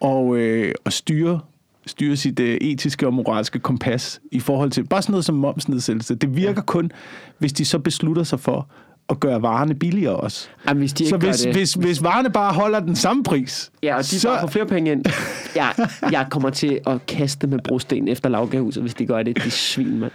og, 0.00 0.36
øh, 0.36 0.74
at 0.84 0.92
styre, 0.92 1.40
styre 1.86 2.16
sit 2.16 2.40
øh, 2.40 2.54
etiske 2.60 3.06
og 3.06 3.14
moralske 3.14 3.58
kompas 3.58 4.20
i 4.30 4.40
forhold 4.40 4.70
til 4.70 4.84
bare 4.84 5.02
sådan 5.02 5.12
noget 5.12 5.24
som 5.24 5.34
momsnedsættelse. 5.34 6.14
Det 6.14 6.36
virker 6.36 6.52
ja. 6.52 6.60
kun, 6.60 6.92
hvis 7.38 7.52
de 7.52 7.64
så 7.64 7.78
beslutter 7.78 8.22
sig 8.22 8.40
for 8.40 8.68
at 9.08 9.20
gøre 9.20 9.42
varerne 9.42 9.74
billigere 9.74 10.16
også. 10.16 10.48
Jamen, 10.68 10.78
hvis 10.80 10.92
de 10.92 11.08
Så 11.08 11.14
ikke 11.14 11.26
gør 11.26 11.32
hvis, 11.32 11.40
det, 11.40 11.54
hvis, 11.54 11.74
hvis 11.74 12.02
varerne 12.02 12.30
bare 12.30 12.54
holder 12.54 12.80
den 12.80 12.96
samme 12.96 13.22
pris, 13.22 13.70
ja, 13.82 13.96
og 13.96 14.02
de 14.02 14.06
så, 14.06 14.20
så... 14.20 14.28
bare 14.28 14.40
får 14.40 14.48
flere 14.48 14.66
penge 14.66 14.92
ind. 14.92 15.04
Jeg, 15.56 15.74
jeg 16.10 16.26
kommer 16.30 16.50
til 16.50 16.80
at 16.86 17.06
kaste 17.06 17.46
med 17.46 17.58
brosten 17.64 18.08
efter 18.08 18.28
lavgahuset, 18.28 18.82
hvis 18.82 18.94
de 18.94 19.06
gør 19.06 19.22
det. 19.22 19.44
De 19.44 19.50
svin, 19.50 19.98
mand. 19.98 20.12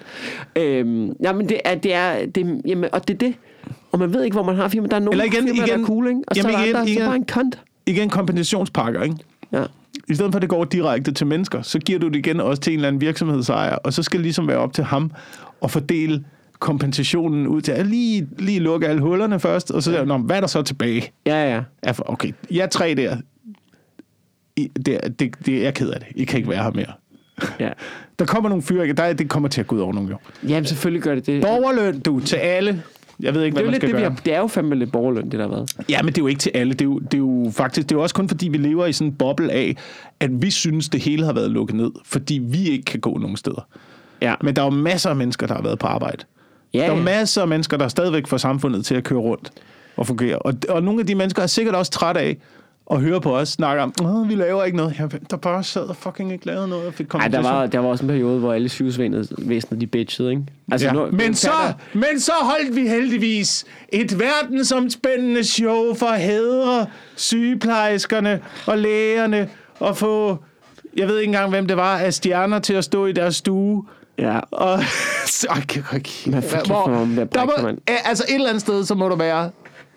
Øhm, 0.56 1.12
ja, 1.24 1.34
men 1.34 1.50
det 1.50 1.60
er, 1.66 1.76
det 1.76 1.94
er, 1.94 2.26
det, 2.26 2.62
jamen, 2.66 2.90
og 2.94 3.08
det 3.08 3.14
er 3.14 3.18
det. 3.18 3.36
Og 3.92 4.00
man 4.00 4.14
ved 4.14 4.24
ikke, 4.24 4.34
hvor 4.36 4.44
man 4.44 4.56
har 4.56 4.68
firma. 4.68 4.88
Der 4.88 4.96
er 4.96 5.00
nogle 5.00 5.12
Eller 5.12 5.26
igen- 5.26 5.48
firmaer, 5.48 5.66
der 5.66 5.74
igen- 5.74 5.82
er 5.84 5.88
cool, 5.88 6.08
ikke? 6.08 6.22
Og 6.28 6.36
så 6.36 6.42
jamen 6.42 6.56
er 6.56 6.58
der 6.58 6.66
igen- 6.66 6.76
andre, 6.76 6.90
igen- 6.92 7.02
så 7.02 7.06
bare 7.08 7.16
en 7.16 7.26
kont. 7.26 7.60
igen 7.86 8.10
kompensationspakker, 8.10 9.02
ikke? 9.04 9.16
Ja. 9.52 9.64
I 10.10 10.16
stedet 10.16 10.32
for, 10.32 10.38
at 10.38 10.42
det 10.42 10.50
går 10.50 10.66
direkte 10.66 11.12
til 11.12 11.28
mennesker, 11.28 11.62
så 11.62 11.80
giver 11.80 12.00
du 12.00 12.08
det 12.08 12.16
igen 12.16 12.40
også 12.40 12.62
til 12.62 12.74
en 12.74 12.80
eller 12.80 12.88
anden 12.88 13.02
virksomhedsejer, 13.02 13.76
og 13.76 13.94
så 13.94 14.04
skal 14.04 14.18
det 14.18 14.24
ligesom 14.24 14.48
være 14.48 14.58
op 14.58 14.74
til 14.74 14.84
ham 14.84 15.12
at 15.64 15.72
fordele 15.72 16.24
kompensationen 16.60 17.48
ud 17.48 17.62
til 17.62 17.72
at 17.72 17.88
lige, 17.88 18.28
lige 18.40 18.60
lukke 18.60 18.88
alle 18.88 19.02
hullerne 19.02 19.40
først, 19.40 19.72
og 19.72 19.84
så 19.84 19.92
ja. 19.92 20.18
hvad 20.18 20.36
er 20.36 20.40
der 20.40 20.48
så 20.48 20.62
tilbage? 20.62 21.12
Ja, 21.26 21.56
ja. 21.56 21.62
Ja, 21.86 21.92
for- 21.92 22.04
Okay, 22.12 22.32
jeg 22.52 22.64
er 22.64 22.68
tre 22.68 22.94
der. 22.98 23.18
I, 24.56 24.68
det, 24.86 25.20
det, 25.20 25.46
det 25.46 25.58
er 25.58 25.62
jeg 25.64 25.74
ked 25.74 25.90
af 25.90 26.00
det. 26.00 26.08
I 26.16 26.24
kan 26.24 26.38
ikke 26.38 26.50
være 26.50 26.64
her 26.64 26.72
mere. 26.72 26.92
ja. 27.60 27.70
Der 28.20 28.26
kommer 28.26 28.50
nogle 28.50 28.64
fyre, 28.64 28.94
der, 28.94 29.14
det 29.14 29.30
kommer 29.30 29.50
til 29.50 29.62
at 29.62 29.68
gå 29.68 29.76
ud 29.76 29.82
over 29.82 29.94
nogle 29.94 30.10
jo. 30.10 30.18
Jamen, 30.50 30.66
selvfølgelig 30.66 31.02
gør 31.02 31.16
det 31.16 31.26
det. 31.26 31.42
Borgerløn, 31.44 32.00
du, 32.00 32.20
til 32.20 32.36
alle. 32.36 32.84
Jeg 33.20 33.34
ved 33.34 33.44
ikke, 33.44 33.56
det 33.56 33.62
er 33.62 33.64
hvad 33.64 33.64
jo 33.64 33.66
man 33.66 33.72
lidt 33.74 33.82
skal 33.82 33.88
det, 33.90 33.96
vi 33.96 34.02
gøre. 34.02 34.10
har, 34.12 34.22
det 34.26 34.34
er 34.34 34.40
jo 34.40 34.48
fandme 34.48 34.76
lidt 34.76 34.92
borgerløn, 34.92 35.24
det 35.24 35.32
der 35.32 35.42
har 35.42 35.48
været. 35.50 35.72
Ja, 35.90 36.02
men 36.02 36.08
det 36.14 36.18
er 36.18 36.22
jo 36.22 36.28
ikke 36.28 36.40
til 36.40 36.52
alle. 36.56 36.74
Det 36.74 36.82
er 36.82 36.86
jo, 36.86 37.00
det 37.00 37.14
er 37.14 37.18
jo 37.18 37.52
faktisk, 37.56 37.90
det 37.90 37.96
er 37.96 38.00
jo 38.00 38.04
også 38.04 38.16
kun 38.16 38.28
fordi, 38.30 38.48
vi 38.48 38.58
lever 38.58 38.86
i 38.86 38.94
sådan 38.94 39.12
en 39.12 39.16
boble 39.18 39.52
af, 39.52 39.76
at 40.20 40.30
vi 40.42 40.52
synes, 40.52 40.90
det 40.90 41.02
hele 41.02 41.26
har 41.26 41.34
været 41.34 41.52
lukket 41.52 41.76
ned, 41.76 41.92
fordi 42.06 42.40
vi 42.44 42.70
ikke 42.70 42.84
kan 42.86 43.00
gå 43.00 43.18
nogen 43.18 43.38
steder. 43.38 43.68
Ja. 44.22 44.36
Men 44.44 44.56
der 44.56 44.62
er 44.62 44.66
jo 44.66 44.72
masser 44.72 45.10
af 45.10 45.16
mennesker, 45.16 45.48
der 45.48 45.54
har 45.56 45.62
været 45.62 45.80
på 45.80 45.88
arbejde. 45.88 46.24
ja, 46.74 46.80
Der 46.80 46.86
er 46.86 46.96
ja. 46.98 47.04
masser 47.04 47.42
af 47.42 47.48
mennesker, 47.48 47.78
der 47.78 47.88
stadigvæk 47.88 48.28
får 48.28 48.38
samfundet 48.38 48.86
til 48.86 48.96
at 48.96 49.04
køre 49.04 49.20
rundt 49.20 49.52
og 49.98 50.08
fungere. 50.08 50.40
Og, 50.40 50.54
og 50.70 50.84
nogle 50.84 51.00
af 51.00 51.06
de 51.08 51.16
mennesker 51.16 51.42
er 51.44 51.48
sikkert 51.48 51.76
også 51.76 51.92
trætte 51.92 52.22
af 52.22 52.38
at 52.92 53.02
høre 53.02 53.22
på 53.22 53.38
os 53.38 53.50
snakke 53.50 53.82
om, 53.84 54.30
vi 54.30 54.36
laver 54.36 54.64
ikke 54.64 54.78
noget. 54.78 55.00
Ja, 55.00 55.06
der 55.30 55.38
bare 55.38 55.64
sad 55.64 55.82
og 55.82 55.96
fucking 55.96 56.32
ikke 56.34 56.46
lavede 56.46 56.68
noget 56.68 56.88
og 56.88 56.94
fik 56.94 57.14
Ej, 57.14 57.28
der 57.28 57.42
var, 57.42 57.66
der 57.66 57.80
var 57.80 57.88
også 57.90 58.04
en 58.04 58.08
periode, 58.08 58.40
hvor 58.40 58.54
alle 58.54 58.70
sygehusvæsenet, 58.70 59.82
de 59.82 59.88
bitchede, 59.88 60.30
ikke? 60.30 60.44
Altså, 60.72 60.88
ja. 60.88 60.94
nu- 60.94 61.08
men, 61.12 61.34
så, 61.36 61.48
der- 61.68 61.74
men 62.00 62.20
så 62.20 62.32
holdt 62.42 62.76
vi 62.76 62.88
heldigvis 62.88 63.66
et 63.90 64.20
verdensomspændende 64.20 65.44
show 65.44 65.94
for 65.96 66.06
at 66.06 66.22
hædre 66.22 66.86
sygeplejerskerne 67.16 68.40
og 68.68 68.78
lægerne 68.78 69.50
og 69.80 69.98
få, 69.98 70.38
jeg 70.98 71.08
ved 71.08 71.18
ikke 71.20 71.28
engang, 71.30 71.50
hvem 71.50 71.68
det 71.68 71.78
var, 71.78 71.98
af 71.98 72.14
stjerner 72.14 72.60
til 72.60 72.74
at 72.74 72.84
stå 72.84 73.06
i 73.06 73.12
deres 73.12 73.36
stue. 73.36 73.86
Ja, 74.20 74.40
Og, 74.52 74.80
så, 75.28 75.48
okay, 75.50 75.82
okay. 75.96 76.32
Hvor 76.32 76.76
der 77.34 77.46
må, 77.46 77.70
altså 78.06 78.26
et 78.30 78.36
eller 78.36 78.50
andet 78.50 78.62
sted, 78.62 78.86
så 78.86 78.96
må 78.96 79.10
der 79.10 79.16
være 79.16 79.50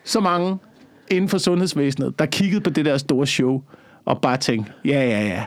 så 0.05 0.21
mange 0.21 0.59
inden 1.11 1.29
for 1.29 1.39
sundhedsvæsenet, 1.39 2.19
der 2.19 2.27
kiggede 2.27 2.61
på 2.61 2.71
det 2.71 2.85
der 2.85 2.99
store 2.99 3.27
show 3.27 3.63
og 4.05 4.21
bare 4.21 4.37
tænkte, 4.37 4.73
ja, 4.85 5.09
ja, 5.09 5.27
ja. 5.27 5.45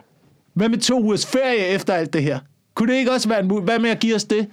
Hvad 0.54 0.70
med 0.70 0.78
to 0.78 1.00
ugers 1.04 1.26
ferie 1.26 1.68
efter 1.68 1.94
alt 1.94 2.14
det 2.14 2.24
her? 2.24 2.40
Kunne 2.76 2.94
det 2.94 3.00
ikke 3.00 3.12
også 3.12 3.30
være 3.30 3.40
en 3.40 3.48
mulighed? 3.48 3.68
Hvad 3.68 3.80
med 3.80 3.90
at 3.90 4.00
give 4.00 4.16
os 4.16 4.24
det? 4.24 4.48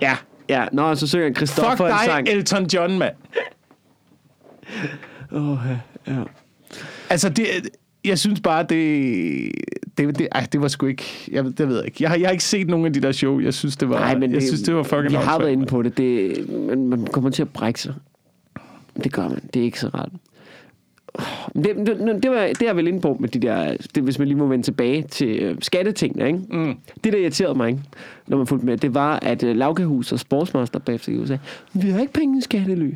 ja, 0.00 0.16
ja. 0.48 0.66
Nå, 0.72 0.94
så 0.94 1.06
synger 1.06 1.28
Fuck 1.28 1.36
Christoffer 1.36 1.86
en 1.86 1.92
dig, 1.92 2.00
sang. 2.04 2.28
Elton 2.28 2.66
John, 2.66 2.98
mand. 2.98 3.14
Oh, 5.32 5.58
ja. 6.06 6.12
ja. 6.14 6.22
Altså, 7.10 7.28
det, 7.28 7.46
jeg 8.04 8.18
synes 8.18 8.40
bare, 8.40 8.62
det, 8.62 9.52
det, 9.98 10.18
det, 10.18 10.28
ej, 10.32 10.46
det 10.52 10.60
var 10.60 10.68
sgu 10.68 10.86
ikke... 10.86 11.28
Jeg, 11.32 11.44
det 11.44 11.68
ved 11.68 11.76
jeg 11.76 11.84
ikke. 11.84 11.96
Jeg 12.00 12.10
har, 12.10 12.16
jeg 12.16 12.26
har 12.26 12.32
ikke 12.32 12.44
set 12.44 12.68
nogen 12.68 12.86
af 12.86 12.92
de 12.92 13.00
der 13.00 13.12
show. 13.12 13.40
Jeg 13.40 13.54
synes, 13.54 13.76
det 13.76 13.88
var, 13.88 13.98
Nej, 13.98 14.18
men 14.18 14.34
jeg 14.34 14.42
synes, 14.42 14.62
det 14.62 14.74
var 14.74 14.82
fucking 14.82 15.10
Vi 15.10 15.14
har 15.14 15.38
været 15.38 15.52
inde 15.52 15.66
på 15.66 15.82
det. 15.82 15.98
det 15.98 16.50
man, 16.50 16.86
man 16.86 17.06
kommer 17.06 17.30
til 17.30 17.42
at 17.42 17.48
brække 17.48 17.80
sig. 17.80 17.94
Det 19.04 19.12
gør 19.12 19.28
man. 19.28 19.40
Det 19.54 19.60
er 19.60 19.64
ikke 19.64 19.80
så 19.80 19.88
rart. 19.88 20.10
Det, 21.54 21.64
det, 21.76 22.18
det, 22.22 22.30
var, 22.30 22.40
det 22.40 22.62
er 22.62 22.66
jeg 22.66 22.76
vel 22.76 22.86
inde 22.88 23.00
på 23.00 23.16
med 23.20 23.28
de 23.28 23.38
der, 23.38 23.76
det, 23.94 24.02
hvis 24.02 24.18
man 24.18 24.28
lige 24.28 24.38
må 24.38 24.46
vende 24.46 24.64
tilbage 24.64 25.02
til 25.02 25.28
øh, 25.42 25.56
skattetingene, 25.60 26.26
ikke? 26.26 26.38
Mm. 26.50 26.74
Det, 27.04 27.12
der 27.12 27.18
irriterede 27.18 27.54
mig, 27.54 27.68
ikke, 27.68 27.80
når 28.26 28.36
man 28.36 28.46
fulgte 28.46 28.66
med, 28.66 28.76
det 28.76 28.94
var, 28.94 29.18
at 29.22 29.42
øh, 29.42 29.56
Lavkahus 29.56 30.12
og 30.12 30.18
Sportsmaster 30.20 30.78
bagefter 30.78 31.12
i 31.12 31.16
USA, 31.16 31.36
vi 31.72 31.90
har 31.90 32.00
ikke 32.00 32.12
penge 32.12 32.38
i 32.38 32.40
skattely. 32.40 32.90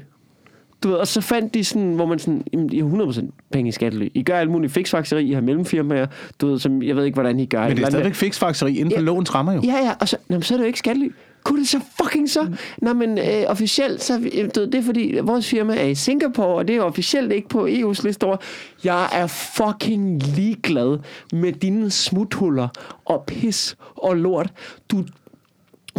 Du 0.83 0.89
ved, 0.89 0.97
og 0.97 1.07
så 1.07 1.21
fandt 1.21 1.55
de 1.55 1.65
sådan, 1.65 1.93
hvor 1.93 2.07
man 2.07 2.19
sådan, 2.19 2.45
jamen, 2.53 2.73
I 2.73 2.79
har 2.79 2.87
100% 2.87 3.25
penge 3.53 3.69
i 3.69 3.73
skattely. 3.73 4.09
I 4.15 4.23
gør 4.23 4.39
alt 4.39 4.51
muligt 4.51 4.73
fiksfakseri, 4.73 5.25
I 5.25 5.33
har 5.33 5.41
mellemfirmaer, 5.41 6.07
du 6.41 6.47
ved, 6.47 6.59
som 6.59 6.83
jeg 6.83 6.97
ved 6.97 7.05
ikke, 7.05 7.15
hvordan 7.15 7.41
I 7.41 7.47
gør. 7.47 7.69
Men 7.69 7.77
det 7.77 7.85
er 7.85 7.91
stadigvæk 7.91 8.15
fiksfakseri 8.15 8.77
inden 8.79 8.91
for 8.93 8.99
Ja. 9.01 9.05
lovens 9.05 9.35
rammer 9.35 9.53
jo. 9.53 9.61
Ja, 9.65 9.77
ja, 9.85 9.93
og 10.01 10.09
så, 10.09 10.17
jamen, 10.31 10.43
så 10.43 10.55
er 10.55 10.59
det 10.59 10.63
jo 10.65 10.67
ikke 10.67 10.79
skattely. 10.79 11.09
Kunne 11.45 11.61
det 11.61 11.69
så 11.69 11.81
fucking 12.03 12.31
så? 12.31 12.57
Nå, 12.79 12.93
men 12.93 13.19
øh, 13.19 13.45
officielt, 13.47 14.03
så, 14.03 14.31
øh, 14.35 14.51
du 14.55 14.65
det 14.65 14.75
er 14.75 14.83
fordi, 14.83 15.19
vores 15.23 15.49
firma 15.49 15.77
er 15.77 15.87
i 15.87 15.95
Singapore, 15.95 16.55
og 16.55 16.69
det 16.69 16.77
er 16.77 16.81
officielt 16.81 17.33
ikke 17.33 17.49
på 17.49 17.67
EU's 17.67 18.03
liste 18.05 18.25
over. 18.25 18.37
Jeg 18.85 19.09
er 19.13 19.27
fucking 19.27 20.23
ligeglad 20.23 20.99
med 21.33 21.53
dine 21.53 21.91
smuthuller 21.91 22.69
og 23.05 23.25
pis 23.27 23.77
og 23.97 24.17
lort. 24.17 24.51
Du 24.91 25.05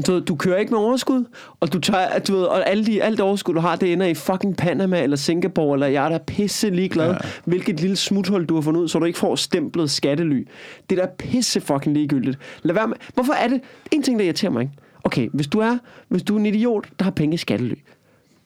du, 0.07 0.19
du 0.19 0.35
kører 0.35 0.57
ikke 0.57 0.71
med 0.71 0.79
overskud, 0.79 1.25
og 1.59 1.73
du 1.73 1.79
tager, 1.79 2.19
du 2.19 2.35
ved, 2.35 2.43
og 2.43 2.69
alle 2.69 2.85
de, 2.85 3.03
alt 3.03 3.19
overskud, 3.19 3.53
du 3.53 3.59
har, 3.59 3.75
det 3.75 3.93
ender 3.93 4.05
i 4.05 4.13
fucking 4.13 4.57
Panama 4.57 5.03
eller 5.03 5.17
Singapore, 5.17 5.75
eller 5.75 5.87
jeg 5.87 6.05
er 6.05 6.09
da 6.09 6.17
pisse 6.17 6.69
ligeglad, 6.69 7.11
ja. 7.11 7.17
hvilket 7.45 7.79
lille 7.79 7.95
smuthul 7.95 8.45
du 8.45 8.55
har 8.55 8.61
fundet 8.61 8.81
ud, 8.81 8.87
så 8.87 8.99
du 8.99 9.05
ikke 9.05 9.19
får 9.19 9.35
stemplet 9.35 9.91
skattely. 9.91 10.47
Det 10.89 10.99
er 10.99 11.05
da 11.05 11.11
pisse 11.17 11.61
fucking 11.61 11.95
ligegyldigt. 11.95 12.37
Lad 12.61 12.73
være 12.73 12.87
med. 12.87 12.95
Hvorfor 13.13 13.33
er 13.33 13.47
det? 13.47 13.61
En 13.91 14.03
ting, 14.03 14.19
der 14.19 14.25
irriterer 14.25 14.51
mig, 14.51 14.61
ikke? 14.61 14.73
Okay, 15.03 15.29
hvis 15.33 15.47
du 15.47 15.59
er, 15.59 15.77
hvis 16.07 16.23
du 16.23 16.35
er 16.35 16.39
en 16.39 16.45
idiot, 16.45 16.89
der 16.99 17.03
har 17.03 17.11
penge 17.11 17.33
i 17.33 17.37
skattely. 17.37 17.75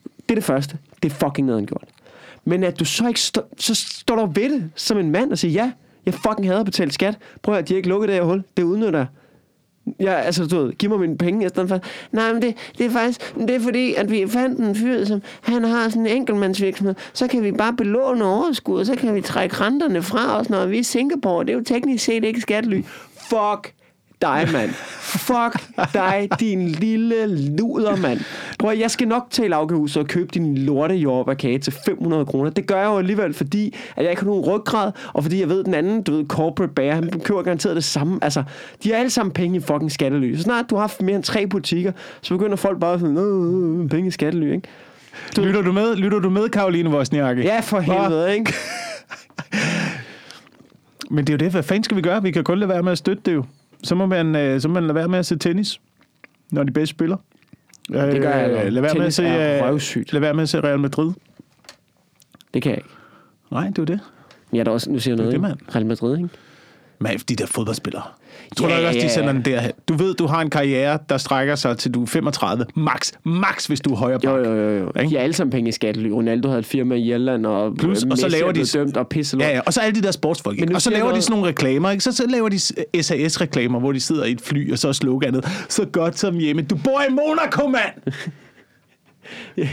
Det 0.03 0.31
er 0.31 0.35
det 0.35 0.43
første. 0.43 0.77
Det 1.03 1.11
er 1.11 1.15
fucking 1.15 1.47
nederen 1.47 1.65
gjort. 1.65 1.83
Men 2.45 2.63
at 2.63 2.79
du 2.79 2.85
så 2.85 3.07
ikke 3.07 3.19
stå, 3.19 3.41
så 3.57 3.75
står 3.75 4.15
der 4.15 4.25
ved 4.25 4.49
det 4.49 4.71
som 4.75 4.97
en 4.97 5.11
mand 5.11 5.31
og 5.31 5.37
siger, 5.37 5.63
ja, 5.63 5.71
jeg 6.05 6.13
fucking 6.13 6.47
hader 6.47 6.59
at 6.59 6.65
betale 6.65 6.91
skat. 6.91 7.17
Prøv 7.41 7.55
at 7.55 7.67
de 7.67 7.73
har 7.73 7.77
ikke 7.77 7.89
lukket 7.89 8.07
det 8.07 8.15
her 8.15 8.23
hul. 8.23 8.43
Det 8.57 8.63
udnytter 8.63 8.99
jeg. 8.99 9.07
Ja, 9.99 10.13
altså, 10.13 10.45
du 10.45 10.63
ved, 10.63 10.73
giv 10.73 10.89
mig 10.89 10.99
mine 10.99 11.17
penge 11.17 11.45
i 11.45 11.49
stedet 11.49 11.69
for. 11.69 11.79
Nej, 12.11 12.33
men 12.33 12.41
det, 12.41 12.55
det 12.77 12.85
er 12.85 12.89
faktisk, 12.89 13.35
det 13.35 13.49
er 13.49 13.59
fordi, 13.59 13.93
at 13.93 14.11
vi 14.11 14.27
fandt 14.27 14.59
en 14.59 14.75
fyr, 14.75 15.05
som 15.05 15.21
han 15.41 15.63
har 15.63 15.89
sådan 15.89 16.07
en 16.07 16.17
enkeltmandsvirksomhed, 16.17 16.95
så 17.13 17.27
kan 17.27 17.43
vi 17.43 17.51
bare 17.51 17.73
belåne 17.73 18.25
overskud, 18.25 18.79
og 18.79 18.85
så 18.85 18.95
kan 18.95 19.15
vi 19.15 19.21
trække 19.21 19.55
renterne 19.55 20.01
fra 20.01 20.39
os, 20.39 20.49
når 20.49 20.65
vi 20.65 20.75
er 20.75 20.79
i 20.79 20.83
Singapore. 20.83 21.45
Det 21.45 21.49
er 21.49 21.57
jo 21.57 21.63
teknisk 21.63 22.05
set 22.05 22.23
ikke 22.23 22.41
skattely. 22.41 22.81
Fuck 23.29 23.73
dig, 24.23 24.49
mand. 24.53 24.69
Fuck 24.99 25.73
dig, 25.93 26.29
din 26.39 26.69
lille 26.69 27.27
luder, 27.55 27.95
mand. 27.95 28.19
Prøv 28.59 28.71
at, 28.71 28.79
jeg 28.79 28.91
skal 28.91 29.07
nok 29.07 29.27
til 29.31 29.49
lavkehuset 29.49 30.03
og 30.03 30.07
købe 30.09 30.29
din 30.33 30.57
lorte 30.57 30.95
jordbærkage 30.95 31.59
til 31.59 31.73
500 31.85 32.25
kroner. 32.25 32.49
Det 32.49 32.67
gør 32.67 32.77
jeg 32.77 32.85
jo 32.85 32.97
alligevel, 32.97 33.33
fordi 33.33 33.75
at 33.95 34.03
jeg 34.03 34.11
ikke 34.11 34.21
har 34.21 34.29
nogen 34.29 34.43
ryggrad, 34.43 34.91
og 35.13 35.23
fordi 35.23 35.39
jeg 35.39 35.49
ved, 35.49 35.59
at 35.59 35.65
den 35.65 35.73
anden, 35.73 36.03
du 36.03 36.11
ved, 36.15 36.25
corporate 36.27 36.73
bager, 36.73 36.93
han 36.95 37.21
køber 37.23 37.41
garanteret 37.41 37.75
det 37.75 37.83
samme. 37.83 38.19
Altså, 38.21 38.43
de 38.83 38.89
har 38.91 38.97
alle 38.97 39.09
sammen 39.09 39.33
penge 39.33 39.57
i 39.57 39.59
fucking 39.59 39.91
skattely. 39.91 40.35
Så 40.35 40.41
snart 40.41 40.65
du 40.69 40.75
har 40.75 40.81
haft 40.81 41.01
mere 41.01 41.15
end 41.15 41.23
tre 41.23 41.47
butikker, 41.47 41.91
så 42.21 42.33
begynder 42.33 42.55
folk 42.55 42.79
bare 42.79 42.99
sådan, 42.99 43.17
"Åh, 43.17 43.89
penge 43.89 44.07
i 44.07 44.11
skattely, 44.11 44.53
ikke? 44.53 44.67
Lytter 45.37 45.61
du 45.61 45.71
med, 45.71 45.95
lytter 45.95 46.19
du 46.19 46.29
med 46.29 46.49
Karoline 46.49 46.89
Wozniacki? 46.89 47.41
Ja, 47.43 47.59
for 47.59 47.79
helvede, 47.79 48.35
ikke? 48.35 48.53
Men 51.11 51.27
det 51.27 51.29
er 51.29 51.33
jo 51.33 51.37
det, 51.37 51.51
hvad 51.51 51.63
fanden 51.63 51.83
skal 51.83 51.97
vi 51.97 52.01
gøre? 52.01 52.23
Vi 52.23 52.31
kan 52.31 52.43
kun 52.43 52.59
lade 52.59 52.69
være 52.69 52.83
med 52.83 52.91
at 52.91 52.97
støtte 52.97 53.21
det 53.25 53.33
jo. 53.33 53.43
Så 53.83 53.95
må 53.95 54.05
man, 54.05 54.35
øh, 54.35 54.61
så 54.61 54.67
må 54.67 54.73
man 54.73 54.83
lade 54.83 54.95
være 54.95 55.07
med 55.07 55.19
at 55.19 55.25
se 55.25 55.37
tennis, 55.37 55.81
når 56.51 56.63
de 56.63 56.71
bedste 56.71 56.95
spiller. 56.95 57.17
Det 57.89 58.21
gør 58.21 58.33
jeg. 58.35 58.65
Øh, 58.65 58.73
lad 58.73 58.81
være 58.81 58.93
med 58.93 59.05
at 59.05 59.13
se, 59.13 59.23
øh, 59.23 60.03
lad 60.11 60.19
være 60.19 60.33
med 60.33 60.43
at 60.43 60.49
se 60.49 60.59
Real 60.59 60.79
Madrid. 60.79 61.11
Det 62.53 62.61
kan 62.61 62.69
jeg 62.69 62.77
ikke. 62.77 62.89
Nej, 63.51 63.67
det 63.67 63.77
er 63.77 63.81
jo 63.81 63.85
det. 63.85 63.99
Jeg 64.53 64.59
er 64.59 64.63
da 64.63 64.71
også, 64.71 64.91
nu 64.91 64.99
siger 64.99 65.11
jeg 65.11 65.17
noget, 65.17 65.31
det, 65.31 65.41
mand. 65.41 65.57
Real 65.75 65.85
Madrid, 65.85 66.17
ikke? 66.17 66.29
Men 66.99 67.17
de 67.17 67.35
der 67.35 67.45
fodboldspillere. 67.45 68.03
Tror 68.57 68.69
Ja, 68.69 68.81
du 68.81 68.87
også, 68.87 68.99
de 68.99 69.09
sender 69.09 69.31
den 69.31 69.45
derhen? 69.45 69.71
Du 69.87 69.93
ved, 69.93 70.15
du 70.15 70.25
har 70.27 70.41
en 70.41 70.49
karriere, 70.49 70.99
der 71.09 71.17
strækker 71.17 71.55
sig 71.55 71.77
til 71.77 71.93
du 71.93 72.01
er 72.01 72.05
35. 72.05 72.65
Max. 72.75 73.11
Max, 73.23 73.65
hvis 73.65 73.81
du 73.81 73.93
er 73.93 73.97
højre 73.97 74.19
Jo, 74.23 74.37
jo, 74.37 74.53
jo. 74.55 74.77
jo. 74.77 74.91
Ikke? 74.99 75.09
De 75.09 75.17
er 75.17 75.21
alle 75.23 75.33
sammen 75.33 75.51
penge 75.51 75.69
i 75.69 75.71
skattely. 75.71 76.09
Ronaldo 76.09 76.47
havde 76.47 76.59
et 76.59 76.65
firma 76.65 76.95
i 76.95 77.11
Irland, 77.13 77.45
og 77.45 77.75
Plus, 77.79 78.03
og 78.03 78.17
så 78.17 78.27
laver 78.27 78.47
er 78.47 78.51
de- 78.51 78.65
dømt 78.65 78.97
og 78.97 79.07
pisse 79.07 79.37
Ja, 79.39 79.49
ja, 79.49 79.59
og 79.65 79.73
så 79.73 79.81
alle 79.81 79.95
de 79.95 80.01
der 80.05 80.11
sportsfolk. 80.11 80.59
Ikke? 80.59 80.75
Og 80.75 80.81
så 80.81 80.89
jeg 80.89 80.97
laver 80.97 81.07
de 81.07 81.11
noget- 81.11 81.23
sådan 81.23 81.33
nogle 81.39 81.49
reklamer, 81.49 81.91
ikke? 81.91 82.03
Så, 82.03 82.11
så 82.11 82.27
laver 82.27 82.49
de 82.49 82.59
SAS-reklamer, 83.03 83.79
hvor 83.79 83.91
de 83.91 83.99
sidder 83.99 84.25
i 84.25 84.31
et 84.31 84.41
fly, 84.41 84.71
og 84.71 84.77
så 84.77 84.87
er 84.87 84.91
sloganet, 84.91 85.45
så 85.69 85.85
godt 85.85 86.19
som 86.19 86.37
hjemme. 86.37 86.61
Du 86.61 86.75
bor 86.83 87.01
i 87.09 87.11
Monaco, 87.11 87.67
mand! 87.67 88.13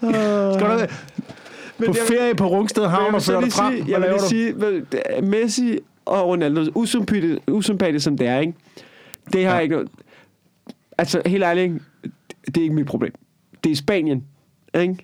Skal 0.00 0.70
du 0.70 0.86
på 1.78 1.84
jeg- 1.86 1.94
ferie 2.08 2.34
på 2.34 2.46
Rungsted 2.46 2.86
Havn 2.86 3.06
og 3.06 3.12
vil 3.12 3.20
så 3.20 3.32
føre 3.32 3.42
dig 3.42 3.52
frem? 3.52 3.72
sige, 3.76 3.84
jeg 3.90 4.00
vil 4.02 4.10
du? 4.10 4.18
sige, 4.28 4.60
vel, 4.60 4.86
det 4.92 5.02
Messi 5.22 5.78
og 6.06 6.26
Ronaldo, 6.28 6.64
usympatisk, 6.74 7.38
usympatisk 7.50 8.04
som 8.04 8.18
det 8.18 8.26
er, 8.26 8.38
ikke? 8.38 8.54
Det 9.32 9.44
har 9.46 9.54
Ja. 9.54 9.60
ikke 9.60 9.74
noget... 9.74 9.88
Altså, 10.98 11.22
helt 11.26 11.44
ærligt, 11.44 11.74
det 12.46 12.56
er 12.56 12.62
ikke 12.62 12.74
mit 12.74 12.86
problem. 12.86 13.12
Det 13.64 13.72
er 13.72 13.76
Spanien, 13.76 14.24
ikke? 14.80 14.96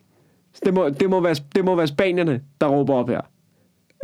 Det 0.64 0.74
må, 0.74 0.88
det 0.88 1.10
må, 1.10 1.20
være, 1.20 1.36
det 1.54 1.64
må 1.64 1.74
være 1.74 1.86
spanierne, 1.86 2.40
der 2.60 2.66
råber 2.66 2.94
op 2.94 3.08
her. 3.08 3.20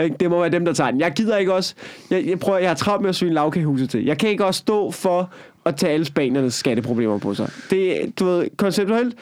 Ikke? 0.02 0.16
Det 0.20 0.30
må 0.30 0.40
være 0.40 0.48
dem, 0.50 0.64
der 0.64 0.72
tager 0.72 0.90
den. 0.90 1.00
Jeg 1.00 1.12
gider 1.12 1.36
ikke 1.36 1.54
også... 1.54 1.74
Jeg, 2.10 2.26
jeg 2.26 2.38
prøver, 2.40 2.58
jeg 2.58 2.70
har 2.70 2.74
travlt 2.74 3.02
med 3.02 3.08
at 3.08 3.14
svine 3.14 3.34
lavkagehuset 3.34 3.90
til. 3.90 4.04
Jeg 4.04 4.18
kan 4.18 4.28
ikke 4.28 4.44
også 4.46 4.58
stå 4.58 4.90
for 4.90 5.30
at 5.64 5.76
tage 5.76 5.92
alle 5.92 6.04
spaniernes 6.06 6.54
skatteproblemer 6.54 7.18
på 7.18 7.34
sig. 7.34 7.50
Det, 7.70 8.12
du 8.18 8.24
ved, 8.24 8.48
konceptuelt... 8.56 9.14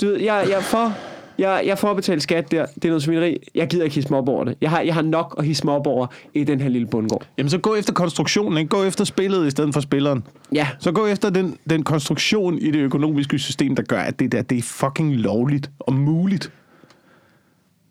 Du 0.00 0.06
ved, 0.06 0.20
jeg, 0.20 0.46
jeg 0.50 0.62
for... 0.62 0.92
Jeg, 1.38 1.62
jeg 1.66 1.78
får 1.78 1.90
at 1.90 1.96
betale 1.96 2.20
skat 2.20 2.50
der. 2.50 2.66
Det 2.74 2.84
er 2.84 2.88
noget 2.88 3.02
svineri. 3.02 3.36
Jeg 3.54 3.68
gider 3.68 3.84
ikke 3.84 3.94
hisse 3.94 4.10
mig 4.10 4.18
op 4.18 4.28
over 4.28 4.44
det. 4.44 4.56
Jeg 4.60 4.70
har, 4.70 4.80
jeg 4.80 4.94
har 4.94 5.02
nok 5.02 5.34
at 5.38 5.44
hisse 5.44 5.64
mig 5.64 5.74
op 5.74 5.86
over 5.86 6.06
i 6.34 6.44
den 6.44 6.60
her 6.60 6.68
lille 6.68 6.86
bundgård. 6.86 7.26
Jamen, 7.38 7.50
så 7.50 7.58
gå 7.58 7.74
efter 7.74 7.92
konstruktionen, 7.92 8.58
ikke? 8.58 8.68
Gå 8.68 8.84
efter 8.84 9.04
spillet 9.04 9.46
i 9.46 9.50
stedet 9.50 9.74
for 9.74 9.80
spilleren. 9.80 10.24
Ja. 10.52 10.68
Så 10.78 10.92
gå 10.92 11.06
efter 11.06 11.30
den, 11.30 11.58
den 11.70 11.82
konstruktion 11.82 12.58
i 12.58 12.70
det 12.70 12.78
økonomiske 12.78 13.38
system, 13.38 13.76
der 13.76 13.82
gør, 13.82 14.00
at 14.00 14.18
det 14.18 14.32
der, 14.32 14.42
det 14.42 14.58
er 14.58 14.62
fucking 14.62 15.16
lovligt 15.16 15.70
og 15.78 15.92
muligt. 15.92 16.52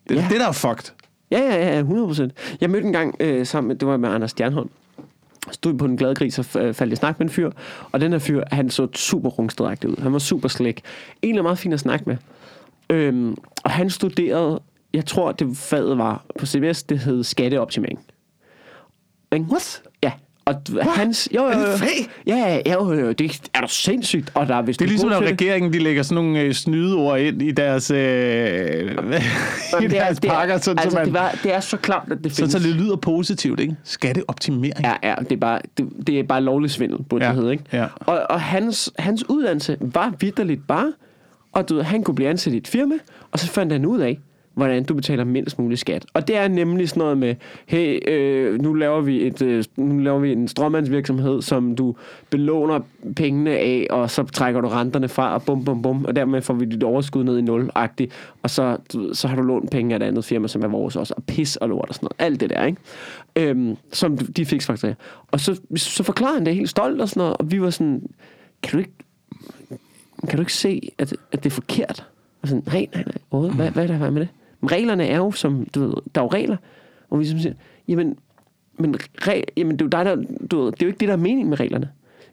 Det, 0.09 0.15
ja. 0.15 0.21
Ja. 0.21 0.27
det 0.29 0.39
der 0.39 0.47
er 0.47 0.51
fucked. 0.51 0.91
Ja, 1.31 1.39
ja, 1.39 1.73
ja, 1.73 1.79
100 1.79 2.07
procent. 2.07 2.33
Jeg 2.61 2.69
mødte 2.69 2.87
en 2.87 2.93
gang 2.93 3.15
øh, 3.19 3.45
sammen 3.45 3.67
med, 3.67 3.75
det 3.75 3.87
var 3.87 3.97
med 3.97 4.09
Anders 4.09 4.31
Stjernholm. 4.31 4.69
Stod 5.51 5.73
på 5.73 5.87
den 5.87 5.97
glade 5.97 6.15
gris, 6.15 6.33
så 6.33 6.59
øh, 6.59 6.73
faldt 6.73 6.79
jeg 6.79 6.91
i 6.91 6.95
snak 6.95 7.19
med 7.19 7.25
en 7.25 7.31
fyr. 7.33 7.51
Og 7.91 8.01
den 8.01 8.11
her 8.11 8.19
fyr, 8.19 8.43
han 8.51 8.69
så 8.69 8.87
super 8.93 9.29
rungstedagtig 9.29 9.89
ud. 9.89 9.95
Han 10.01 10.13
var 10.13 10.19
super 10.19 10.47
slæk. 10.47 10.81
Egentlig 11.23 11.43
meget 11.43 11.57
fin 11.57 11.73
at 11.73 11.79
snakke 11.79 12.05
med. 12.05 12.17
Øhm, 12.89 13.37
og 13.63 13.71
han 13.71 13.89
studerede, 13.89 14.61
jeg 14.93 15.05
tror, 15.05 15.31
det 15.31 15.57
faget 15.57 15.97
var 15.97 16.25
på 16.39 16.45
CBS, 16.45 16.83
det 16.83 16.99
hed 16.99 17.23
skatteoptimering. 17.23 17.99
Ikke? 19.33 19.45
What? 19.45 19.83
Og 20.45 20.61
d- 20.69 20.89
hans... 20.89 21.29
Jo, 21.35 21.41
jo, 21.43 21.47
Er 21.49 21.53
det 21.57 21.67
jo. 21.67 21.73
et 21.73 21.79
fag? 21.79 22.09
Ja, 22.27 22.35
ja, 22.35 22.61
ja, 22.65 22.73
jo, 22.73 22.93
jo, 22.93 23.11
det 23.11 23.39
er 23.53 23.61
da 23.61 23.67
sindssygt. 23.67 24.31
Og 24.33 24.47
der, 24.47 24.61
hvis 24.61 24.77
Det 24.77 24.85
er 24.85 24.89
ligesom, 24.89 25.09
når 25.09 25.19
det- 25.19 25.29
regeringen 25.29 25.73
de 25.73 25.79
lægger 25.79 26.03
sådan 26.03 26.23
nogle 26.23 26.39
øh, 26.39 26.53
snydeord 26.53 27.19
ind 27.19 27.41
i 27.41 27.51
deres, 27.51 27.91
øh, 27.91 27.97
i 29.81 29.87
deres 29.87 30.19
pakker, 30.19 30.57
sådan, 30.57 30.79
altså, 30.79 30.89
så, 30.89 30.95
man, 30.97 31.05
det, 31.05 31.13
var, 31.13 31.39
det 31.43 31.53
er 31.53 31.59
så 31.59 31.77
klamt, 31.77 32.11
at 32.11 32.17
det 32.23 32.31
findes. 32.31 32.51
så 32.53 32.59
det 32.59 32.67
lyder 32.75 32.95
positivt, 32.95 33.59
ikke? 33.59 33.75
Skatteoptimering. 33.83 34.85
Ja, 34.85 34.93
ja, 35.09 35.15
det 35.19 35.31
er 35.31 35.37
bare, 35.37 35.59
det, 35.77 35.89
det 36.07 36.19
er 36.19 36.23
bare 36.23 36.41
lovlig 36.41 36.71
svindel, 36.71 37.03
burde 37.03 37.25
ja, 37.25 37.31
det 37.31 37.39
hedde, 37.39 37.51
ikke? 37.51 37.63
ja. 37.73 37.85
Og, 37.99 38.21
og 38.29 38.41
hans, 38.41 38.91
hans 38.99 39.29
uddannelse 39.29 39.77
var 39.81 40.13
vidderligt 40.19 40.67
bare, 40.67 40.93
og 41.51 41.69
du 41.69 41.75
ved, 41.75 41.83
han 41.83 42.03
kunne 42.03 42.15
blive 42.15 42.29
ansat 42.29 42.53
i 42.53 42.57
et 42.57 42.67
firma, 42.67 42.95
og 43.31 43.39
så 43.39 43.47
fandt 43.47 43.71
han 43.71 43.85
ud 43.85 43.99
af, 43.99 44.19
hvordan 44.55 44.83
du 44.83 44.93
betaler 44.93 45.23
mindst 45.23 45.59
mulig 45.59 45.77
skat. 45.77 46.05
Og 46.13 46.27
det 46.27 46.37
er 46.37 46.47
nemlig 46.47 46.89
sådan 46.89 46.99
noget 46.99 47.17
med, 47.17 47.35
hey, 47.65 48.09
øh, 48.09 48.61
nu, 48.61 48.73
laver 48.73 49.01
vi 49.01 49.27
et, 49.27 49.41
øh, 49.41 49.63
nu 49.77 49.99
laver 49.99 50.19
vi 50.19 50.31
en 50.31 50.47
stråmandsvirksomhed, 50.47 51.41
som 51.41 51.75
du 51.75 51.95
belåner 52.29 52.79
pengene 53.15 53.51
af, 53.51 53.87
og 53.89 54.09
så 54.09 54.23
trækker 54.23 54.61
du 54.61 54.67
renterne 54.67 55.07
fra, 55.07 55.33
og 55.33 55.43
bum, 55.43 55.65
bum, 55.65 55.81
bum, 55.81 56.05
og 56.05 56.15
dermed 56.15 56.41
får 56.41 56.53
vi 56.53 56.65
dit 56.65 56.83
overskud 56.83 57.23
ned 57.23 57.37
i 57.37 57.41
nul-agtigt, 57.41 58.11
og 58.43 58.49
så, 58.49 58.77
så 59.13 59.27
har 59.27 59.35
du 59.35 59.41
lånt 59.41 59.71
penge 59.71 59.95
af 59.95 59.99
et 59.99 60.03
andet 60.03 60.25
firma, 60.25 60.47
som 60.47 60.63
er 60.63 60.67
vores 60.67 60.95
også, 60.95 61.13
og 61.17 61.23
pis 61.23 61.55
og 61.55 61.69
lort 61.69 61.89
og 61.89 61.95
sådan 61.95 62.09
noget. 62.19 62.31
Alt 62.31 62.39
det 62.39 62.49
der, 62.49 62.65
ikke? 62.65 62.79
Øhm, 63.35 63.77
som 63.91 64.17
de 64.17 64.45
fik 64.45 64.61
faktisk. 64.61 64.97
Og 65.31 65.39
så, 65.39 65.61
så 65.75 66.03
forklarede 66.03 66.37
han 66.37 66.45
det 66.45 66.55
helt 66.55 66.69
stolt 66.69 67.01
og 67.01 67.09
sådan 67.09 67.21
noget, 67.21 67.37
og 67.37 67.51
vi 67.51 67.61
var 67.61 67.69
sådan, 67.69 68.01
kan 68.63 68.71
du 68.71 68.77
ikke, 68.77 68.93
kan 70.29 70.37
du 70.37 70.41
ikke 70.41 70.53
se, 70.53 70.89
at, 70.97 71.15
at 71.31 71.43
det 71.43 71.45
er 71.45 71.53
forkert? 71.53 72.07
Og 72.41 72.47
sådan, 72.47 72.63
nej, 72.67 72.87
nej, 72.93 73.03
nej, 73.03 73.15
overhovedet. 73.31 73.55
Hvad, 73.55 73.71
hvad 73.71 73.83
er 73.89 73.99
der 73.99 74.09
med 74.09 74.21
det? 74.21 74.29
Reglerne 74.71 75.07
er 75.07 75.17
jo 75.17 75.31
som, 75.31 75.67
du 75.75 75.79
ved, 75.79 75.93
der 76.15 76.21
er 76.21 76.25
jo 76.25 76.29
regler, 76.29 76.57
og 77.09 77.19
vi 77.19 77.25
som 77.25 77.39
siger, 77.39 77.53
jamen, 77.87 78.15
men 78.79 78.95
re, 79.27 79.43
jamen, 79.57 79.73
det 79.79 79.81
er 79.81 79.85
jo 79.85 79.89
dig, 79.89 80.05
der, 80.05 80.15
du 80.51 80.61
ved, 80.63 80.71
det 80.71 80.81
er 80.81 80.85
jo 80.85 80.87
ikke 80.87 80.99
det, 80.99 81.07
der 81.07 81.13
er 81.13 81.17
meningen 81.17 81.49
med 81.49 81.59
reglerne. 81.59 81.89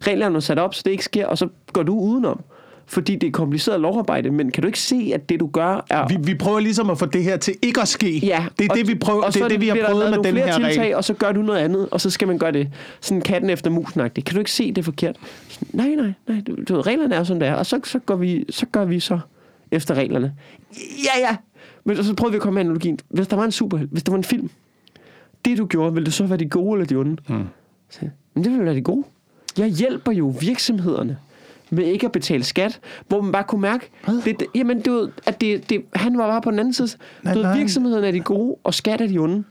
Reglerne 0.07 0.37
er 0.37 0.41
sat 0.41 0.59
op, 0.59 0.75
så 0.75 0.83
det 0.85 0.91
ikke 0.91 1.05
sker, 1.05 1.27
og 1.27 1.39
så 1.39 1.49
går 1.73 1.83
du 1.83 1.99
udenom. 1.99 2.41
Fordi 2.87 3.17
det 3.17 3.27
er 3.27 3.31
kompliceret 3.31 3.81
lovarbejde, 3.81 4.31
men 4.31 4.51
kan 4.51 4.63
du 4.63 4.67
ikke 4.67 4.81
se, 4.81 5.11
at 5.15 5.29
det, 5.29 5.41
du 5.41 5.47
gør, 5.47 5.85
er... 5.91 6.09
Vi, 6.09 6.17
vi 6.25 6.35
prøver 6.35 6.61
ligesom 6.61 6.91
at 6.91 6.99
få 6.99 7.07
det 7.07 7.25
her 7.25 7.37
til 7.37 7.55
ikke 7.63 7.81
at 7.81 7.89
ske. 7.89 8.19
Ja, 8.19 8.47
det 8.59 8.65
er 8.67 8.71
og- 8.71 8.77
det, 8.77 8.89
vi, 8.89 8.95
prøver, 8.95 9.23
og 9.23 9.27
det, 9.27 9.35
så 9.35 9.45
er 9.45 9.49
det, 9.49 9.61
vi 9.61 9.69
har 9.69 9.75
der 9.75 9.91
prøvet 9.91 10.11
med 10.11 10.19
den 10.25 10.37
her 10.37 10.55
tiltag, 10.55 10.79
regel. 10.83 10.95
og 10.97 11.05
så 11.05 11.15
gør 11.15 11.33
du 11.33 11.43
noget 11.43 11.59
andet, 11.59 11.89
og 11.91 12.01
så 12.01 12.11
skal 12.11 12.29
man 12.29 12.39
gøre 12.39 12.53
det. 12.53 12.69
Sådan 13.01 13.21
katten 13.21 13.51
efter 13.51 13.71
musen 13.71 14.01
-agtigt. 14.01 14.23
Kan 14.23 14.35
du 14.35 14.39
ikke 14.39 14.51
se, 14.53 14.69
det 14.69 14.79
er 14.79 14.83
forkert? 14.83 15.17
Sådan, 15.49 15.69
Nej, 15.73 15.89
nej, 15.89 16.13
nej. 16.29 16.41
Du, 16.47 16.57
du 16.69 16.75
ved, 16.75 16.87
reglerne 16.87 17.15
er, 17.15 17.25
som 17.25 17.39
det 17.41 17.49
er, 17.49 17.55
og 17.55 17.67
så, 17.67 17.81
så, 17.85 17.99
går 17.99 18.17
vi, 18.17 18.45
så 18.51 18.67
gør 18.73 18.85
vi 18.85 19.01
så 19.01 19.19
efter 19.71 19.95
reglerne. 19.95 20.35
Ja, 21.05 21.21
ja. 21.29 21.37
Men 21.85 22.05
så 22.05 22.15
prøvede 22.15 22.33
vi 22.33 22.37
at 22.37 22.43
komme 22.43 22.55
med 22.55 22.61
analogien. 22.63 22.99
Hvis 23.09 23.29
der 23.29 23.37
var 23.37 23.45
en 23.45 23.53
superhelt, 23.53 23.91
hvis 23.91 24.03
der 24.03 24.13
var 24.13 24.17
en 24.19 24.25
film, 24.25 24.51
det 25.45 25.59
du 25.59 25.67
gjorde, 25.67 25.95
ville 25.95 26.05
det 26.05 26.15
så 26.15 26.27
være 26.27 26.39
de 26.39 26.49
gode 26.49 26.73
eller 26.73 26.87
de 26.87 26.95
onde? 26.97 27.17
Hmm. 27.29 27.45
Så, 27.91 28.01
men 28.35 28.45
det 28.45 28.53
ville 28.53 28.65
være 28.65 28.75
de 28.75 28.83
gode. 28.83 29.05
Jeg 29.59 29.69
hjælper 29.69 30.13
jo 30.13 30.35
virksomhederne 30.41 31.17
med 31.71 31.85
ikke 31.85 32.07
at 32.07 32.13
betale 32.13 32.45
skat, 32.45 32.81
hvor 33.09 33.21
man 33.21 33.33
bare 33.33 33.45
kunne 33.45 33.61
mærke, 33.61 33.91
det, 34.25 34.41
det, 34.41 34.47
jamen, 34.55 34.81
det, 34.81 34.93
var, 34.93 35.11
at 35.27 35.41
det, 35.41 35.71
det, 35.71 35.83
han 35.95 36.19
var 36.19 36.27
bare 36.27 36.41
på 36.43 36.51
den 36.51 36.59
anden 36.59 36.75
side. 36.75 36.89
Nej, 37.23 37.35
Du 37.35 37.39
ved, 37.39 37.47
nej. 37.47 37.59
virksomhederne 37.59 38.07
er 38.07 38.13
de 38.13 38.21
gode, 38.21 38.57
og 38.65 38.75
skat 38.75 39.01
er 39.01 39.07
de 39.07 39.19
onde. 39.19 39.45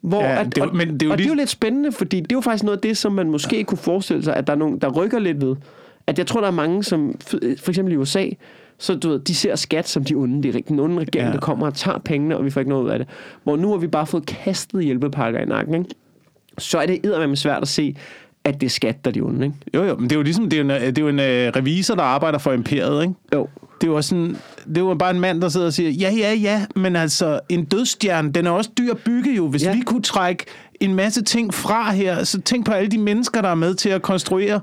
Hvor 0.00 0.22
Ja, 0.22 0.40
at, 0.40 0.54
det 0.56 0.62
og, 0.62 0.76
men 0.76 0.92
det 0.94 1.02
er 1.02 1.06
jo 1.06 1.12
og 1.12 1.18
det 1.18 1.24
er 1.24 1.28
jo 1.28 1.34
lige- 1.34 1.42
lidt 1.42 1.50
spændende, 1.50 1.92
fordi 1.92 2.20
det 2.20 2.32
er 2.32 2.36
jo 2.36 2.40
faktisk 2.40 2.64
noget 2.64 2.76
af 2.78 2.82
det, 2.82 2.96
som 2.96 3.12
man 3.12 3.30
måske 3.30 3.64
kunne 3.64 3.78
forestille 3.78 4.22
sig, 4.24 4.36
at 4.36 4.46
der 4.46 4.52
er 4.52 4.56
nogen, 4.56 4.78
der 4.78 4.88
rykker 4.88 5.18
lidt 5.18 5.40
ved. 5.40 5.56
At 6.06 6.18
jeg 6.18 6.26
tror, 6.26 6.40
der 6.40 6.46
er 6.46 6.52
mange, 6.52 6.84
som 6.84 7.14
for 7.58 7.68
eksempel 7.68 7.94
i 7.94 7.96
USA, 7.96 8.28
så 8.84 8.94
du 8.94 9.08
ved, 9.08 9.18
de 9.18 9.34
ser 9.34 9.56
skat 9.56 9.88
som 9.88 10.04
de 10.04 10.14
onde. 10.14 10.42
Det 10.42 10.56
er 10.56 10.60
den 10.68 10.80
onde 10.80 11.00
regering, 11.00 11.28
Ja. 11.28 11.32
der 11.32 11.40
kommer 11.40 11.66
og 11.66 11.74
tager 11.74 11.98
pengene, 11.98 12.36
og 12.36 12.44
vi 12.44 12.50
får 12.50 12.60
ikke 12.60 12.68
noget 12.70 12.84
ud 12.84 12.90
af 12.90 12.98
det. 12.98 13.08
Hvor 13.44 13.56
nu 13.56 13.70
har 13.70 13.76
vi 13.76 13.86
bare 13.86 14.06
fået 14.06 14.26
kastet 14.26 14.84
hjælpepakker 14.84 15.40
i 15.40 15.44
nakken, 15.44 15.74
ikke? 15.74 15.90
så 16.58 16.78
er 16.78 16.86
det 16.86 17.00
eddermame 17.04 17.36
svært 17.36 17.62
at 17.62 17.68
se, 17.68 17.96
at 18.44 18.60
det 18.60 18.66
er 18.66 18.70
skat, 18.70 19.04
der 19.04 19.10
er 19.10 19.12
de 19.12 19.20
onde. 19.20 19.44
Ikke? 19.46 19.56
Jo, 19.74 19.82
jo, 19.84 19.96
men 19.96 20.04
det 20.04 20.12
er 20.12 20.16
jo 20.16 20.22
ligesom, 20.22 20.48
det 20.50 20.58
er 20.60 20.64
jo 20.64 20.70
en, 20.70 20.80
det 20.80 20.98
er 20.98 21.02
jo 21.02 21.08
en 21.08 21.20
øh, 21.20 21.52
revisor, 21.56 21.94
der 21.94 22.02
arbejder 22.02 22.38
for 22.38 22.52
imperiet, 22.52 23.02
ikke? 23.02 23.14
Jo. 23.34 23.48
Det 23.80 23.86
er 23.86 23.90
jo 23.90 23.96
også 23.96 24.08
sådan, 24.08 24.36
det 24.68 24.76
er 24.76 24.80
jo 24.80 24.94
bare 24.94 25.10
en 25.10 25.20
mand, 25.20 25.40
der 25.40 25.48
sidder 25.48 25.66
og 25.66 25.72
siger, 25.72 25.90
ja, 25.90 26.10
ja, 26.18 26.32
ja, 26.34 26.66
men 26.76 26.96
altså, 26.96 27.40
en 27.48 27.64
dødstjerne, 27.64 28.32
den 28.32 28.46
er 28.46 28.50
også 28.50 28.70
dyr 28.78 28.90
at 28.90 28.98
bygge 28.98 29.34
jo. 29.36 29.48
Hvis. 29.48 29.64
Ja. 29.64 29.74
vi 29.74 29.80
kunne 29.80 30.02
trække 30.02 30.44
en 30.80 30.94
masse 30.94 31.22
ting 31.24 31.54
fra 31.54 31.92
her, 31.92 32.24
så 32.24 32.40
tænk 32.40 32.66
på 32.66 32.72
alle 32.72 32.90
de 32.90 32.98
mennesker, 32.98 33.42
der 33.42 33.48
er 33.48 33.54
med 33.54 33.74
til 33.74 33.88
at 33.88 34.02
konstruere 34.02 34.60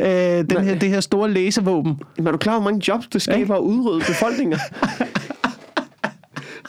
øh, 0.00 0.06
den 0.08 0.46
Nej. 0.50 0.62
her, 0.62 0.78
det 0.78 0.88
her 0.88 1.00
store 1.00 1.30
laservåben. 1.30 2.00
Men 2.16 2.26
er 2.26 2.32
du 2.32 2.38
klar, 2.38 2.52
hvor 2.52 2.70
mange 2.70 2.82
jobs 2.88 3.06
det 3.06 3.22
skaber 3.22 3.54
at 3.54 3.60
udrydde 3.60 4.04
befolkninger? 4.06 4.58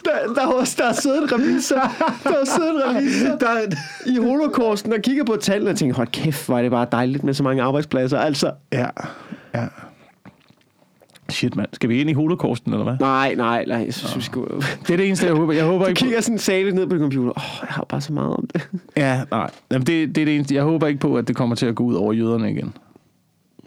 Der, 0.06 0.34
der, 0.36 0.42
har 0.42 0.54
også, 0.54 0.76
der 0.78 0.86
har 0.86 0.94
siddet 0.94 1.24
en 1.24 1.32
revisor, 1.34 1.76
der 2.24 2.30
har 2.30 2.46
siddet 2.46 2.76
en 2.76 2.96
revisor 2.96 3.36
der, 3.36 3.76
i 4.06 4.18
holocausten 4.18 4.94
og 4.94 5.00
kigger 5.02 5.24
på 5.24 5.36
tallene 5.36 5.72
og 5.72 5.78
tænker, 5.78 5.96
hold 5.96 6.08
kæft, 6.08 6.46
hvor 6.46 6.58
er 6.58 6.62
det 6.62 6.72
bare 6.72 6.88
dejligt 6.92 7.24
med 7.24 7.34
så 7.34 7.44
mange 7.44 7.64
arbejdspladser. 7.64 8.20
Altså, 8.20 8.52
Ja, 8.72 8.86
ja. 9.56 9.66
Shit, 11.30 11.56
mand. 11.56 11.68
Skal 11.74 11.90
vi 11.90 12.02
ind 12.02 12.10
i 12.10 12.14
holocausten, 12.14 12.74
eller 12.74 12.84
hvad? 12.84 12.96
nej, 13.00 13.36
nej, 13.36 13.66
nej, 13.68 13.84
jeg 13.86 13.94
synes, 13.94 14.18
vi 14.18 14.22
skulle... 14.22 14.48
Det 14.88 14.90
er 14.94 14.98
det 14.98 15.08
eneste, 15.08 15.26
jeg 15.26 15.36
håber. 15.36 15.54
Jeg 15.54 15.66
håber 15.66 15.84
Du 15.86 15.90
ikke 15.90 16.00
kigger 16.00 16.22
sådan 16.22 16.38
saligt 16.40 16.76
ned 16.76 16.88
på 16.88 16.94
din 16.94 17.02
computer. 17.02 17.30
Åh, 17.38 17.44
oh, 17.44 17.58
jeg 17.62 17.70
har 17.70 17.86
bare 17.90 18.02
så 18.02 18.14
meget 18.14 18.34
om 18.34 18.48
det. 18.54 18.70
Ja, 18.98 19.22
nej. 19.32 19.50
Jamen, 19.72 19.88
det, 19.88 20.16
det 20.16 20.22
er 20.22 20.26
det 20.26 20.36
eneste. 20.36 20.56
Jeg 20.56 20.64
håber 20.64 20.88
ikke 20.88 21.00
på, 21.00 21.16
at 21.18 21.28
det 21.28 21.36
kommer 21.36 21.56
til 21.56 21.66
at 21.66 21.76
gå 21.76 21.84
ud 21.84 21.94
over 21.96 22.14
jøderne 22.14 22.52
igen. 22.52 22.74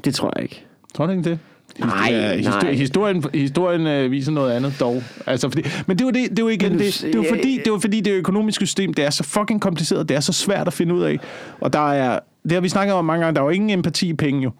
Det 0.04 0.14
tror 0.14 0.32
jeg 0.36 0.42
ikke. 0.42 0.64
Tror 0.94 1.06
du 1.06 1.12
ikke 1.12 1.30
det? 1.30 1.38
Nej, 1.78 2.08
Ja, 2.10 2.36
histori- 2.36 2.62
nej. 2.64 2.72
Historien, 2.72 3.24
historien 3.34 3.86
øh, 3.86 4.10
viser 4.10 4.32
noget 4.32 4.52
andet 4.52 4.74
dog. 4.80 5.02
Altså, 5.26 5.48
fordi, 5.48 5.62
men 5.86 5.98
det 5.98 6.04
jo, 6.04 6.10
det, 6.10 6.30
det 6.30 6.38
jo 6.38 6.48
igen, 6.48 6.72
det, 6.72 7.00
det, 7.02 7.14
jo 7.14 7.24
fordi, 7.28 7.56
det 7.58 7.66
jo 7.66 7.78
fordi 7.78 8.00
det 8.00 8.10
økonomiske 8.10 8.66
system, 8.66 8.94
det 8.94 9.04
er 9.04 9.10
så 9.10 9.24
fucking 9.24 9.60
kompliceret, 9.60 10.08
det 10.08 10.16
er 10.16 10.20
så 10.20 10.32
svært 10.32 10.66
at 10.66 10.72
finde 10.72 10.94
ud 10.94 11.02
af. 11.02 11.18
Og 11.60 11.72
der 11.72 11.92
er, 11.92 12.18
det 12.42 12.52
har 12.52 12.60
vi 12.60 12.68
snakket 12.68 12.94
om 12.94 13.04
mange 13.04 13.24
gange, 13.24 13.34
der 13.34 13.40
er 13.40 13.44
jo 13.44 13.50
ingen 13.50 13.70
empati 13.70 14.08
i 14.08 14.14
penge 14.14 14.42
jo. 14.42 14.50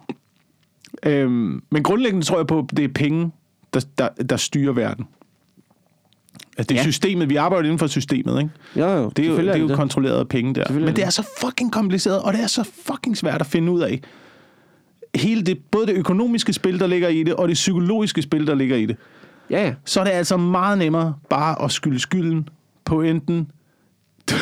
Øhm, 1.07 1.63
men 1.71 1.83
grundlæggende 1.83 2.27
tror 2.27 2.37
jeg 2.39 2.47
på, 2.47 2.59
at 2.59 2.77
det 2.77 2.85
er 2.85 2.89
penge, 2.95 3.31
der, 3.75 3.81
der, 3.99 4.09
der 4.09 4.37
styrer 4.37 4.73
verden. 4.73 5.05
Altså, 6.59 6.69
det 6.69 6.71
er 6.71 6.75
Ja. 6.75 6.83
systemet. 6.83 7.29
Vi 7.29 7.37
arbejder 7.37 7.65
inden 7.65 7.79
for 7.79 7.87
systemet, 7.87 8.39
ikke? 8.39 8.51
Jo, 8.77 8.87
jo. 9.03 9.09
Det 9.17 9.25
er 9.25 9.29
jo, 9.31 9.37
det 9.39 9.49
er 9.49 9.57
jo 9.57 9.69
det. 9.69 9.77
kontrolleret 9.77 10.29
penge 10.29 10.55
der. 10.55 10.73
Men 10.73 10.97
det 10.97 11.05
er 11.05 11.11
så 11.11 11.29
fucking 11.41 11.73
kompliceret, 11.73 12.23
og 12.23 12.33
det 12.33 12.43
er 12.43 12.47
så 12.47 12.71
fucking 12.87 13.17
svært 13.17 13.41
at 13.41 13.47
finde 13.47 13.73
ud 13.73 13.81
af. 13.81 14.01
Hele 15.15 15.43
det, 15.43 15.59
både 15.71 15.87
det 15.87 15.95
økonomiske 15.97 16.53
spil, 16.53 16.81
der 16.81 16.87
ligger 16.87 17.09
i 17.09 17.23
det, 17.23 17.35
og 17.35 17.49
det 17.49 17.55
psykologiske 17.55 18.23
spil, 18.23 18.47
der 18.47 18.55
ligger 18.55 18.77
i 18.77 18.87
det. 18.87 18.97
Ja, 19.51 19.65
ja. 19.67 19.75
Så 19.85 20.01
er 20.01 20.05
det 20.05 20.11
altså 20.11 20.37
meget 20.37 20.79
nemmere 20.79 21.15
bare 21.31 21.63
at 21.65 21.73
skylde 21.73 21.99
skylden 21.99 22.49
på 22.85 23.03
enten 23.03 23.51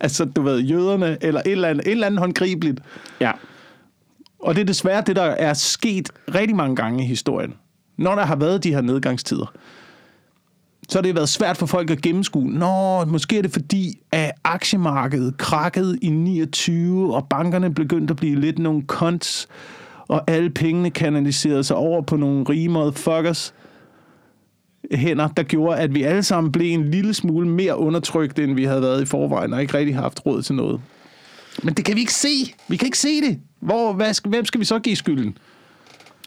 altså, 0.00 0.24
du 0.24 0.42
ved, 0.42 0.60
jøderne, 0.60 1.18
eller 1.20 1.40
et 1.46 1.52
eller 1.52 1.68
andet, 1.68 1.86
et 1.86 1.90
eller 1.90 2.06
andet 2.06 2.20
håndgribeligt. 2.20 2.80
Ja. 3.20 3.32
Og 4.44 4.54
det 4.54 4.60
er 4.60 4.64
desværre 4.64 5.02
det, 5.06 5.16
der 5.16 5.22
er 5.22 5.54
sket 5.54 6.10
rigtig 6.34 6.56
mange 6.56 6.76
gange 6.76 7.04
i 7.04 7.06
historien. 7.06 7.54
Når 7.96 8.14
der 8.14 8.24
har 8.24 8.36
været 8.36 8.64
de 8.64 8.70
her 8.70 8.80
nedgangstider, 8.80 9.52
så 10.88 10.98
har 10.98 11.02
det 11.02 11.14
været 11.14 11.28
svært 11.28 11.56
for 11.56 11.66
folk 11.66 11.90
at 11.90 12.02
gennemskue. 12.02 12.50
Nå, 12.50 13.04
måske 13.04 13.38
er 13.38 13.42
det 13.42 13.52
fordi, 13.52 13.98
at 14.12 14.32
aktiemarkedet 14.44 15.36
krakkede 15.36 15.98
i 16.02 16.10
29, 16.10 17.14
og 17.14 17.26
bankerne 17.30 17.74
begyndte 17.74 18.12
at 18.12 18.16
blive 18.16 18.40
lidt 18.40 18.58
nogle 18.58 18.82
konts, 18.82 19.48
og 20.08 20.30
alle 20.30 20.50
pengene 20.50 20.90
kanaliserede 20.90 21.64
sig 21.64 21.76
over 21.76 22.02
på 22.02 22.16
nogle 22.16 22.44
rige 22.48 22.68
motherfuckers 22.68 23.54
hænder, 24.92 25.28
der 25.28 25.42
gjorde, 25.42 25.78
at 25.78 25.94
vi 25.94 26.02
alle 26.02 26.22
sammen 26.22 26.52
blev 26.52 26.74
en 26.74 26.90
lille 26.90 27.14
smule 27.14 27.48
mere 27.48 27.78
undertrykt, 27.78 28.38
end 28.38 28.54
vi 28.54 28.64
havde 28.64 28.82
været 28.82 29.02
i 29.02 29.06
forvejen, 29.06 29.52
og 29.52 29.62
ikke 29.62 29.78
rigtig 29.78 29.96
haft 29.96 30.26
råd 30.26 30.42
til 30.42 30.54
noget. 30.54 30.80
Men 31.62 31.74
det 31.74 31.84
kan 31.84 31.94
vi 31.94 32.00
ikke 32.00 32.14
se. 32.14 32.54
Vi 32.68 32.76
kan 32.76 32.86
ikke 32.86 32.98
se 32.98 33.20
det. 33.20 33.40
Hvor, 33.64 33.92
hvad 33.92 34.28
hvem 34.28 34.44
skal 34.44 34.60
vi 34.60 34.64
så 34.64 34.78
give 34.78 34.96
skylden? 34.96 35.38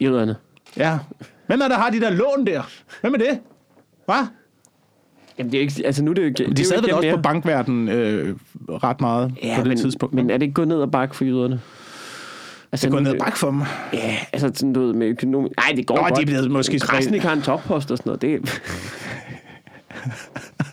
Jøderne. 0.01 0.35
Ja. 0.77 0.99
Hvem 1.47 1.61
er 1.61 1.67
der 1.67 1.75
har 1.75 1.89
de 1.89 2.01
der 2.01 2.09
lån 2.09 2.47
der? 2.47 2.61
Hvem 3.01 3.13
er 3.13 3.17
det? 3.17 3.39
Hvad? 4.05 4.27
Jamen, 5.37 5.51
det 5.51 5.57
er 5.57 5.61
ikke... 5.61 5.81
Altså, 5.85 6.03
nu 6.03 6.11
er 6.11 6.15
det 6.15 6.21
jo 6.21 6.27
ikke... 6.27 6.53
De 6.53 6.65
sad 6.65 6.81
vel 6.81 6.93
også 6.93 7.07
mere. 7.07 7.15
på 7.15 7.21
bankverdenen 7.21 7.89
øh, 7.89 8.35
ret 8.69 9.01
meget 9.01 9.33
ja, 9.43 9.55
på 9.55 9.61
det 9.61 9.67
men, 9.67 9.77
tidspunkt. 9.77 10.15
Men 10.15 10.29
er 10.29 10.37
det 10.37 10.41
ikke 10.41 10.53
gået 10.53 10.67
ned 10.67 10.77
og 10.77 10.91
bakke 10.91 11.15
for 11.15 11.25
jøderne? 11.25 11.61
Altså, 12.71 12.87
det 12.87 12.93
går 12.93 12.99
ned 12.99 13.13
ad 13.13 13.19
bakke 13.19 13.37
for 13.37 13.49
dem. 13.51 13.61
Ja, 13.93 14.17
altså 14.33 14.51
sådan 14.53 14.69
noget 14.69 14.95
med 14.95 15.07
økonomi... 15.07 15.49
Nej, 15.57 15.73
det 15.75 15.87
går 15.87 15.95
Nå, 15.95 16.01
godt. 16.01 16.15
de 16.15 16.21
er 16.21 16.25
blevet 16.25 16.51
måske. 16.51 16.79
Krasnik 16.79 17.21
har 17.21 17.33
en 17.33 17.41
toppost 17.41 17.91
og 17.91 17.97
sådan 17.97 18.09
noget. 18.09 18.21
Det, 18.21 18.61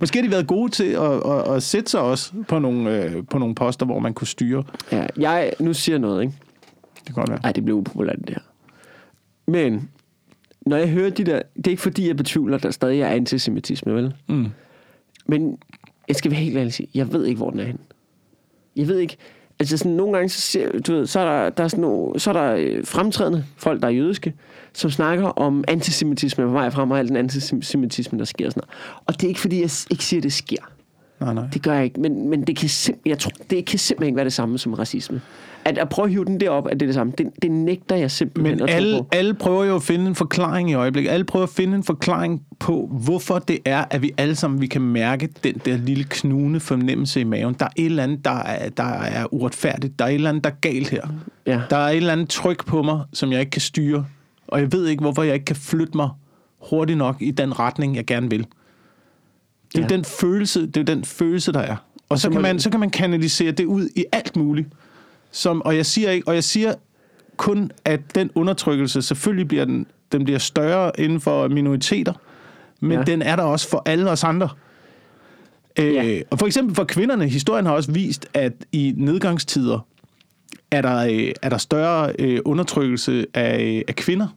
Måske 0.00 0.18
har 0.18 0.26
de 0.26 0.30
været 0.30 0.46
gode 0.46 0.72
til 0.72 0.84
at, 0.84 1.12
at, 1.26 1.54
at 1.54 1.62
sætte 1.62 1.90
sig 1.90 2.00
også 2.00 2.32
på 2.48 2.58
nogle, 2.58 3.04
øh, 3.04 3.26
på 3.30 3.38
nogle 3.38 3.54
poster, 3.54 3.86
hvor 3.86 3.98
man 3.98 4.14
kunne 4.14 4.26
styre. 4.26 4.64
ja, 4.92 5.06
jeg 5.16 5.52
nu 5.60 5.74
siger 5.74 5.98
noget, 5.98 6.22
ikke? 6.22 6.34
Det 6.96 7.06
kan 7.06 7.14
godt 7.14 7.30
være. 7.30 7.40
Nej, 7.42 7.52
det 7.52 7.64
blev 7.64 7.76
upopulært, 7.76 8.18
det 8.18 8.30
her. 8.30 8.42
Men, 9.46 9.90
når 10.66 10.76
jeg 10.76 10.88
hører 10.88 11.10
de 11.10 11.24
der... 11.24 11.42
Det 11.56 11.66
er 11.66 11.70
ikke 11.70 11.82
fordi, 11.82 12.08
jeg 12.08 12.16
betvivler, 12.16 12.56
at 12.56 12.62
der 12.62 12.70
stadig 12.70 13.00
er 13.00 13.08
antisemitisme, 13.08 13.94
vel? 13.94 14.14
Mm. 14.28 14.46
Men 15.26 15.58
jeg 16.08 16.16
skal 16.16 16.30
være 16.30 16.40
helt 16.40 16.56
ærlig 16.56 16.72
sige, 16.72 16.88
jeg 16.94 17.12
ved 17.12 17.26
ikke, 17.26 17.38
hvor 17.38 17.50
den 17.50 17.60
er 17.60 17.64
henne. 17.64 17.80
Jeg 18.76 18.88
ved 18.88 18.98
ikke... 18.98 19.16
Altså 19.60 19.78
sådan, 19.78 19.92
nogle 19.92 20.12
gange, 20.12 20.28
så, 20.28 20.40
ser, 20.40 20.78
du 20.80 20.92
ved, 20.92 21.06
så 21.06 21.20
er 21.20 21.24
der, 21.24 21.50
der, 21.50 21.64
er 21.64 21.68
sådan 21.68 21.82
nogle, 21.82 22.20
så 22.20 22.30
er 22.30 22.34
der 22.34 22.54
øh, 22.58 22.84
fremtrædende 22.84 23.44
folk, 23.56 23.82
der 23.82 23.88
er 23.88 23.92
jødiske, 23.92 24.34
som 24.72 24.90
snakker 24.90 25.26
om 25.26 25.64
antisemitisme 25.68 26.44
på 26.44 26.50
vej 26.50 26.70
frem, 26.70 26.90
og 26.90 26.98
al 26.98 27.08
den 27.08 27.16
antisemitisme, 27.16 28.18
der 28.18 28.24
sker. 28.24 28.46
og 28.46 28.52
Sådan 28.52 28.60
noget. 28.60 29.02
Og 29.06 29.14
det 29.14 29.24
er 29.24 29.28
ikke, 29.28 29.40
fordi 29.40 29.56
jeg 29.56 29.70
ikke 29.90 30.04
siger, 30.04 30.20
at 30.20 30.24
det 30.24 30.32
sker. 30.32 30.75
Nej, 31.20 31.34
nej. 31.34 31.44
Det 31.52 31.62
gør 31.62 31.72
jeg 31.74 31.84
ikke. 31.84 32.00
Men, 32.00 32.28
men 32.30 32.42
det, 32.42 32.56
kan 32.56 32.68
sim- 32.68 33.02
jeg 33.06 33.18
tror, 33.18 33.30
det 33.50 33.64
kan 33.66 33.78
simpelthen 33.78 34.08
ikke 34.08 34.16
være 34.16 34.24
det 34.24 34.32
samme 34.32 34.58
som 34.58 34.72
racisme. 34.74 35.20
At, 35.64 35.78
at 35.78 35.88
prøve 35.88 36.06
at 36.06 36.10
hive 36.12 36.24
den 36.24 36.40
derop, 36.40 36.66
at 36.66 36.72
det 36.72 36.82
er 36.82 36.86
det 36.86 36.94
samme, 36.94 37.12
det, 37.18 37.26
det 37.42 37.50
nægter 37.50 37.96
jeg 37.96 38.10
simpelthen 38.10 38.56
Men 38.58 38.68
at 38.68 38.74
alle, 38.74 38.98
på. 38.98 39.08
alle 39.12 39.34
prøver 39.34 39.64
jo 39.64 39.74
at 39.76 39.82
finde 39.82 40.06
en 40.06 40.14
forklaring 40.14 40.70
i 40.70 40.74
øjeblikket. 40.74 41.10
Alle 41.10 41.24
prøver 41.24 41.42
at 41.42 41.50
finde 41.50 41.76
en 41.76 41.82
forklaring 41.84 42.42
på, 42.58 42.90
hvorfor 43.04 43.38
det 43.38 43.58
er, 43.64 43.84
at 43.90 44.02
vi 44.02 44.10
alle 44.16 44.34
sammen 44.34 44.60
vi 44.60 44.66
kan 44.66 44.82
mærke 44.82 45.28
den 45.44 45.54
der 45.64 45.76
lille 45.76 46.04
knune 46.04 46.60
fornemmelse 46.60 47.20
i 47.20 47.24
maven. 47.24 47.54
Der 47.58 47.64
er 47.64 47.70
et 47.76 47.86
eller 47.86 48.02
andet, 48.02 48.24
der 48.24 48.30
er, 48.30 48.68
der 48.68 48.84
er 48.84 49.34
uretfærdigt. 49.34 49.98
Der 49.98 50.04
er 50.04 50.08
et 50.08 50.14
eller 50.14 50.28
andet, 50.28 50.44
der 50.44 50.50
er 50.50 50.54
galt 50.60 50.88
her. 50.88 51.02
Ja. 51.46 51.60
Der 51.70 51.76
er 51.76 51.88
et 51.88 51.96
eller 51.96 52.12
andet 52.12 52.28
tryk 52.28 52.66
på 52.66 52.82
mig, 52.82 53.00
som 53.12 53.32
jeg 53.32 53.40
ikke 53.40 53.50
kan 53.50 53.60
styre. 53.60 54.04
Og 54.48 54.60
jeg 54.60 54.72
ved 54.72 54.86
ikke, 54.86 55.00
hvorfor 55.00 55.22
jeg 55.22 55.34
ikke 55.34 55.44
kan 55.44 55.56
flytte 55.56 55.96
mig 55.96 56.08
hurtigt 56.70 56.98
nok 56.98 57.16
i 57.20 57.30
den 57.30 57.58
retning, 57.58 57.96
jeg 57.96 58.06
gerne 58.06 58.30
vil. 58.30 58.46
Det 59.76 59.84
er 59.84 59.88
Ja. 59.90 59.96
den 59.96 60.04
følelse, 60.04 60.66
det 60.66 60.76
er 60.76 60.84
den 60.84 61.04
følelse, 61.04 61.52
der 61.52 61.60
er. 61.60 61.76
Og 62.08 62.18
så 62.18 62.30
kan, 62.30 62.42
man, 62.42 62.60
så 62.60 62.70
kan 62.70 62.80
man 62.80 62.90
kanalisere 62.90 63.50
det 63.52 63.64
ud 63.64 63.88
i 63.96 64.04
alt 64.12 64.36
muligt. 64.36 64.68
Som, 65.30 65.62
og 65.62 65.76
jeg 65.76 65.86
siger 65.86 66.10
ikke, 66.10 66.28
og 66.28 66.34
jeg 66.34 66.44
siger 66.44 66.74
kun, 67.36 67.70
at 67.84 68.00
den 68.14 68.30
undertrykkelse, 68.34 69.02
selvfølgelig 69.02 69.48
bliver 69.48 69.64
den, 69.64 69.86
den 70.12 70.24
bliver 70.24 70.38
større 70.38 70.92
inden 70.98 71.20
for 71.20 71.48
minoriteter, 71.48 72.12
men 72.80 72.90
Ja. 72.92 72.98
ja. 72.98 73.04
den 73.04 73.22
er 73.22 73.36
der 73.36 73.42
også 73.42 73.68
for 73.68 73.82
alle 73.86 74.10
os 74.10 74.24
andre. 74.24 74.48
Øh, 75.78 75.94
Ja. 75.94 76.20
Og 76.30 76.38
for 76.38 76.46
eksempel 76.46 76.74
for 76.74 76.84
kvinderne, 76.84 77.28
historien 77.28 77.66
har 77.66 77.72
også 77.72 77.92
vist, 77.92 78.26
at 78.34 78.52
i 78.72 78.94
nedgangstider 78.96 79.86
er 80.70 80.82
der, 80.82 80.96
øh, 81.06 81.32
er 81.42 81.48
der 81.48 81.58
større 81.58 82.12
øh, 82.18 82.40
undertrykkelse 82.44 83.26
af, 83.34 83.84
af 83.88 83.96
kvinder. 83.96 84.28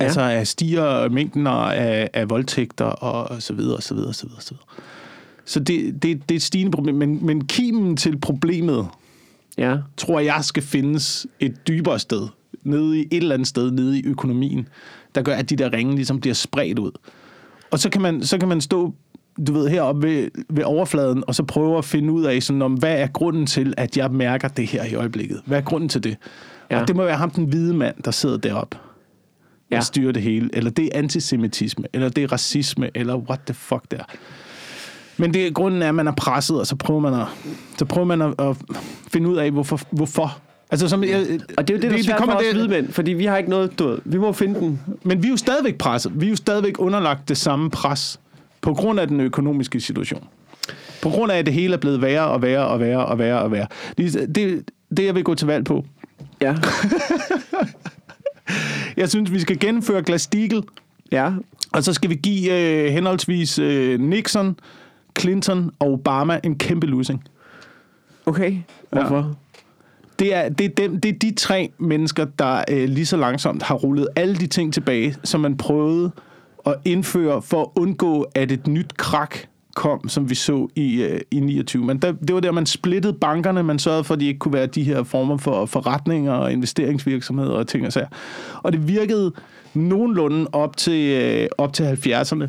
Ja. 0.00 0.04
Altså 0.04 0.20
af 0.20 0.46
stiger 0.46 1.08
mængden 1.08 1.46
af, 1.46 2.10
af 2.12 2.30
voldtægter 2.30 2.84
og 2.84 3.42
så 3.42 3.52
videre, 3.52 3.76
og 3.76 3.82
så 3.82 3.94
videre, 3.94 4.08
og 4.08 4.14
så 4.14 4.26
videre, 4.26 4.38
og 4.38 4.42
så 4.42 4.50
videre. 4.54 4.66
Så 5.44 5.60
det, 5.60 6.02
det, 6.02 6.28
det 6.28 6.30
er 6.30 6.36
et 6.36 6.42
stigende 6.42 6.72
problem. 6.72 6.94
Men, 6.94 7.26
men 7.26 7.44
kimen 7.44 7.96
til 7.96 8.18
problemet, 8.18 8.86
Ja. 9.58 9.76
tror 9.96 10.20
jeg, 10.20 10.38
skal 10.42 10.62
findes 10.62 11.26
et 11.40 11.68
dybere 11.68 11.98
sted. 11.98 12.28
Nede 12.62 12.98
i 12.98 13.00
et 13.00 13.16
eller 13.22 13.34
andet 13.34 13.48
sted, 13.48 13.70
nede 13.70 13.98
i 13.98 14.06
økonomien, 14.06 14.68
der 15.14 15.22
gør, 15.22 15.34
at 15.34 15.50
de 15.50 15.56
der 15.56 15.72
ringe 15.72 15.94
ligesom 15.94 16.20
bliver 16.20 16.34
spredt 16.34 16.78
ud. 16.78 16.90
Og 17.70 17.78
så 17.78 17.90
kan 17.90 18.02
man, 18.02 18.22
så 18.22 18.38
kan 18.38 18.48
man 18.48 18.60
stå 18.60 18.94
du 19.46 19.52
ved, 19.52 19.68
heroppe 19.68 20.08
ved, 20.08 20.28
ved 20.48 20.64
overfladen, 20.64 21.24
og 21.26 21.34
så 21.34 21.42
prøve 21.42 21.78
at 21.78 21.84
finde 21.84 22.12
ud 22.12 22.24
af, 22.24 22.42
sådan, 22.42 22.62
om, 22.62 22.74
hvad 22.74 23.00
er 23.00 23.06
grunden 23.06 23.46
til, 23.46 23.74
at 23.76 23.96
jeg 23.96 24.10
mærker 24.10 24.48
det 24.48 24.66
her 24.66 24.84
i 24.84 24.94
øjeblikket? 24.94 25.40
Hvad 25.46 25.58
er 25.58 25.62
grunden 25.62 25.88
til 25.88 26.04
det? 26.04 26.16
Ja. 26.70 26.80
Og 26.80 26.88
det 26.88 26.96
må 26.96 27.04
være 27.04 27.16
ham, 27.16 27.30
den 27.30 27.44
hvide 27.44 27.74
mand, 27.74 28.02
der 28.04 28.10
sidder 28.10 28.36
deroppe 28.36 28.76
Ja. 29.70 29.80
styrer 29.80 30.12
det 30.12 30.22
hele. 30.22 30.50
Eller 30.52 30.70
det 30.70 30.84
er 30.84 30.88
antisemitisme, 30.94 31.84
eller 31.92 32.08
det 32.08 32.24
er 32.24 32.32
racisme, 32.32 32.90
eller 32.94 33.16
what 33.16 33.40
the 33.46 33.54
fuck 33.54 33.90
der. 33.90 34.04
Men 35.16 35.34
det, 35.34 35.54
grunden 35.54 35.82
er, 35.82 35.88
at 35.88 35.94
man 35.94 36.06
er 36.08 36.12
presset, 36.12 36.60
og 36.60 36.66
så 36.66 36.76
prøver 36.76 37.00
man 37.00 37.14
at, 37.14 37.26
så 37.78 37.84
prøver 37.84 38.04
man 38.04 38.22
at, 38.22 38.34
at 38.38 38.56
finde 39.12 39.28
ud 39.28 39.36
af, 39.36 39.50
hvorfor. 39.50 39.80
hvorfor. 39.90 40.38
Altså, 40.70 40.88
som, 40.88 41.04
jeg, 41.04 41.40
Og 41.56 41.68
det 41.68 41.74
er 41.74 41.78
jo 41.78 41.82
det, 41.82 41.90
der 41.90 41.98
er 41.98 42.02
svært 42.02 42.22
for 42.24 42.32
os 42.32 42.44
hvide 42.52 42.68
mænd, 42.68 42.92
fordi 42.92 43.12
vi 43.12 43.24
har 43.24 43.36
ikke 43.36 43.50
noget, 43.50 43.78
du 43.78 43.88
ved, 43.88 43.98
vi 44.04 44.18
må 44.18 44.32
finde 44.32 44.60
den. 44.60 44.80
Men 45.02 45.22
vi 45.22 45.26
er 45.26 45.30
jo 45.30 45.36
stadigvæk 45.36 45.78
presset. 45.78 46.12
Vi 46.14 46.26
er 46.26 46.30
jo 46.30 46.36
stadigvæk 46.36 46.78
underlagt 46.78 47.28
det 47.28 47.36
samme 47.36 47.70
pres 47.70 48.20
på 48.60 48.74
grund 48.74 49.00
af 49.00 49.08
den 49.08 49.20
økonomiske 49.20 49.80
situation. 49.80 50.24
På 51.02 51.08
grund 51.08 51.32
af, 51.32 51.38
at 51.38 51.46
det 51.46 51.54
hele 51.54 51.74
er 51.74 51.78
blevet 51.78 52.02
værre 52.02 52.26
og 52.26 52.42
værre 52.42 52.66
og 52.66 52.80
værre 52.80 53.06
og 53.06 53.18
værre 53.18 53.38
og 53.40 53.52
værre. 53.52 53.66
Det, 53.98 54.34
det, 54.34 54.64
det 54.96 55.04
jeg 55.04 55.14
vil 55.14 55.24
gå 55.24 55.34
til 55.34 55.46
valg 55.46 55.64
på. 55.64 55.84
Ja. 56.40 56.54
Jeg 58.96 59.08
synes, 59.08 59.32
vi 59.32 59.40
skal 59.40 59.58
gennemføre 59.58 60.02
Glass-Steagall, 60.10 60.62
Ja. 61.12 61.30
og 61.72 61.84
så 61.84 61.92
skal 61.92 62.10
vi 62.10 62.14
give 62.14 62.52
øh, 62.52 62.92
henholdsvis 62.92 63.58
øh, 63.58 64.00
Nixon, 64.00 64.58
Clinton 65.20 65.70
og 65.78 65.92
Obama 65.92 66.40
en 66.44 66.58
kæmpe 66.58 66.86
losing. 66.86 67.24
Okay. 68.26 68.56
Hvorfor? 68.90 69.16
Ja. 69.16 69.22
Det 70.18 70.34
er, 70.34 70.48
det, 70.48 70.64
er 70.64 70.68
dem, 70.68 71.00
det 71.00 71.08
er 71.14 71.18
de 71.18 71.34
tre 71.34 71.70
mennesker, 71.78 72.24
der 72.38 72.64
øh, 72.70 72.88
lige 72.88 73.06
så 73.06 73.16
langsomt 73.16 73.62
har 73.62 73.74
rullet 73.74 74.08
alle 74.16 74.36
de 74.36 74.46
ting 74.46 74.74
tilbage, 74.74 75.16
som 75.24 75.40
man 75.40 75.56
prøvede 75.56 76.10
at 76.66 76.74
indføre 76.84 77.42
for 77.42 77.62
at 77.62 77.68
undgå, 77.76 78.22
at 78.34 78.52
et 78.52 78.66
nyt 78.66 78.96
krak 78.96 79.36
kom, 79.76 80.08
som 80.08 80.30
vi 80.30 80.34
så 80.34 80.68
i, 80.74 81.02
øh, 81.02 81.20
i 81.30 81.40
29. 81.40 81.84
Men 81.84 81.98
der, 81.98 82.12
det 82.12 82.34
var 82.34 82.40
der, 82.40 82.52
man 82.52 82.66
splittede 82.66 83.12
bankerne, 83.12 83.62
man 83.62 83.78
sørgede 83.78 84.04
for, 84.04 84.14
at 84.14 84.20
de 84.20 84.26
ikke 84.26 84.38
kunne 84.38 84.52
være 84.52 84.66
de 84.66 84.82
her 84.82 85.02
former 85.02 85.36
for 85.36 85.66
forretninger 85.66 86.32
og 86.32 86.52
investeringsvirksomheder 86.52 87.52
og 87.52 87.66
ting 87.66 87.86
og 87.86 87.92
sager. 87.92 88.06
Og 88.62 88.72
det 88.72 88.88
virkede 88.88 89.32
nogenlunde 89.74 90.46
op 90.52 90.76
til, 90.76 91.22
øh, 91.22 91.48
op 91.58 91.72
til 91.72 91.84
70'erne, 91.84 92.48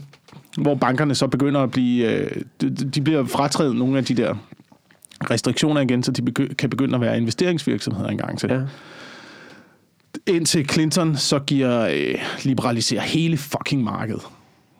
hvor 0.61 0.75
bankerne 0.75 1.15
så 1.15 1.27
begynder 1.27 1.61
at 1.61 1.71
blive, 1.71 2.11
øh, 2.11 2.41
de, 2.61 2.69
de 2.69 3.01
bliver 3.01 3.25
fratrædet 3.25 3.75
nogle 3.75 3.97
af 3.97 4.05
de 4.05 4.13
der 4.13 4.35
restriktioner 5.31 5.81
igen, 5.81 6.03
så 6.03 6.11
de 6.11 6.21
begy- 6.21 6.53
kan 6.53 6.69
begynde 6.69 6.95
at 6.95 7.01
være 7.01 7.17
investeringsvirksomheder 7.17 8.09
engang 8.09 8.39
til. 8.39 8.49
Ja. 8.49 8.61
Indtil 10.27 10.69
Clinton 10.69 11.15
så 11.15 11.39
giver 11.39 11.81
øh, 11.81 12.15
liberaliserer 12.43 13.01
hele 13.01 13.37
fucking 13.37 13.83
markedet. 13.83 14.21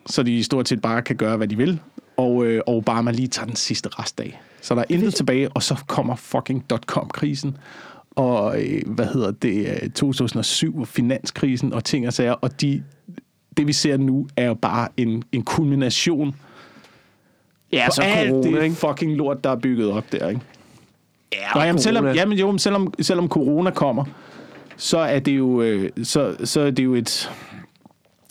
Så 0.06 0.22
de 0.22 0.44
stort 0.44 0.68
set 0.68 0.82
bare 0.82 1.02
kan 1.02 1.16
gøre, 1.16 1.36
hvad 1.36 1.48
de 1.48 1.56
vil. 1.56 1.80
Og, 2.18 2.46
øh, 2.46 2.60
og 2.66 2.76
Obama 2.76 3.10
lige 3.10 3.28
tager 3.28 3.46
den 3.46 3.56
sidste 3.56 3.88
restdag. 3.88 4.40
Så 4.60 4.74
der 4.74 4.80
er 4.80 4.84
intet 4.88 5.14
tilbage, 5.14 5.48
og 5.48 5.62
så 5.62 5.76
kommer 5.86 6.16
fucking 6.16 6.70
dot-com-krisen. 6.70 7.56
Og 8.10 8.62
øh, 8.62 8.82
hvad 8.86 9.06
hedder 9.06 9.30
det, 9.30 9.80
øh, 9.82 9.90
2007 9.90 10.80
og 10.80 10.88
finanskrisen 10.88 11.72
og 11.72 11.84
ting 11.84 12.06
og 12.06 12.12
sager. 12.12 12.32
Og 12.32 12.60
de, 12.60 12.82
det 13.56 13.66
vi 13.66 13.72
ser 13.72 13.96
nu 13.96 14.28
er 14.36 14.46
jo 14.46 14.54
bare 14.54 14.88
en, 14.96 15.22
en 15.32 15.42
kulmination 15.42 16.34
Ja, 17.72 17.90
så 17.90 18.02
alt 18.02 18.30
corona, 18.30 18.58
det 18.58 18.64
ikke? 18.64 18.76
fucking 18.76 19.16
lort, 19.16 19.44
der 19.44 19.50
er 19.50 19.56
bygget 19.56 19.90
op 19.90 20.12
der, 20.12 20.28
ikke? 20.28 20.40
Ja, 21.32 21.54
Nå, 21.54 21.60
jamen, 21.60 21.82
selvom, 21.82 22.06
jamen, 22.06 22.38
jo, 22.38 22.58
selvom, 22.58 22.94
selvom 23.00 23.28
corona 23.28 23.70
kommer, 23.70 24.04
så 24.76 24.98
er 24.98 25.18
det 25.18 25.32
jo, 25.32 25.62
øh, 25.62 25.90
så, 26.02 26.36
så 26.44 26.60
er 26.60 26.70
det 26.70 26.84
jo 26.84 26.94
et, 26.94 27.30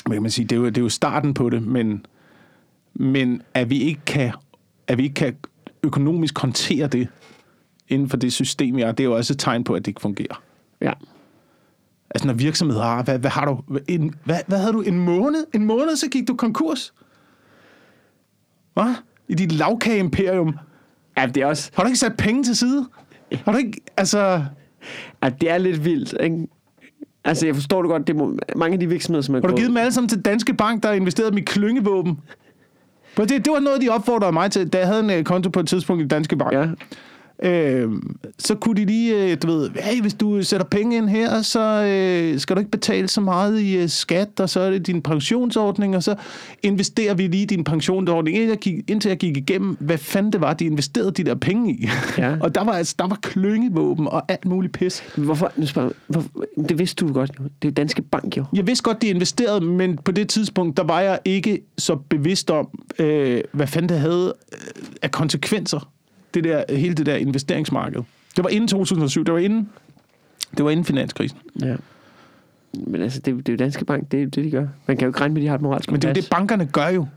hvad 0.06 0.16
kan 0.16 0.22
man 0.22 0.32
sige, 0.32 0.46
det 0.46 0.56
er 0.56 0.60
jo, 0.60 0.66
det 0.66 0.78
er 0.78 0.82
jo 0.82 0.90
starten 0.90 1.34
på 1.34 1.50
det, 1.50 1.64
men, 1.64 2.06
Men 3.00 3.42
at 3.54 3.70
vi 3.70 3.82
ikke 3.82 4.02
kan, 4.06 4.32
at 4.88 4.98
vi 4.98 5.04
ikke 5.04 5.14
kan 5.14 5.36
økonomisk 5.84 6.40
håndtere 6.40 6.88
det 6.88 7.08
inden 7.88 8.10
for 8.10 8.18
det 8.18 8.34
system, 8.34 8.76
vi 8.76 8.82
er, 8.82 8.92
det 8.92 9.04
er 9.04 9.08
jo 9.08 9.16
også 9.16 9.34
et 9.34 9.40
tegn 9.40 9.64
på, 9.64 9.74
at 9.74 9.80
det 9.86 9.88
ikke 9.88 10.02
fungerer. 10.02 10.44
Ja. 10.82 10.92
Altså 12.10 12.28
når 12.28 12.34
virksomheder 12.34 12.84
har, 12.84 13.04
hvad, 13.04 13.20
hvad 13.20 13.30
har 13.30 13.46
du, 13.46 13.62
en, 13.88 14.16
hvad, 14.24 14.40
hvad 14.48 14.58
havde 14.60 14.74
du, 14.74 14.82
en 14.82 15.00
måned? 15.00 15.46
En 15.54 15.66
måned, 15.66 15.96
så 15.96 16.08
gik 16.10 16.28
du 16.28 16.36
konkurs? 16.36 16.94
Hvad? 18.74 18.96
I 19.28 19.34
dit 19.34 19.52
lavkage-imperium. 19.52 20.58
Ja, 21.18 21.26
det 21.26 21.38
er 21.44 21.46
også... 21.46 21.72
Har 21.74 21.84
du 21.84 21.88
ikke 21.88 22.00
sat 22.00 22.18
penge 22.18 22.44
til 22.44 22.56
side? 22.58 22.88
Har 23.34 23.52
du 23.52 23.58
ikke, 23.58 23.82
altså... 23.98 24.44
Ja, 25.24 25.30
det 25.30 25.50
er 25.52 25.58
lidt 25.58 25.86
vildt, 25.86 26.16
ikke? 26.24 26.48
Altså, 27.24 27.46
jeg 27.46 27.56
forstår 27.56 27.82
det 27.82 27.90
godt. 27.90 28.08
Det 28.08 28.16
må, 28.16 28.38
mange 28.56 28.74
af 28.74 28.80
de 28.80 28.88
virksomheder, 28.90 29.22
som 29.22 29.36
er 29.36 29.38
Har 29.38 29.42
du 29.42 29.48
gået- 29.48 29.58
givet 29.58 29.70
dem 29.70 29.78
alle 29.78 29.92
sammen 29.92 30.10
til 30.10 30.22
Danske 30.22 30.54
Bank, 30.54 30.84
der 30.84 30.90
har 30.90 30.96
investeret 30.96 31.30
dem 31.32 31.38
i 31.38 31.42
klyngevåben? 31.42 32.18
For 33.18 33.26
det, 33.26 33.46
det 33.46 33.54
var 33.54 33.60
noget, 33.60 33.82
de 33.82 33.90
opfordrede 33.90 34.32
mig 34.32 34.52
til, 34.52 34.70
da 34.70 34.78
jeg 34.78 34.88
havde 34.88 35.00
en 35.00 35.10
øh, 35.10 35.24
konto 35.24 35.50
på 35.50 35.60
et 35.60 35.68
tidspunkt 35.68 36.04
i 36.04 36.08
Danske 36.08 36.36
Bank. 36.36 36.54
Ja, 36.54 36.66
Øh, 37.44 37.92
så 38.40 38.56
kunne 38.56 38.76
de 38.76 38.86
lige, 38.86 39.32
øh, 39.32 39.38
du 39.42 39.48
ved, 39.48 39.70
hey, 39.76 40.02
hvis 40.02 40.14
du 40.14 40.44
sætter 40.44 40.66
penge 40.66 40.98
ind 40.98 41.10
her, 41.10 41.42
så 41.42 41.84
øh, 41.84 42.40
skal 42.40 42.56
du 42.56 42.60
ikke 42.60 42.72
betale 42.72 43.08
så 43.08 43.22
meget 43.22 43.60
i 43.60 43.78
øh, 43.78 43.90
skat, 43.90 44.40
og 44.40 44.50
så 44.50 44.60
er 44.60 44.72
det 44.72 44.88
din 44.88 45.02
pensionsordning, 45.02 45.96
og 45.96 46.04
så 46.04 46.16
investerer 46.64 47.14
vi 47.14 47.28
lige 47.28 47.46
din 47.46 47.64
pensionsordning, 47.64 48.38
indtil 48.38 48.50
jeg 48.50 48.58
gik, 48.58 48.90
indtil 48.90 49.10
jeg 49.10 49.18
gik 49.18 49.38
igennem, 49.38 49.78
hvad 49.80 49.98
fanden 49.98 50.34
det 50.34 50.42
var, 50.42 50.54
de 50.54 50.66
investerede 50.66 51.12
de 51.12 51.24
der 51.24 51.36
penge 51.36 51.74
i. 51.74 51.90
Ja. 52.18 52.36
og 52.44 52.56
der 52.56 52.64
var, 52.64 52.72
altså, 52.72 52.96
der 53.00 53.08
var 53.08 53.20
klyngevåben 53.22 54.08
og 54.08 54.32
alt 54.32 54.46
muligt 54.46 54.74
pis. 54.74 55.04
Hvorfor? 55.18 55.52
Nu 55.56 55.66
spørger 55.66 55.90
hvorfor, 56.08 56.30
det 56.70 56.80
vidste 56.80 57.06
du 57.06 57.14
godt 57.14 57.32
jo. 57.40 57.44
Det 57.62 57.68
er 57.68 57.72
Danske 57.72 58.02
Bank 58.02 58.38
jo. 58.38 58.46
Jeg 58.54 58.68
vidste 58.68 58.84
godt, 58.84 59.02
de 59.02 59.08
investerede, 59.08 59.62
men 59.62 59.98
på 59.98 60.12
det 60.12 60.30
tidspunkt, 60.30 60.78
der 60.78 60.84
var 60.84 61.00
jeg 61.00 61.20
ikke 61.26 61.62
så 61.78 61.96
bevidst 61.96 62.52
om, 62.52 62.68
øh, 63.00 63.42
hvad 63.52 63.68
fanden 63.68 63.90
det 63.90 64.00
havde 64.00 64.34
øh, 64.54 64.84
af 65.02 65.12
konsekvenser, 65.12 65.90
det 66.34 66.44
der, 66.44 66.64
hele 66.70 66.96
det 66.96 67.06
der 67.06 67.16
investeringsmarked. 67.16 68.02
Det 68.36 68.44
var 68.44 68.50
inden 68.50 68.68
2007, 68.68 69.24
det 69.26 69.34
var 69.34 69.40
inden, 69.40 69.70
det 70.58 70.66
var 70.66 70.72
inden 70.72 70.86
finanskrisen. 70.86 71.38
Ja. 71.62 71.76
Men 72.74 73.02
altså, 73.02 73.20
det, 73.20 73.32
er 73.32 73.36
det 73.38 73.50
er 73.50 73.54
jo 73.54 73.58
Danske 73.58 73.86
Bank, 73.86 74.12
det 74.12 74.22
er 74.22 74.26
det, 74.26 74.44
de 74.44 74.52
gør. 74.52 74.68
Man 74.88 74.98
kan 74.98 75.06
jo 75.06 75.10
ikke 75.10 75.20
regne 75.20 75.34
med, 75.34 75.42
at 75.42 75.44
de 75.44 75.48
har 75.48 75.56
et 75.56 75.62
moralsk 75.62 75.92
Men 75.92 76.02
det 76.02 76.06
er 76.08 76.10
jo 76.10 76.14
det, 76.14 76.28
bankerne 76.32 76.66
gør 76.66 76.88
jo. 76.88 77.08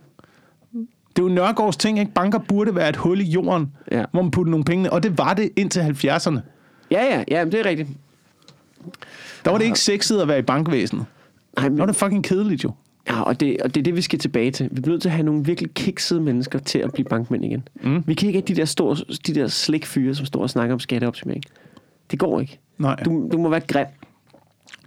Det 1.17 1.23
er 1.23 1.23
jo 1.23 1.29
Nørgaards 1.29 1.77
ting, 1.77 1.99
ikke? 1.99 2.13
Banker 2.13 2.39
burde 2.39 2.75
være 2.75 2.89
et 2.89 2.97
hul 2.97 3.21
i 3.21 3.25
jorden, 3.25 3.73
Ja. 3.91 4.05
hvor 4.13 4.23
man 4.23 4.31
putter 4.31 4.51
nogle 4.51 4.65
penge 4.65 4.93
og 4.93 5.03
det 5.03 5.19
var 5.19 5.35
det 5.35 5.51
indtil 5.57 5.81
70'erne. 5.81 6.39
Ja, 6.91 7.05
ja, 7.05 7.25
ja, 7.29 7.45
men 7.45 7.53
det 7.53 7.61
er 7.61 7.65
rigtigt. 7.67 7.89
Der 9.45 9.51
var 9.51 9.59
det 9.59 9.65
ikke 9.65 9.79
sexet 9.79 10.21
at 10.21 10.29
være 10.29 10.39
i 10.39 10.43
bankvæsenet. 10.43 11.05
Nej, 11.57 11.69
Der 11.69 11.75
var 11.77 11.79
men, 11.79 11.89
det 11.89 11.97
fucking 11.97 12.25
kedeligt 12.25 12.65
jo. 12.65 12.73
Ja, 13.11 13.23
og, 13.23 13.41
det, 13.41 13.57
og 13.63 13.75
det 13.75 13.81
er 13.81 13.85
det, 13.85 13.97
vi 13.97 14.03
skal 14.03 14.19
tilbage 14.19 14.51
til. 14.51 14.69
Vi 14.73 14.81
bliver 14.81 14.93
nødt 14.93 15.03
til 15.03 15.09
at 15.09 15.15
have 15.15 15.25
nogle 15.25 15.45
virkelig 15.45 15.71
kiksede 15.75 16.21
mennesker 16.21 16.59
til 16.59 16.79
at 16.79 16.93
blive 16.93 17.05
bankmænd 17.05 17.45
igen. 17.45 17.69
Mm. 17.83 18.03
Vi 18.07 18.15
kan 18.15 18.27
ikke 18.27 18.39
have 18.39 18.47
de 18.47 18.55
der, 18.55 18.65
store, 18.65 18.97
de 19.27 19.35
der 19.35 19.49
slikfyre, 19.49 20.15
som 20.15 20.27
står 20.27 20.43
og 20.43 20.51
snakker 20.51 20.75
om 20.75 20.81
skatteoptimering. 20.81 21.45
Det 22.11 22.19
går 22.19 22.41
ikke. 22.41 22.59
Nej. 22.79 22.97
Du, 23.05 23.29
du 23.33 23.39
må 23.39 23.49
være 23.49 23.61
grim. 23.61 23.87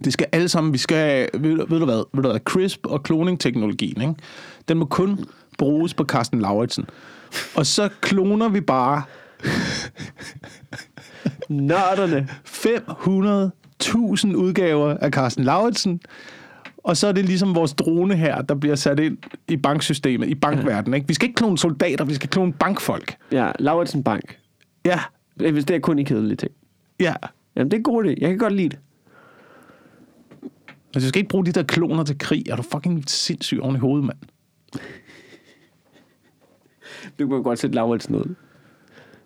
Det 0.04 0.12
skal 0.12 0.26
alle 0.32 0.48
sammen, 0.48 0.72
vi 0.72 0.78
skal, 0.78 1.28
ved, 1.34 1.56
ved 1.68 1.78
du 1.78 1.84
hvad, 1.84 2.04
ved 2.14 2.22
du 2.22 2.28
hvad, 2.28 2.40
CRISP 2.40 2.86
og 2.86 3.02
cloning-teknologien, 3.06 4.00
ikke? 4.00 4.14
den 4.68 4.78
må 4.78 4.84
kun 4.84 5.24
bruges 5.58 5.94
på 5.94 6.04
Carsten 6.04 6.40
Lauritsen. 6.40 6.84
Og 7.56 7.66
så 7.66 7.88
kloner 8.00 8.48
vi 8.48 8.60
bare 8.60 9.02
Nørderne. 11.48 12.28
500.000 14.30 14.36
udgaver 14.36 14.96
af 14.96 15.10
Carsten 15.10 15.44
Lauritsen, 15.44 16.00
og 16.84 16.96
så 16.96 17.06
er 17.06 17.12
det 17.12 17.24
ligesom 17.24 17.54
vores 17.54 17.74
drone 17.74 18.16
her, 18.16 18.42
der 18.42 18.54
bliver 18.54 18.74
sat 18.74 19.00
ind 19.00 19.18
i 19.48 19.56
banksystemet, 19.56 20.28
i 20.28 20.34
bankverdenen. 20.34 20.94
Ikke? 20.94 21.08
Vi 21.08 21.14
skal 21.14 21.28
ikke 21.28 21.36
klone 21.36 21.58
soldater, 21.58 22.04
vi 22.04 22.14
skal 22.14 22.28
klone 22.28 22.52
bankfolk. 22.52 23.16
Ja, 23.32 23.52
Lauritsen 23.58 24.02
Bank. 24.04 24.38
Ja, 24.84 25.00
Hvis 25.36 25.64
det 25.64 25.76
er 25.76 25.80
kun 25.80 25.98
i 25.98 26.02
kedelige 26.04 26.36
ting. 26.36 26.52
ja. 27.00 27.14
Jamen, 27.56 27.70
det 27.70 27.74
er 27.76 27.78
en 27.78 27.84
god 27.84 28.04
idé. 28.04 28.08
Jeg 28.20 28.28
kan 28.28 28.38
godt 28.38 28.52
lide 28.52 28.68
det. 28.68 28.78
Altså, 30.94 31.06
vi 31.06 31.08
skal 31.08 31.18
ikke 31.18 31.28
bruge 31.28 31.46
de 31.46 31.52
der 31.52 31.62
kloner 31.62 32.04
til 32.04 32.18
krig. 32.18 32.48
Er 32.48 32.56
du 32.56 32.62
fucking 32.62 33.04
sindssyg 33.10 33.58
oven 33.62 33.76
i 33.76 33.78
hovedet, 33.78 34.04
mand? 34.06 34.18
Du 37.18 37.28
kan 37.28 37.42
godt 37.42 37.58
sætte 37.58 37.74
Lauritsen 37.76 38.14
ud. 38.14 38.34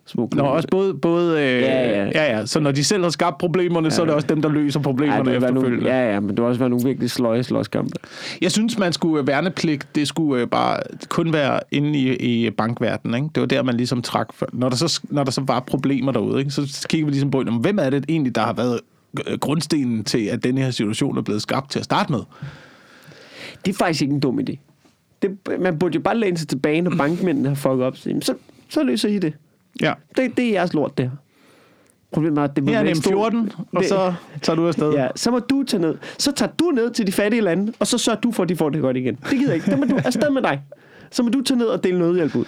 Små 0.09 0.29
Nå, 0.35 0.43
også 0.43 0.69
både... 0.71 0.95
både 0.95 1.43
øh, 1.43 1.61
Ja, 1.61 1.91
ja. 1.91 2.05
ja, 2.05 2.39
ja. 2.39 2.47
Så 2.47 2.61
når 2.61 2.73
de 2.73 2.85
selv 2.85 3.03
har 3.03 3.11
skabt 3.11 3.39
problemerne, 3.39 3.87
ja. 3.87 3.91
så 3.91 4.03
er 4.03 4.07
det 4.07 4.15
også 4.15 4.29
dem, 4.29 4.43
der 4.43 4.49
løser 4.49 4.81
problemerne 4.81 5.35
efterfølgende. 5.35 5.77
nogle, 5.77 5.97
ja, 5.97 6.13
ja, 6.13 6.21
men 6.21 6.29
det 6.29 6.37
vil 6.37 6.45
også 6.45 6.59
være 6.59 6.69
nogle 6.69 6.85
virkelig 6.85 7.11
sløje 7.11 7.43
slåskampe. 7.43 7.93
Jeg 8.41 8.53
synes, 8.53 8.79
man 8.79 8.93
skulle 8.93 9.27
værnepligt, 9.27 9.87
det 9.95 10.09
skulle 10.09 10.43
øh, 10.43 10.49
bare 10.49 10.81
kun 11.09 11.33
være 11.33 11.61
inde 11.71 11.99
i, 11.99 12.47
i 12.47 12.51
bankverdenen. 12.51 13.15
Ikke? 13.15 13.29
Det 13.35 13.41
var 13.41 13.47
der, 13.47 13.63
man 13.63 13.77
ligesom 13.77 14.03
trak. 14.03 14.33
For. 14.35 14.47
Når, 14.53 14.69
der 14.69 14.77
så, 14.77 15.01
når 15.05 15.25
der 15.25 15.31
så 15.31 15.41
var 15.41 15.61
problemer 15.61 16.13
derude, 16.13 16.39
ikke? 16.39 16.51
så 16.51 16.87
kigger 16.89 17.07
vi 17.07 17.13
ligesom 17.13 17.31
på, 17.31 17.43
jamen, 17.47 17.61
hvem 17.61 17.79
er 17.79 17.91
det 17.91 18.05
egentlig, 18.09 18.35
der 18.35 18.43
har 18.43 18.53
været 18.53 18.81
øh, 19.27 19.39
grundstenen 19.39 20.05
til, 20.05 20.27
at 20.27 20.45
den 20.45 20.59
her 20.59 20.71
situation 20.71 21.19
er 21.19 21.23
blevet 21.23 21.43
skabt 21.43 21.71
til 21.71 21.79
at 21.79 21.85
starte 21.85 22.13
med? 22.13 22.21
Det 23.65 23.73
er 23.73 23.77
faktisk 23.77 24.03
ikke 24.03 24.15
en 24.15 24.21
dum 24.21 24.39
idé. 24.39 24.57
Det, 25.23 25.39
man 25.61 25.79
burde 25.79 25.95
jo 25.95 26.01
bare 26.01 26.17
læne 26.17 26.39
sig 26.39 26.49
tilbage, 26.49 26.81
når 26.81 26.97
bankmændene 26.99 27.49
har 27.49 27.57
fucket 27.57 27.83
op. 27.83 27.97
Så, 27.97 28.35
så 28.69 28.83
løser 28.83 29.09
I 29.09 29.19
det. 29.19 29.33
Ja. 29.83 29.93
det. 30.17 30.37
Det 30.37 30.45
er 30.49 30.51
jeres 30.53 30.75
lort, 30.75 30.99
det 30.99 31.05
her. 31.05 31.17
Problemet 32.13 32.39
er, 32.39 32.43
at 32.45 32.57
det 32.57 32.65
må 32.65 32.71
Her 32.71 32.79
er 32.81 32.95
stor- 32.95 33.11
14, 33.11 33.53
og 33.73 33.81
det- 33.81 33.89
så 33.89 34.15
tager 34.43 34.57
du 34.57 34.67
afsted. 34.69 34.93
Ja, 34.93 35.09
så 35.17 35.31
må 35.31 35.39
du 35.39 35.63
tage 35.63 35.81
ned. 35.81 35.97
Så 36.19 36.33
tager 36.33 36.53
du 36.53 36.65
ned 36.71 36.91
til 36.91 37.07
de 37.07 37.13
fattige 37.13 37.41
lande, 37.43 37.73
og 37.79 37.87
så 37.87 37.99
sørger 37.99 38.21
du 38.21 38.33
for, 38.33 38.43
at 38.43 38.49
de 38.49 38.57
får 38.57 38.71
det 38.71 38.81
godt 38.81 38.97
igen. 38.97 39.15
Det 39.15 39.31
gider 39.31 39.47
jeg 39.47 39.55
ikke. 39.55 39.71
Det 39.71 39.79
må 39.79 39.85
du 39.85 39.97
afsted 40.05 40.31
med 40.31 40.43
dig. 40.43 40.63
Så 41.11 41.23
må 41.23 41.29
du 41.29 41.41
tage 41.43 41.59
ned 41.59 41.67
og 41.67 41.85
dele 41.85 41.99
nødhjælp 41.99 42.35
ud. 42.37 42.45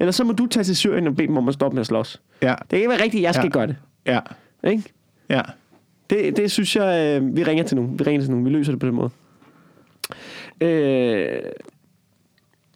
Eller 0.00 0.12
så 0.12 0.24
må 0.24 0.32
du 0.32 0.46
tage 0.46 0.64
til 0.64 0.76
Syrien 0.76 1.06
og 1.06 1.16
bede 1.16 1.26
dem 1.26 1.36
om 1.36 1.48
at 1.48 1.54
stoppe 1.54 1.74
med 1.74 1.80
at 1.80 1.86
slås. 1.86 2.22
Ja. 2.42 2.48
Det 2.60 2.68
kan 2.68 2.78
ikke 2.78 2.88
være 2.90 3.02
rigtigt, 3.02 3.22
jeg 3.22 3.34
skal 3.34 3.44
ja. 3.46 3.50
gøre 3.50 3.66
det. 3.66 3.76
Ja. 4.06 4.20
Ikke? 4.70 4.82
ja. 5.30 5.40
Det, 6.10 6.36
det 6.36 6.50
synes 6.50 6.76
jeg, 6.76 7.20
øh, 7.22 7.36
vi 7.36 7.42
ringer 7.44 7.64
til 7.64 7.76
nogen. 7.76 7.98
Vi 7.98 8.04
ringer 8.04 8.20
til 8.22 8.30
nogen. 8.30 8.44
Vi 8.44 8.50
løser 8.50 8.72
det 8.72 8.80
på 8.80 8.86
den 8.86 8.94
måde. 8.94 9.10
Øh, 10.60 11.38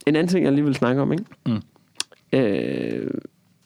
en 0.07 0.17
anden 0.17 0.29
ting, 0.29 0.45
jeg 0.45 0.53
lige 0.53 0.65
vil 0.65 0.75
snakke 0.75 1.03
om, 1.03 1.13
ikke? 1.13 1.25
Mm. 1.47 1.63
Øh, 2.33 3.11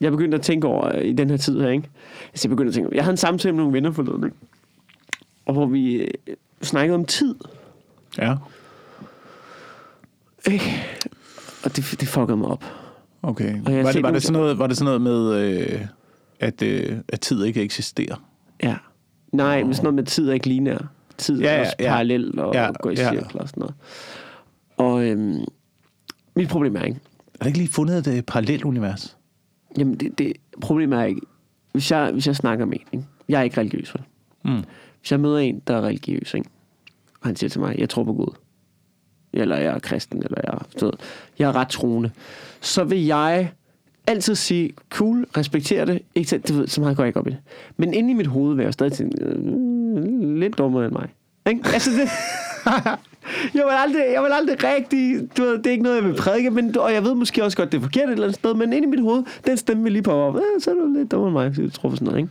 jeg 0.02 0.10
begyndte 0.12 0.34
at 0.36 0.42
tænke 0.42 0.66
over 0.66 0.96
øh, 0.96 1.04
i 1.04 1.12
den 1.12 1.30
her 1.30 1.36
tid 1.36 1.60
her, 1.60 1.68
ikke? 1.68 1.90
Altså, 2.28 2.48
jeg 2.48 2.50
begyndte 2.50 2.68
at 2.68 2.74
tænke, 2.74 2.90
jeg 2.96 3.04
havde 3.04 3.12
en 3.12 3.16
samtale 3.16 3.52
med 3.52 3.60
nogle 3.62 3.72
venner 3.72 3.92
forleden, 3.92 4.24
ikke? 4.24 4.36
Og 5.46 5.52
hvor 5.52 5.66
vi 5.66 5.94
øh, 5.94 6.08
snakkede 6.62 6.94
om 6.94 7.04
tid. 7.04 7.34
Ja. 8.18 8.34
Ikke? 10.50 10.64
Og 11.64 11.76
det, 11.76 11.96
det 12.00 12.08
fuckede 12.08 12.36
mig 12.36 12.48
op. 12.48 12.64
Okay. 13.22 13.52
Har 13.56 13.62
Var 13.62 13.70
det, 13.70 13.84
var, 13.84 13.92
nogle- 14.02 14.14
det 14.14 14.22
sådan 14.22 14.40
noget, 14.40 14.58
var 14.58 14.66
det 14.66 14.76
sådan 14.76 15.00
noget 15.00 15.00
med, 15.00 15.34
øh, 15.74 15.80
at, 16.40 16.62
øh, 16.62 16.96
at 17.08 17.20
tid 17.20 17.44
ikke 17.44 17.62
eksisterer? 17.62 18.16
Ja. 18.62 18.76
Nej, 19.32 19.62
men 19.64 19.74
sådan 19.74 19.84
noget 19.84 19.94
med 19.94 20.04
tid 20.04 20.28
er 20.28 20.32
ikke 20.32 20.46
lineær. 20.48 20.78
Tid 21.18 21.40
Ja, 21.40 21.48
er 21.48 21.54
ja, 21.54 21.60
også 21.60 21.72
ja. 21.80 21.88
parallel 21.88 22.38
og 22.38 22.54
Ja, 22.54 22.70
går 22.82 22.90
i 22.90 22.94
ja. 22.94 23.10
cirkler 23.12 23.40
og 23.42 23.48
sådan 23.48 23.60
noget. 23.60 23.74
Og 24.76 25.04
øhm, 25.04 25.44
mit 26.36 26.48
problem 26.48 26.76
er 26.76 26.82
ikke, 26.82 27.00
Er 27.34 27.38
der 27.38 27.46
ikke 27.46 27.58
lige 27.58 27.72
fundet 27.72 28.06
et 28.06 28.16
øh, 28.16 28.22
parallelt 28.22 28.64
univers? 28.64 29.16
Jamen, 29.78 29.94
det, 29.94 30.18
det 30.18 30.32
problemet 30.60 30.98
er 30.98 31.04
ikke... 31.04 31.20
Hvis 31.72 31.90
jeg, 31.90 32.10
hvis 32.12 32.26
jeg 32.26 32.36
snakker 32.36 32.64
med 32.64 32.76
en, 32.76 32.86
ikke? 32.92 33.04
Jeg 33.28 33.38
er 33.38 33.42
ikke 33.42 33.60
religiøs, 33.60 33.94
vel? 33.94 34.02
Mm. 34.44 34.64
Hvis 35.00 35.12
jeg 35.12 35.20
møder 35.20 35.38
en, 35.38 35.62
der 35.66 35.76
er 35.76 35.80
religiøs, 35.82 36.34
ikke? 36.34 36.48
Og 37.20 37.26
han 37.28 37.36
siger 37.36 37.50
til 37.50 37.60
mig, 37.60 37.78
jeg 37.78 37.88
tror 37.88 38.04
på 38.04 38.12
Gud. 38.12 38.34
Eller 39.32 39.56
jeg 39.56 39.74
er 39.74 39.78
kristen, 39.78 40.18
eller 40.22 40.38
jeg 40.44 40.52
er, 40.54 40.84
ved, 40.84 40.92
jeg 41.38 41.48
er 41.48 41.56
ret 41.56 41.68
troende. 41.68 42.10
Så 42.60 42.84
vil 42.84 43.04
jeg 43.04 43.50
altid 44.06 44.34
sige, 44.34 44.72
cool, 44.90 45.26
respektere 45.36 45.86
det. 45.86 46.02
Ikke, 46.14 46.28
til- 46.28 46.40
du 46.40 46.52
ved, 46.54 46.66
så 46.66 46.80
meget 46.80 46.96
går 46.96 47.02
jeg 47.04 47.08
ikke 47.08 47.20
op 47.20 47.26
i 47.26 47.30
det. 47.30 47.38
Men 47.76 47.94
inde 47.94 48.10
i 48.10 48.14
mit 48.14 48.26
hoved 48.26 48.56
vil 48.56 48.62
jeg 48.62 48.72
stadig 48.72 48.92
tænke, 48.92 49.24
øh, 49.24 50.36
lidt 50.38 50.58
dummere 50.58 50.84
end 50.84 50.92
mig. 50.92 51.08
Ikke? 51.48 51.60
Altså 51.74 51.90
det... 51.90 52.08
jeg, 53.54 53.64
vil 53.64 53.72
aldrig, 53.84 54.02
jeg 54.12 54.22
vil 54.22 54.30
aldrig 54.32 54.64
rigtig... 54.64 55.28
Du 55.36 55.42
ved, 55.42 55.58
det 55.58 55.66
er 55.66 55.70
ikke 55.70 55.82
noget, 55.82 55.96
jeg 55.96 56.04
vil 56.04 56.14
prædike, 56.14 56.50
men, 56.50 56.78
og 56.78 56.92
jeg 56.92 57.04
ved 57.04 57.14
måske 57.14 57.44
også 57.44 57.56
godt, 57.56 57.72
det 57.72 57.78
er 57.78 57.82
forkert 57.82 58.04
et 58.04 58.12
eller 58.12 58.24
andet 58.26 58.38
sted, 58.38 58.54
men 58.54 58.72
inde 58.72 58.86
i 58.88 58.90
mit 58.90 59.00
hoved, 59.00 59.24
den 59.46 59.56
stemme 59.56 59.82
vil 59.82 59.92
lige 59.92 60.02
på 60.02 60.12
op. 60.12 60.36
Så 60.58 60.70
er 60.70 60.74
du 60.74 60.92
lidt 60.96 61.10
dummere 61.10 61.28
end 61.44 61.54
mig, 61.54 61.64
jeg 61.64 61.72
tror 61.72 61.88
på 61.88 61.96
sådan 61.96 62.06
noget, 62.06 62.18
ikke? 62.18 62.30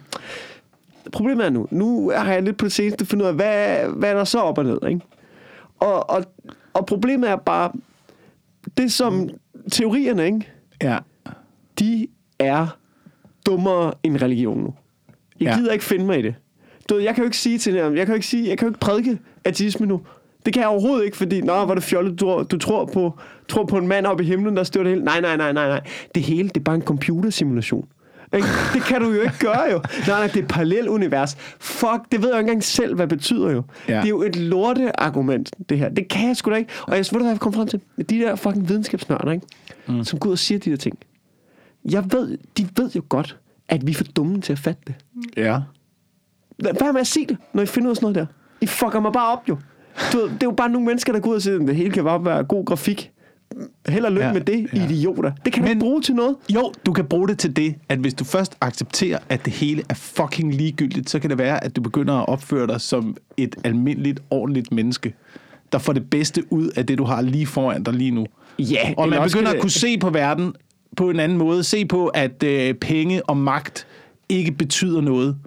Problemet 1.12 1.46
er 1.46 1.50
nu, 1.50 1.68
nu 1.72 2.10
har 2.16 2.34
jeg 2.34 2.44
lidt 2.44 2.58
på 2.58 2.66
det 2.66 2.74
seneste 2.74 3.06
fundet 3.06 3.24
ud 3.26 3.30
af, 3.30 3.36
hvad, 3.36 3.78
hvad 3.96 4.10
er 4.10 4.14
der 4.14 4.24
så 4.24 4.40
op 4.40 4.58
og 4.58 4.64
ned, 4.64 4.78
ikke? 4.90 5.02
Og, 5.80 6.10
og, 6.10 6.24
og 6.74 6.86
problemet 6.86 7.30
er 7.30 7.36
bare, 7.36 7.72
det 8.78 8.92
som 8.92 9.30
teorierne, 9.72 10.26
ikke? 10.26 10.52
Ja. 10.84 10.98
de 11.80 12.08
er 12.40 12.78
dummere 13.46 13.94
end 14.04 14.22
religion 14.22 14.58
nu. 14.60 14.74
Jeg 15.40 15.48
Ja. 15.48 15.56
gider 15.58 15.72
ikke 15.72 15.86
finde 15.86 16.06
mig 16.06 16.20
i 16.20 16.22
det. 16.22 16.36
Du 16.90 16.94
ved, 16.96 17.04
jeg 17.04 17.16
kan 17.16 17.22
jo 17.22 17.26
ikke 17.26 17.38
sige 17.38 17.58
til 17.58 17.74
dem, 17.74 17.96
jeg 17.96 18.06
kan 18.06 18.14
jo 18.14 18.16
ikke 18.16 18.28
sige, 18.28 18.50
jeg 18.50 18.58
kan 18.58 18.68
jo 18.68 18.70
ikke 18.70 18.80
prædike 18.80 19.20
ateisme 19.46 19.86
nu. 19.86 20.02
Det 20.46 20.54
kan 20.54 20.62
jeg 20.62 20.70
overhovedet 20.70 21.06
ikke, 21.06 21.18
fordi, 21.18 21.42
nå, 21.42 21.54
hvor 21.54 21.70
er 21.72 21.76
det 21.76 21.84
fjollet, 21.84 22.20
du, 22.20 22.26
tror- 22.26 22.44
du 22.44 22.58
tror, 22.58 22.86
på, 22.86 23.20
tror 23.50 23.66
på 23.66 23.78
en 23.78 23.88
mand 23.88 24.06
oppe 24.06 24.24
i 24.24 24.28
himlen, 24.28 24.58
der 24.58 24.64
styrer 24.64 24.84
det 24.84 24.92
hele. 24.94 25.06
Nej, 25.06 25.22
nej, 25.22 25.38
nej, 25.38 25.54
nej, 25.54 25.68
nej. 25.68 25.82
Det 26.16 26.24
hele, 26.24 26.48
det 26.50 26.58
er 26.58 26.64
bare 26.64 26.76
en 26.76 26.82
computersimulation. 26.82 27.88
Ikke? 28.36 28.48
Det 28.74 28.82
kan 28.82 29.02
du 29.02 29.10
jo 29.10 29.22
ikke 29.22 29.38
gøre 29.40 29.62
jo. 29.72 29.78
Nej, 29.78 30.20
nej, 30.20 30.28
det 30.28 30.36
er 30.38 30.42
et 30.42 30.48
parallelt 30.48 30.88
univers. 30.88 31.36
Fuck, 31.60 32.02
det 32.12 32.22
ved 32.22 32.28
jeg 32.30 32.34
jo 32.34 32.40
ikke 32.40 32.40
engang 32.40 32.64
selv, 32.64 32.96
hvad 32.96 33.08
det 33.08 33.18
betyder 33.18 33.52
jo. 33.52 33.64
Ja. 33.88 33.96
Det 33.98 34.04
er 34.06 34.10
jo 34.10 34.22
et 34.22 34.36
lorte 34.36 35.00
argument, 35.00 35.52
det 35.70 35.78
her. 35.78 35.90
Det 35.90 36.08
kan 36.08 36.28
jeg 36.28 36.38
sgu 36.38 36.52
da 36.52 36.56
ikke. 36.56 36.72
Og 36.82 36.92
jeg 36.92 36.98
ved 37.00 37.06
du, 37.12 37.18
hvad 37.20 37.28
jeg 37.32 37.40
kom 37.40 37.54
frem 37.54 37.68
til? 37.68 37.80
De 37.98 38.04
der 38.20 38.36
fucking 38.36 38.70
videnskabsnørder, 38.70 39.32
ikke? 39.32 39.46
Mm. 39.88 40.04
som 40.04 40.20
går 40.20 40.28
ud 40.28 40.32
og 40.34 40.40
siger 40.40 40.60
de 40.60 40.70
der 40.70 40.78
ting. 40.78 40.98
Jeg 41.92 42.04
ved, 42.12 42.38
de 42.58 42.68
ved 42.78 42.92
jo 42.96 43.02
godt, 43.10 43.38
at 43.70 43.88
vi 43.88 43.92
er 43.92 43.96
for 43.96 44.04
dumme 44.04 44.42
til 44.42 44.54
at 44.54 44.60
fatte 44.60 44.82
det. 44.88 44.96
Ja. 45.38 45.60
Være 46.64 46.94
med 46.94 47.02
at 47.02 47.08
sige 47.08 47.26
det, 47.28 47.38
når 47.54 47.64
I 47.64 47.66
finder 47.66 47.88
ud 47.88 47.92
af 47.92 47.96
sådan 47.96 48.06
noget 48.14 48.16
der. 48.16 48.26
I 48.62 48.66
fucker 48.66 49.00
mig 49.00 49.14
bare 49.14 49.32
op 49.32 49.50
jo. 49.50 49.58
Du 50.14 50.18
ved, 50.18 50.26
det 50.26 50.34
er 50.34 50.48
jo 50.48 50.52
bare 50.52 50.70
nogle 50.70 50.86
mennesker, 50.88 51.14
der 51.14 51.20
går 51.20 51.30
ud 51.30 51.36
og 51.36 51.42
siger, 51.42 51.60
at 51.60 51.68
det 51.68 51.76
hele 51.76 51.92
kan 51.92 52.04
bare 52.04 52.26
være 52.26 52.44
god 52.44 52.66
grafik. 52.66 53.12
Held 53.90 54.06
og 54.06 54.12
lykke 54.12 54.26
Ja, 54.28 54.34
med 54.34 54.42
det, 54.42 54.68
ja. 54.74 54.86
idioter. 54.86 55.32
Det 55.46 55.54
kan 55.54 55.68
ikke 55.68 55.80
bruge 55.80 56.02
til 56.02 56.16
noget. 56.16 56.36
Jo, 56.54 56.72
du 56.86 56.94
kan 56.94 57.06
bruge 57.06 57.28
det 57.28 57.40
til 57.40 57.56
det, 57.56 57.76
at 57.90 57.98
hvis 58.00 58.14
du 58.14 58.24
først 58.24 58.58
accepterer, 58.62 59.18
at 59.30 59.46
det 59.46 59.54
hele 59.54 59.84
er 59.90 59.94
fucking 59.94 60.54
ligegyldigt, 60.56 61.10
så 61.10 61.20
kan 61.20 61.30
det 61.30 61.38
være, 61.38 61.64
at 61.64 61.76
du 61.76 61.82
begynder 61.82 62.14
at 62.14 62.28
opføre 62.30 62.68
dig 62.68 62.82
som 62.82 63.18
et 63.38 63.56
almindeligt, 63.64 64.20
ordentligt 64.30 64.72
menneske, 64.72 65.14
der 65.72 65.78
får 65.80 65.94
det 65.94 66.10
bedste 66.10 66.44
ud 66.54 66.68
af 66.76 66.86
det, 66.86 66.98
du 66.98 67.04
har 67.04 67.22
lige 67.22 67.46
foran 67.46 67.84
dig 67.84 67.94
lige 67.94 68.12
nu. 68.12 68.26
Ja, 68.60 68.94
Og 68.98 69.10
man 69.10 69.24
begynder 69.24 69.52
at 69.52 69.62
kunne 69.62 69.70
se 69.72 69.98
på 69.98 70.10
verden 70.10 70.54
på 70.98 71.10
en 71.10 71.20
anden 71.20 71.38
måde. 71.38 71.64
Se 71.64 71.86
på, 71.86 72.08
at 72.08 72.44
øh, 72.44 72.74
penge 72.74 73.24
og 73.30 73.38
magt 73.38 73.88
ikke 74.30 74.52
betyder 74.52 75.02
noget 75.02 75.38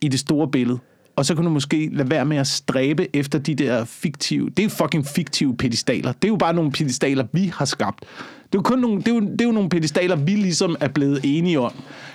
i 0.00 0.08
det 0.08 0.20
store 0.20 0.48
billede. 0.48 0.78
Og 1.20 1.26
så 1.26 1.34
kan 1.34 1.44
du 1.44 1.50
måske 1.50 1.88
lade 1.92 2.10
være 2.10 2.24
med 2.24 2.36
at 2.36 2.46
stræbe 2.46 3.16
efter 3.16 3.38
de 3.38 3.54
der 3.54 3.84
fiktive... 3.84 4.50
Det 4.50 4.64
er 4.64 4.68
fucking 4.68 5.06
fiktive 5.06 5.56
pedestaler. 5.56 6.12
Det 6.12 6.24
er 6.24 6.28
jo 6.28 6.36
bare 6.36 6.54
nogle 6.54 6.70
pedestaler, 6.72 7.24
vi 7.32 7.52
har 7.56 7.64
skabt. 7.64 8.00
Det 8.00 8.06
er 8.44 8.48
jo 8.54 8.62
kun 8.62 8.78
nogle, 8.78 8.98
det 8.98 9.08
er 9.08 9.14
jo, 9.14 9.20
det 9.20 9.40
er 9.40 9.44
jo 9.44 9.52
nogle 9.52 9.68
pedestaler, 9.68 10.16
vi 10.16 10.30
ligesom 10.30 10.76
er 10.80 10.88
blevet 10.88 11.20
enige 11.24 11.60
om. 11.60 11.72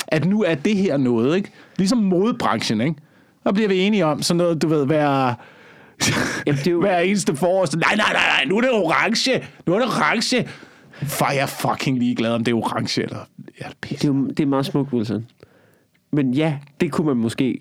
At 0.08 0.26
nu 0.26 0.44
er 0.44 0.56
det 0.56 0.78
her 0.78 0.98
noget, 0.98 1.36
ikke? 1.38 1.52
Ligesom 1.78 1.98
modebranchen, 1.98 2.82
ikke? 2.82 2.96
Der 3.44 3.52
bliver 3.54 3.68
vi 3.70 3.80
enige 3.80 4.06
om 4.06 4.22
sådan 4.22 4.38
noget, 4.38 4.62
du 4.62 4.68
ved, 4.68 4.86
hver, 4.86 5.34
Jamen, 6.48 6.60
det 6.60 6.68
er 6.68 6.72
jo- 6.72 6.80
hver 6.86 7.00
eneste 7.00 7.36
forår. 7.36 7.68
Nej, 7.78 7.96
nej, 7.96 8.14
nej, 8.14 8.24
nej, 8.28 8.46
nu 8.50 8.58
er 8.58 8.62
det 8.62 8.72
orange. 8.72 9.48
Nu 9.68 9.74
er 9.74 9.80
det 9.80 9.88
orange. 9.88 10.48
For 11.04 11.26
jeg 11.34 11.42
er 11.42 11.46
fucking 11.46 12.00
ligeglad, 12.00 12.32
om 12.32 12.44
det 12.44 12.52
er 12.52 12.56
orange 12.56 13.02
eller... 13.04 13.20
Ja. 13.62 13.66
Det 13.84 14.04
er, 14.04 14.08
jo, 14.08 14.28
det 14.28 14.40
er 14.40 14.46
meget 14.48 14.66
smukt, 14.66 14.94
Wilson. 14.94 15.26
Men 16.14 16.34
ja, 16.34 16.58
det 16.82 16.92
kunne 16.92 17.08
man 17.08 17.18
måske 17.18 17.60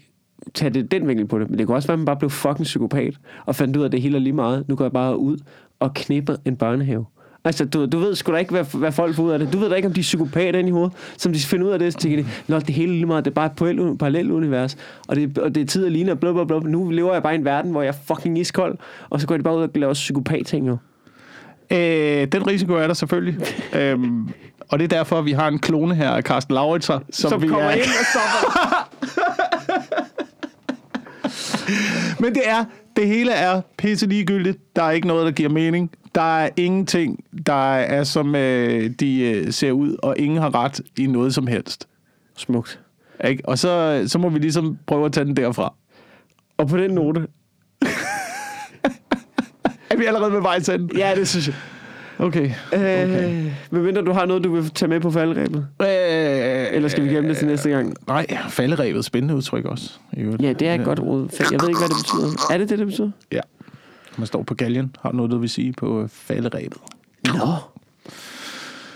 tage 0.54 0.70
det 0.70 0.90
den 0.90 1.08
vinkel 1.08 1.26
på 1.26 1.38
det. 1.38 1.50
Men 1.50 1.58
det 1.58 1.66
kunne 1.66 1.76
også 1.76 1.88
være, 1.88 1.92
at 1.94 1.98
man 1.98 2.06
bare 2.06 2.16
blev 2.16 2.30
fucking 2.30 2.64
psykopat 2.64 3.14
og 3.46 3.56
fandt 3.56 3.76
ud 3.76 3.82
af, 3.82 3.86
at 3.86 3.92
det 3.92 4.02
hele 4.02 4.16
er 4.16 4.20
lige 4.20 4.32
meget. 4.32 4.68
Nu 4.68 4.76
går 4.76 4.84
jeg 4.84 4.92
bare 4.92 5.18
ud 5.18 5.36
og 5.80 5.94
knipper 5.94 6.36
en 6.44 6.56
børnehave. 6.56 7.04
Altså, 7.46 7.64
du, 7.64 7.86
du 7.86 7.98
ved 7.98 8.14
sgu 8.14 8.32
da 8.32 8.36
ikke, 8.36 8.50
hvad, 8.50 8.64
hvad 8.78 8.92
folk 8.92 9.14
får 9.14 9.22
ud 9.22 9.30
af 9.30 9.38
det. 9.38 9.52
Du 9.52 9.58
ved 9.58 9.68
da 9.68 9.74
ikke, 9.74 9.88
om 9.88 9.94
de 9.94 10.00
er 10.00 10.02
psykopater 10.02 10.58
inde 10.58 10.68
i 10.68 10.72
hovedet, 10.72 10.92
som 11.16 11.32
de 11.32 11.38
finder 11.38 11.66
ud 11.66 11.70
af 11.70 11.78
det, 11.78 11.92
så 11.92 11.98
tænker 11.98 12.22
de, 12.22 12.28
Nå, 12.48 12.58
det 12.58 12.74
hele 12.74 12.88
er 12.92 12.94
lige 12.94 13.06
meget, 13.06 13.24
det 13.24 13.30
er 13.30 13.34
bare 13.34 13.46
et 13.46 13.98
parallelt- 14.02 14.32
univers, 14.32 14.76
og 15.08 15.16
det, 15.16 15.38
og 15.38 15.54
det 15.54 15.60
er 15.60 15.66
tid 15.66 15.86
at 15.86 15.92
ligne, 15.92 16.12
og 16.12 16.20
blub, 16.20 16.34
blub, 16.34 16.48
blub. 16.48 16.64
Nu 16.64 16.90
lever 16.90 17.12
jeg 17.12 17.22
bare 17.22 17.34
i 17.34 17.38
en 17.38 17.44
verden, 17.44 17.70
hvor 17.70 17.82
jeg 17.82 17.88
er 17.88 18.14
fucking 18.14 18.38
iskold, 18.38 18.78
og 19.10 19.20
så 19.20 19.26
går 19.26 19.36
de 19.36 19.42
bare 19.42 19.56
ud 19.56 19.62
og 19.62 19.70
laver 19.74 19.92
psykopat-ting, 19.92 20.68
jo. 20.68 20.76
Øh, 21.70 22.26
den 22.32 22.46
risiko 22.46 22.72
er 22.72 22.86
der 22.86 22.94
selvfølgelig. 22.94 23.36
øhm, 23.80 24.28
og 24.68 24.78
det 24.78 24.84
er 24.84 24.96
derfor, 24.96 25.18
at 25.18 25.24
vi 25.24 25.32
har 25.32 25.48
en 25.48 25.58
klone 25.58 25.94
her 25.94 26.20
Carsten 26.20 26.54
Lauritzer, 26.54 26.98
som, 27.10 27.30
Som 27.30 27.42
vi 27.42 27.48
kommer 27.48 27.64
er, 27.64 27.72
ind 27.74 27.82
og 27.82 27.88
stopper. 27.88 28.74
Men 32.20 32.34
det 32.34 32.42
er, 32.44 32.64
det 32.96 33.06
hele 33.06 33.32
er 33.32 33.60
pisse 33.78 34.06
ligegyldigt. 34.06 34.76
Der 34.76 34.82
er 34.82 34.90
ikke 34.90 35.06
noget, 35.06 35.26
der 35.26 35.32
giver 35.32 35.48
mening. 35.48 35.90
Der 36.14 36.38
er 36.38 36.48
ingenting, 36.56 37.24
der 37.46 37.74
er 37.74 38.04
som 38.04 38.34
øh, 38.34 38.90
de 39.00 39.20
øh, 39.20 39.52
ser 39.52 39.72
ud, 39.72 39.96
og 40.02 40.18
ingen 40.18 40.38
har 40.38 40.54
ret 40.54 40.80
i 40.98 41.06
noget 41.06 41.34
som 41.34 41.46
helst. 41.46 41.88
Smukt. 42.36 42.80
Ikke? 43.24 43.42
Og 43.48 43.58
så, 43.58 44.04
så 44.06 44.18
må 44.18 44.28
vi 44.28 44.38
ligesom 44.38 44.78
prøve 44.86 45.06
at 45.06 45.12
tage 45.12 45.24
den 45.24 45.36
derfra. 45.36 45.74
Og 46.56 46.68
på 46.68 46.76
den 46.76 46.90
note, 46.90 47.26
Er 49.90 49.96
vi 49.96 50.04
allerede 50.04 50.32
ved 50.32 50.40
vej 50.40 50.60
til 50.60 50.78
den? 50.78 50.90
ja, 50.98 51.12
det 51.14 51.28
synes 51.28 51.46
jeg. 51.46 51.54
Okay. 52.18 52.50
Øh, 52.74 53.52
medmindre 53.70 54.02
du 54.02 54.12
har 54.12 54.26
noget, 54.26 54.44
du 54.44 54.54
vil 54.54 54.70
tage 54.70 54.88
med 54.88 55.00
på 55.00 55.10
faldrebet. 55.10 55.66
Øh, 55.82 55.86
Eller 56.74 56.88
skal 56.88 57.04
vi 57.04 57.08
gemme 57.14 57.28
det 57.28 57.36
til 57.36 57.46
næste 57.46 57.70
gang? 57.70 57.94
Nej, 58.06 58.26
falderevet. 58.48 59.04
Spændende 59.04 59.36
udtryk 59.36 59.64
også. 59.64 59.90
Ja, 60.40 60.52
det 60.52 60.68
er 60.68 60.74
et 60.74 60.84
godt 60.84 61.00
råd. 61.00 61.28
Jeg 61.52 61.60
ved 61.60 61.68
ikke, 61.68 61.78
hvad 61.80 61.88
det 61.88 61.96
betyder. 62.02 62.52
Er 62.54 62.58
det 62.58 62.68
det, 62.68 62.78
det 62.78 62.86
betyder? 62.86 63.10
Ja. 63.32 63.40
Man 64.18 64.26
står 64.26 64.42
på 64.42 64.54
galgen. 64.54 64.96
Har 65.02 65.12
noget, 65.12 65.30
du 65.30 65.38
vil 65.38 65.48
sige 65.48 65.72
på 65.72 66.02
øh, 66.02 66.08
falderevet? 66.08 66.74
Nå. 67.26 67.48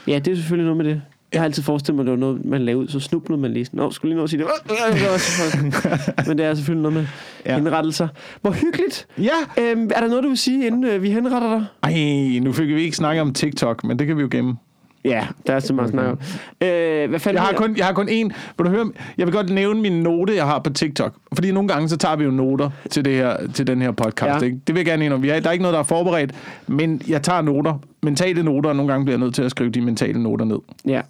Ja, 0.07 0.19
det 0.19 0.31
er 0.33 0.37
selvfølgelig 0.37 0.65
noget 0.65 0.77
med 0.85 0.95
det. 0.95 1.03
Jeg 1.33 1.41
har 1.41 1.45
altid 1.45 1.63
forestillet 1.63 1.97
mig, 1.97 2.03
at 2.03 2.07
det 2.07 2.11
var 2.11 2.19
noget, 2.19 2.45
man 2.45 2.63
lavede 2.65 2.83
ud, 2.83 2.89
så 2.89 3.01
snublede 3.01 3.41
man 3.41 3.53
lige. 3.53 3.67
Nå, 3.73 3.91
skulle 3.91 4.11
lige 4.11 4.17
nå 4.19 4.25
at 4.25 4.31
sige 4.31 4.45
det. 4.45 6.27
Men 6.29 6.39
det 6.39 6.47
er 6.47 6.55
selvfølgelig 6.55 6.83
noget 6.83 6.95
med 6.99 7.07
Ja. 7.47 7.55
henrettelser. 7.57 8.09
Hvor 8.41 8.51
hyggeligt. 8.51 9.07
Ja! 9.19 9.63
Øhm, 9.63 9.91
er 9.95 10.01
der 10.01 10.09
noget, 10.09 10.25
du 10.25 10.29
vil 10.29 10.39
sige, 10.39 10.67
inden 10.67 10.85
øh, 10.85 11.03
vi 11.03 11.11
henretter 11.11 11.59
dig? 11.59 11.67
Ej, 11.83 12.39
nu 12.43 12.53
fik 12.53 12.69
vi 12.69 12.83
ikke 12.83 12.97
snakket 12.97 13.23
om 13.23 13.33
TikTok, 13.33 13.85
men 13.85 13.99
det 13.99 14.07
kan 14.07 14.17
vi 14.17 14.23
jo 14.23 14.29
gemme. 14.31 14.57
Ja, 15.05 15.27
der 15.47 15.55
er 15.55 15.61
så 15.61 15.73
meget 15.73 15.91
snak 15.91 16.07
om. 16.07 16.19
Øh, 16.61 17.09
hvad 17.09 17.21
fanden 17.21 17.37
Jeg 17.37 17.43
har, 17.43 17.53
kun, 17.53 17.77
jeg 17.77 17.87
har 17.87 17.93
kun 17.93 18.09
én. 18.09 18.29
Vil 18.59 18.65
du 18.65 18.69
høre? 18.69 18.93
Jeg 19.19 19.27
vil 19.27 19.35
godt 19.35 19.51
nævne 19.51 19.81
min 19.81 20.03
note, 20.03 20.35
jeg 20.35 20.47
har 20.47 20.59
på 20.59 20.71
TikTok. 20.71 21.15
Fordi 21.35 21.53
nogle 21.53 21.69
gange, 21.69 21.89
så 21.89 21.97
tager 21.97 22.17
vi 22.17 22.25
jo 22.25 22.31
noter 22.31 22.71
til, 22.91 23.05
det 23.05 23.15
her, 23.15 23.37
til 23.55 23.67
den 23.67 23.83
her 23.83 23.91
podcast. 23.91 24.43
Ja. 24.43 24.47
Ikke? 24.47 24.59
Det 24.67 24.75
vil 24.75 24.81
jeg 24.81 24.87
gerne 24.87 25.05
indrømme. 25.05 25.23
Vi 25.23 25.29
har, 25.29 25.41
der 25.41 25.49
er 25.49 25.53
ikke 25.53 25.63
noget, 25.63 25.73
der 25.73 25.81
er 25.81 25.85
forberedt, 25.85 26.35
men 26.67 27.03
jeg 27.09 27.23
tager 27.23 27.43
noter. 27.43 27.75
Mentale 28.03 28.43
noter, 28.43 28.71
og 28.71 28.77
nogle 28.77 28.93
gange 28.93 29.05
bliver 29.05 29.19
jeg 29.19 29.25
nødt 29.25 29.35
til 29.35 29.43
at 29.43 29.51
skrive 29.51 29.71
de 29.71 29.81
mentale 29.81 30.23
noter 30.23 30.45
ned. 30.45 30.59
Ja, 30.87 31.01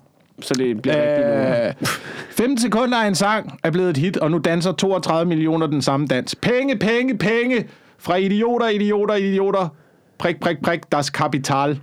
så 0.40 0.54
det 0.54 0.82
bliver 0.82 0.96
øh... 0.98 1.08
rigtig 1.08 1.24
Øh, 1.80 1.86
15 2.30 2.58
sekunder 2.58 2.98
af 2.98 3.08
en 3.08 3.14
sang 3.14 3.58
er 3.64 3.70
blevet 3.70 3.90
et 3.90 3.96
hit, 3.96 4.16
og 4.16 4.30
nu 4.30 4.38
danser 4.38 4.72
32 4.72 5.28
millioner 5.28 5.66
den 5.66 5.82
samme 5.82 6.06
dans. 6.06 6.34
Penge, 6.34 6.78
penge, 6.78 7.18
penge! 7.18 7.64
Fra 7.98 8.16
idioter, 8.16 8.68
idioter, 8.68 9.14
idioter. 9.14 9.68
Prik, 10.18 10.40
prik, 10.40 10.56
prik, 10.62 10.92
das 10.92 11.10
Kapital. 11.10 11.80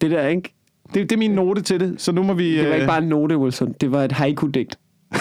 Det 0.00 0.10
der, 0.10 0.26
ikke? 0.26 0.54
Det, 0.94 1.10
det 1.10 1.12
er 1.12 1.18
min 1.18 1.30
note 1.30 1.62
til 1.62 1.80
det, 1.80 1.94
så 2.00 2.12
nu 2.12 2.22
må 2.22 2.32
vi... 2.34 2.56
Det 2.56 2.64
var 2.64 2.68
øh, 2.70 2.74
ikke 2.74 2.86
bare 2.86 3.02
en 3.02 3.08
note, 3.08 3.38
Wilson. 3.38 3.72
Det 3.80 3.92
var 3.92 4.02
et 4.04 4.12
haiku-digt. 4.12 4.78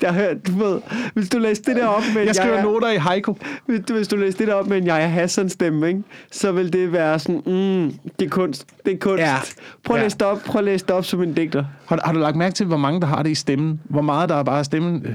Der, 0.00 0.12
hør- 0.12 0.34
du 0.34 0.52
ved, 0.52 0.80
hvis 1.14 1.28
du 1.28 1.38
læste 1.38 1.70
det 1.72 1.80
der 1.80 1.86
op 1.86 2.02
med... 2.14 2.22
Jeg 2.24 2.34
skriver 2.34 2.58
Yahya- 2.58 2.62
noter 2.64 2.90
i 2.90 2.96
haiku. 2.96 3.34
Hvis 3.66 3.80
du, 3.88 3.94
hvis 3.94 4.08
du 4.08 4.16
læste 4.16 4.38
det 4.38 4.48
der 4.48 4.54
op 4.54 4.66
med 4.66 4.76
en 4.78 4.84
Jaja 4.84 5.06
Hassan 5.06 5.48
stemme, 5.48 5.88
ikke? 5.88 6.02
så 6.30 6.52
vil 6.52 6.72
det 6.72 6.92
være 6.92 7.18
sådan, 7.18 7.42
mm, 7.46 8.10
det 8.18 8.26
er 8.26 8.30
kunst, 8.30 8.66
det 8.86 8.92
er 8.92 8.98
kunst. 8.98 9.20
Ja. 9.22 9.36
Prøv 9.84 9.96
at 9.96 10.00
Ja. 10.00 10.04
læse 10.06 10.18
det 10.18 10.26
op, 10.26 10.38
prøv 10.46 10.58
at 10.58 10.64
læse 10.64 10.86
det 10.86 10.94
op 10.94 11.04
som 11.04 11.22
en 11.22 11.34
digter. 11.34 11.64
Har, 11.86 12.00
har 12.04 12.12
du 12.12 12.18
lagt 12.18 12.36
mærke 12.36 12.54
til, 12.54 12.66
hvor 12.66 12.76
mange 12.76 13.00
der 13.00 13.06
har 13.06 13.22
det 13.22 13.30
i 13.30 13.34
stemmen? 13.34 13.80
Hvor 13.84 14.02
meget 14.02 14.28
der 14.28 14.34
er 14.34 14.42
bare 14.42 14.64
stemmen? 14.64 15.06
Øh, 15.06 15.14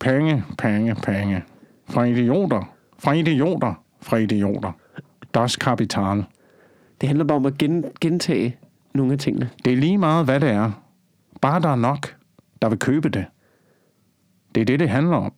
Penge, 0.00 0.44
penge, 0.58 0.94
penge. 0.94 1.42
Fra 1.90 2.04
idioter. 2.04 2.70
Fra 2.98 3.12
idioter. 3.12 3.74
Fra 4.02 4.16
idioter. 4.16 4.72
Das 5.34 5.56
Kapital. 5.56 6.24
Det 7.04 7.08
handler 7.08 7.24
bare 7.24 7.36
om 7.36 7.46
at 7.46 7.58
gen, 7.58 7.84
gentage 8.00 8.56
nogle 8.94 9.12
af 9.12 9.18
tingene. 9.18 9.50
Det 9.64 9.72
er 9.72 9.76
lige 9.76 9.98
meget, 9.98 10.24
hvad 10.24 10.40
det 10.40 10.50
er. 10.50 10.70
Bare 11.40 11.60
der 11.60 11.68
er 11.68 11.76
nok, 11.76 12.16
der 12.62 12.68
vil 12.68 12.78
købe 12.78 13.08
det. 13.08 13.24
Det 14.54 14.60
er 14.60 14.64
det, 14.64 14.80
det 14.80 14.88
handler 14.88 15.16
om. 15.16 15.32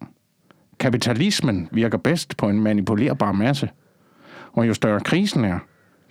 Kapitalismen 0.78 1.68
virker 1.72 1.98
bedst 1.98 2.36
på 2.36 2.48
en 2.48 2.62
manipulerbar 2.62 3.32
masse. 3.32 3.70
Og 4.52 4.68
jo 4.68 4.74
større 4.74 5.00
krisen 5.00 5.44
er, 5.44 5.58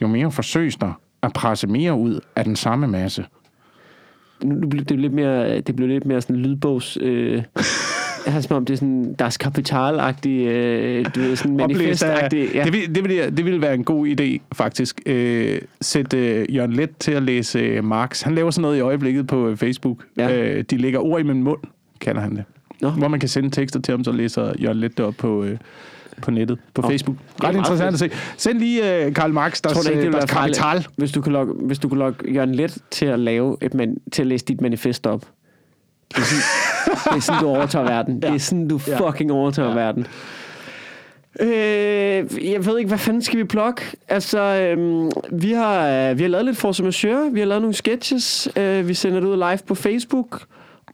jo 0.01 0.07
mere 0.07 0.31
forsøges 0.31 0.75
der 0.75 1.01
at 1.23 1.33
presse 1.33 1.67
mere 1.67 1.95
ud 1.95 2.19
af 2.35 2.43
den 2.43 2.55
samme 2.55 2.87
masse. 2.87 3.25
Nu 4.43 4.55
nu 4.55 4.67
blev 4.67 4.83
det 4.83 4.99
lidt 4.99 5.13
mere, 5.13 5.61
det 5.61 5.75
blev 5.75 5.87
lidt 5.87 6.05
mere 6.05 6.21
sådan 6.21 6.35
lydbogs... 6.35 6.97
Øh, 7.01 7.43
har 8.33 8.41
som 8.41 8.55
om 8.55 8.65
det 8.65 8.73
er 8.73 8.77
sådan 8.77 9.15
deres 9.19 9.37
kapital-agtig, 9.37 10.29
øh, 10.29 11.05
du 11.15 11.19
ved, 11.19 11.35
sådan 11.35 11.59
manifest-agtig. 11.59 12.53
Ja. 12.53 12.63
Det, 12.63 12.73
vil, 12.73 12.95
det, 12.95 13.03
vil, 13.03 13.37
det 13.37 13.45
vil 13.45 13.61
være 13.61 13.73
en 13.73 13.83
god 13.83 14.07
idé, 14.07 14.55
faktisk. 14.55 15.01
Øh, 15.05 15.61
sæt 15.81 16.13
øh, 16.13 16.55
Jørgen 16.55 16.73
Let 16.73 16.97
til 16.99 17.11
at 17.11 17.23
læse 17.23 17.59
øh, 17.59 17.83
Marx. 17.83 18.21
Han 18.21 18.35
laver 18.35 18.51
sådan 18.51 18.61
noget 18.61 18.77
i 18.77 18.79
øjeblikket 18.79 19.27
på 19.27 19.47
øh, 19.47 19.57
Facebook. 19.57 19.97
Ja. 20.17 20.37
Øh, 20.37 20.63
de 20.71 20.77
lægger 20.77 20.99
ord 20.99 21.19
i 21.19 21.23
min 21.23 21.43
mund, 21.43 21.59
kalder 22.01 22.21
han 22.21 22.35
det. 22.35 22.43
Nå. 22.81 22.89
Hvor 22.89 23.07
man 23.07 23.19
kan 23.19 23.29
sende 23.29 23.49
tekster 23.49 23.81
til 23.81 23.91
ham, 23.91 24.03
så 24.03 24.11
læser 24.11 24.53
Jørgen 24.59 24.77
Let 24.77 24.97
det 24.97 25.05
op 25.05 25.15
på, 25.17 25.43
øh, 25.43 25.57
på 26.21 26.31
nettet, 26.31 26.59
på 26.73 26.81
Nå. 26.81 26.89
Facebook. 26.89 27.17
Ret 27.43 27.55
interessant 27.55 27.93
at 27.93 27.99
se. 27.99 28.09
Send 28.37 28.59
lige 28.59 29.05
øh, 29.05 29.13
Karl 29.13 29.33
Marx, 29.33 29.61
der 29.61 29.69
tror 29.69 29.89
ikke, 29.89 30.01
det 30.01 30.13
ville 30.13 30.27
kapital. 30.27 30.87
hvis 30.95 31.11
du 31.11 31.21
kunne 31.21 31.33
logge, 31.33 31.53
hvis 31.53 31.79
du 31.79 31.89
kunne 31.89 31.99
logge 31.99 32.33
Jørgen 32.33 32.55
Let 32.55 32.77
til 32.91 33.05
at 33.05 33.19
lave 33.19 33.57
et 33.61 33.73
man, 33.73 33.97
til 34.11 34.21
at 34.21 34.27
læse 34.27 34.45
dit 34.45 34.61
manifest 34.61 35.07
op. 35.07 35.25
Det 37.11 37.17
er 37.17 37.21
sådan, 37.21 37.41
du 37.41 37.47
overtager 37.47 37.85
verden. 37.85 38.19
Ja. 38.23 38.27
Det 38.27 38.35
er 38.35 38.39
sådan, 38.39 38.67
du 38.67 38.77
fucking 38.77 39.31
overtager 39.31 39.69
ja. 39.69 39.75
verden. 39.75 40.07
Øh, 41.39 42.51
jeg 42.51 42.65
ved 42.65 42.77
ikke, 42.77 42.87
hvad 42.87 42.97
fanden 42.97 43.21
skal 43.21 43.39
vi 43.39 43.43
plukke? 43.43 43.81
Altså, 44.07 44.39
øhm, 44.39 45.11
vi, 45.31 45.51
har, 45.51 45.89
øh, 45.89 46.17
vi 46.17 46.23
har 46.23 46.29
lavet 46.29 46.45
lidt 46.45 46.57
force 46.57 46.83
majeure. 46.83 47.31
Vi 47.33 47.39
har 47.39 47.47
lavet 47.47 47.61
nogle 47.61 47.75
sketches. 47.75 48.49
Øh, 48.55 48.87
vi 48.87 48.93
sender 48.93 49.19
det 49.19 49.27
ud 49.27 49.35
live 49.35 49.59
på 49.67 49.75
Facebook. 49.75 50.41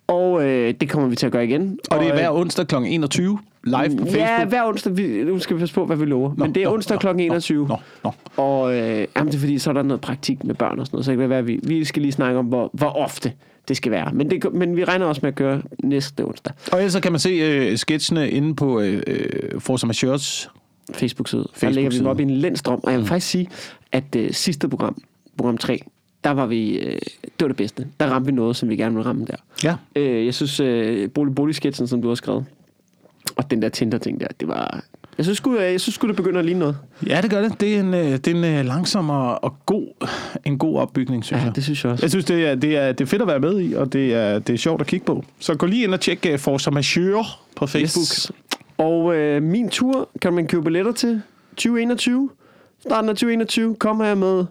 Og 0.07 0.43
øh, 0.43 0.73
det 0.81 0.89
kommer 0.89 1.09
vi 1.09 1.15
til 1.15 1.25
at 1.25 1.31
gøre 1.31 1.45
igen. 1.45 1.79
Og 1.91 1.99
det 1.99 2.07
er 2.07 2.13
øh, 2.13 2.19
hver 2.19 2.31
onsdag 2.31 2.67
kl. 2.67 2.75
21 2.75 3.39
live 3.63 3.75
på 3.75 4.05
Facebook. 4.05 4.15
Ja, 4.15 4.45
hver 4.45 4.65
onsdag. 4.65 4.97
Vi, 4.97 5.23
nu 5.23 5.39
skal 5.39 5.55
vi 5.55 5.59
passe 5.59 5.75
på, 5.75 5.85
hvad 5.85 5.97
vi 5.97 6.05
lover. 6.05 6.29
Nå, 6.37 6.45
Men 6.45 6.55
det 6.55 6.63
er 6.63 6.67
nå, 6.67 6.73
onsdag 6.73 6.95
nå, 7.03 7.13
kl. 7.13 7.19
21. 7.19 7.67
Nå, 7.67 7.77
nå. 8.03 8.11
Og 8.37 8.73
øh, 8.73 9.07
jamen, 9.15 9.27
det 9.27 9.35
er 9.35 9.39
fordi, 9.39 9.59
så 9.59 9.69
er 9.69 9.73
der 9.73 9.81
noget 9.81 10.01
praktik 10.01 10.43
med 10.43 10.55
børn 10.55 10.79
og 10.79 10.85
sådan 10.85 10.95
noget. 10.95 11.05
Så 11.05 11.11
det 11.11 11.19
kan 11.19 11.29
være, 11.29 11.39
at 11.39 11.47
vi, 11.47 11.59
vi 11.63 11.85
skal 11.85 12.01
lige 12.01 12.11
snakke 12.11 12.39
om, 12.39 12.45
hvor, 12.45 12.69
hvor 12.73 12.89
ofte 12.89 13.33
det 13.71 13.77
skal 13.77 13.91
være. 13.91 14.11
Men, 14.13 14.29
det, 14.29 14.53
men 14.53 14.75
vi 14.75 14.83
regner 14.83 15.05
også 15.05 15.19
med 15.23 15.27
at 15.27 15.35
køre 15.35 15.61
næste 15.83 16.25
onsdag. 16.25 16.53
Og 16.71 16.77
ellers 16.77 16.93
så 16.93 16.99
kan 16.99 17.11
man 17.11 17.19
se 17.19 17.29
øh, 17.29 17.77
sketchene 17.77 18.29
inde 18.29 18.55
på 18.55 18.81
øh, 18.81 19.03
øh, 19.07 19.61
Forza 19.61 19.87
Majeurs. 19.87 20.49
Facebook-side. 20.93 21.47
Facebook 21.53 21.69
der 21.69 21.75
lægger 21.75 21.91
vi 21.91 21.97
dem 21.97 22.05
op 22.05 22.19
i 22.19 22.23
en 22.23 22.29
lændstrøm. 22.29 22.79
Og 22.83 22.91
jeg 22.91 22.97
vil 22.97 23.03
mm. 23.03 23.07
faktisk 23.07 23.29
sige, 23.31 23.49
at 23.91 24.15
øh, 24.15 24.33
sidste 24.33 24.69
program, 24.69 25.01
program 25.37 25.57
3, 25.57 25.79
der 26.23 26.31
var 26.31 26.45
vi, 26.45 26.79
øh, 26.79 26.99
det 27.23 27.41
var 27.41 27.47
det 27.47 27.57
bedste. 27.57 27.87
Der 27.99 28.05
ramte 28.05 28.25
vi 28.25 28.31
noget, 28.31 28.55
som 28.55 28.69
vi 28.69 28.75
gerne 28.75 28.95
ville 28.95 29.09
ramme 29.09 29.25
der. 29.25 29.35
Ja. 29.63 29.75
Øh, 29.95 30.25
jeg 30.25 30.33
synes, 30.33 30.59
øh, 30.59 31.09
bolig 31.09 31.35
bolig 31.35 31.75
som 31.75 32.01
du 32.01 32.07
har 32.07 32.15
skrevet, 32.15 32.45
og 33.35 33.51
den 33.51 33.61
der 33.61 33.69
Tinder-ting 33.69 34.19
der, 34.19 34.27
det 34.39 34.47
var... 34.47 34.83
Jeg 35.17 35.25
synes, 35.25 35.37
sgu, 35.37 35.57
jeg 35.57 35.81
synes 35.81 35.95
sgu, 35.95 36.07
det 36.07 36.15
begynder 36.15 36.39
at 36.39 36.45
ligne 36.45 36.59
noget. 36.59 36.77
Ja, 37.07 37.21
det 37.21 37.31
gør 37.31 37.41
det. 37.41 37.61
Det 37.61 37.75
er 37.75 37.79
en, 37.79 37.93
øh, 37.93 38.11
det 38.11 38.27
er 38.27 38.31
en 38.31 38.43
øh, 38.43 38.65
langsom 38.65 39.09
og, 39.09 39.43
og 39.43 39.55
god, 39.65 40.07
en 40.45 40.57
god 40.57 40.77
opbygning, 40.77 41.25
synes 41.25 41.39
ja, 41.41 41.45
jeg. 41.45 41.55
det 41.55 41.63
synes 41.63 41.83
jeg 41.83 41.91
også. 41.91 42.03
Jeg 42.03 42.09
synes, 42.09 42.25
det 42.25 42.47
er, 42.47 42.55
det, 42.55 42.77
er, 42.77 42.91
det 42.91 43.01
er 43.01 43.05
fedt 43.05 43.21
at 43.21 43.27
være 43.27 43.39
med 43.39 43.61
i, 43.61 43.73
og 43.73 43.93
det 43.93 44.13
er, 44.13 44.39
det 44.39 44.53
er 44.53 44.57
sjovt 44.57 44.81
at 44.81 44.87
kigge 44.87 45.05
på. 45.05 45.25
Så 45.39 45.55
gå 45.55 45.65
lige 45.65 45.83
ind 45.83 45.93
og 45.93 45.99
tjek 45.99 46.27
uh, 46.33 46.39
Forza 46.39 46.71
Majeure 46.71 47.25
på 47.55 47.67
Facebook. 47.67 48.01
Yes. 48.01 48.31
Og 48.77 49.15
øh, 49.15 49.43
min 49.43 49.69
tur 49.69 50.09
kan 50.21 50.33
man 50.33 50.47
købe 50.47 50.63
billetter 50.63 50.91
til 50.91 51.21
2021. 51.49 52.29
Starten 52.79 53.09
af 53.09 53.15
2021 53.15 53.75
kommer 53.75 54.05
jeg 54.05 54.17
med... 54.17 54.45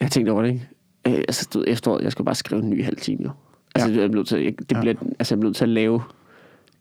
Jeg 0.00 0.10
tænkte 0.10 0.30
over 0.30 0.42
det, 0.42 0.48
ikke? 0.48 0.68
Øh, 1.06 1.14
altså, 1.14 1.48
du, 1.54 1.64
efteråret, 1.66 2.04
jeg 2.04 2.12
skal 2.12 2.24
bare 2.24 2.34
skrive 2.34 2.62
en 2.62 2.70
ny 2.70 2.84
halv 2.84 2.96
time, 2.96 3.22
jo. 3.24 3.30
Altså, 3.74 3.90
ja. 3.90 4.00
jeg 4.00 4.10
blev 4.10 4.24
til, 4.24 4.42
jeg, 4.42 4.54
det 4.58 4.72
ja. 4.72 4.80
bliver, 4.80 4.94
altså, 5.18 5.34
jeg 5.34 5.40
blev 5.40 5.54
til 5.54 5.64
at 5.64 5.68
lave 5.68 6.02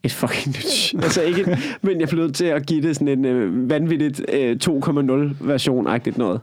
et 0.03 0.11
fucking 0.11 0.55
nyt. 0.55 0.93
altså 1.03 1.21
ikke, 1.21 1.57
men 1.81 1.99
jeg 1.99 2.09
blev 2.09 2.21
nødt 2.21 2.35
til 2.35 2.45
at 2.45 2.65
give 2.65 2.81
det 2.81 2.95
sådan 2.95 3.07
en 3.07 3.25
øh, 3.25 3.69
vanvittigt 3.69 4.21
øh, 4.33 4.57
2.0 4.63 4.71
version-agtigt 5.39 6.17
noget. 6.17 6.41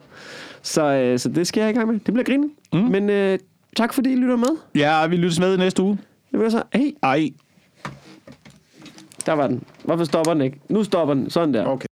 Så, 0.63 0.85
øh, 0.85 1.19
så 1.19 1.29
det 1.29 1.47
skal 1.47 1.61
jeg 1.61 1.71
i 1.71 1.73
gang 1.73 1.93
med. 1.93 2.01
Det 2.01 2.15
bliver 2.15 2.25
grinen. 2.25 2.51
Mm. 2.73 2.79
Men 2.79 3.11
øh, 3.11 3.39
tak 3.77 3.95
fordi 3.95 4.13
I 4.13 4.17
lytter 4.17 4.37
med. 4.37 4.57
Ja, 4.75 5.07
vi 5.07 5.17
lyttes 5.17 5.41
med 5.41 5.57
næste 5.57 5.83
uge. 5.83 5.99
Det 6.33 6.41
vil 6.41 6.51
så, 6.51 6.63
hey. 6.75 6.91
Ej. 7.03 7.31
Der 9.27 9.33
var 9.33 9.47
den. 9.47 9.63
Hvorfor 9.85 10.05
stopper 10.05 10.33
den 10.33 10.43
ikke? 10.43 10.61
Nu 10.69 10.85
stopper 10.85 11.15
den. 11.15 11.31
Sådan 11.31 11.55
der. 11.55 11.67
Okay. 11.67 11.87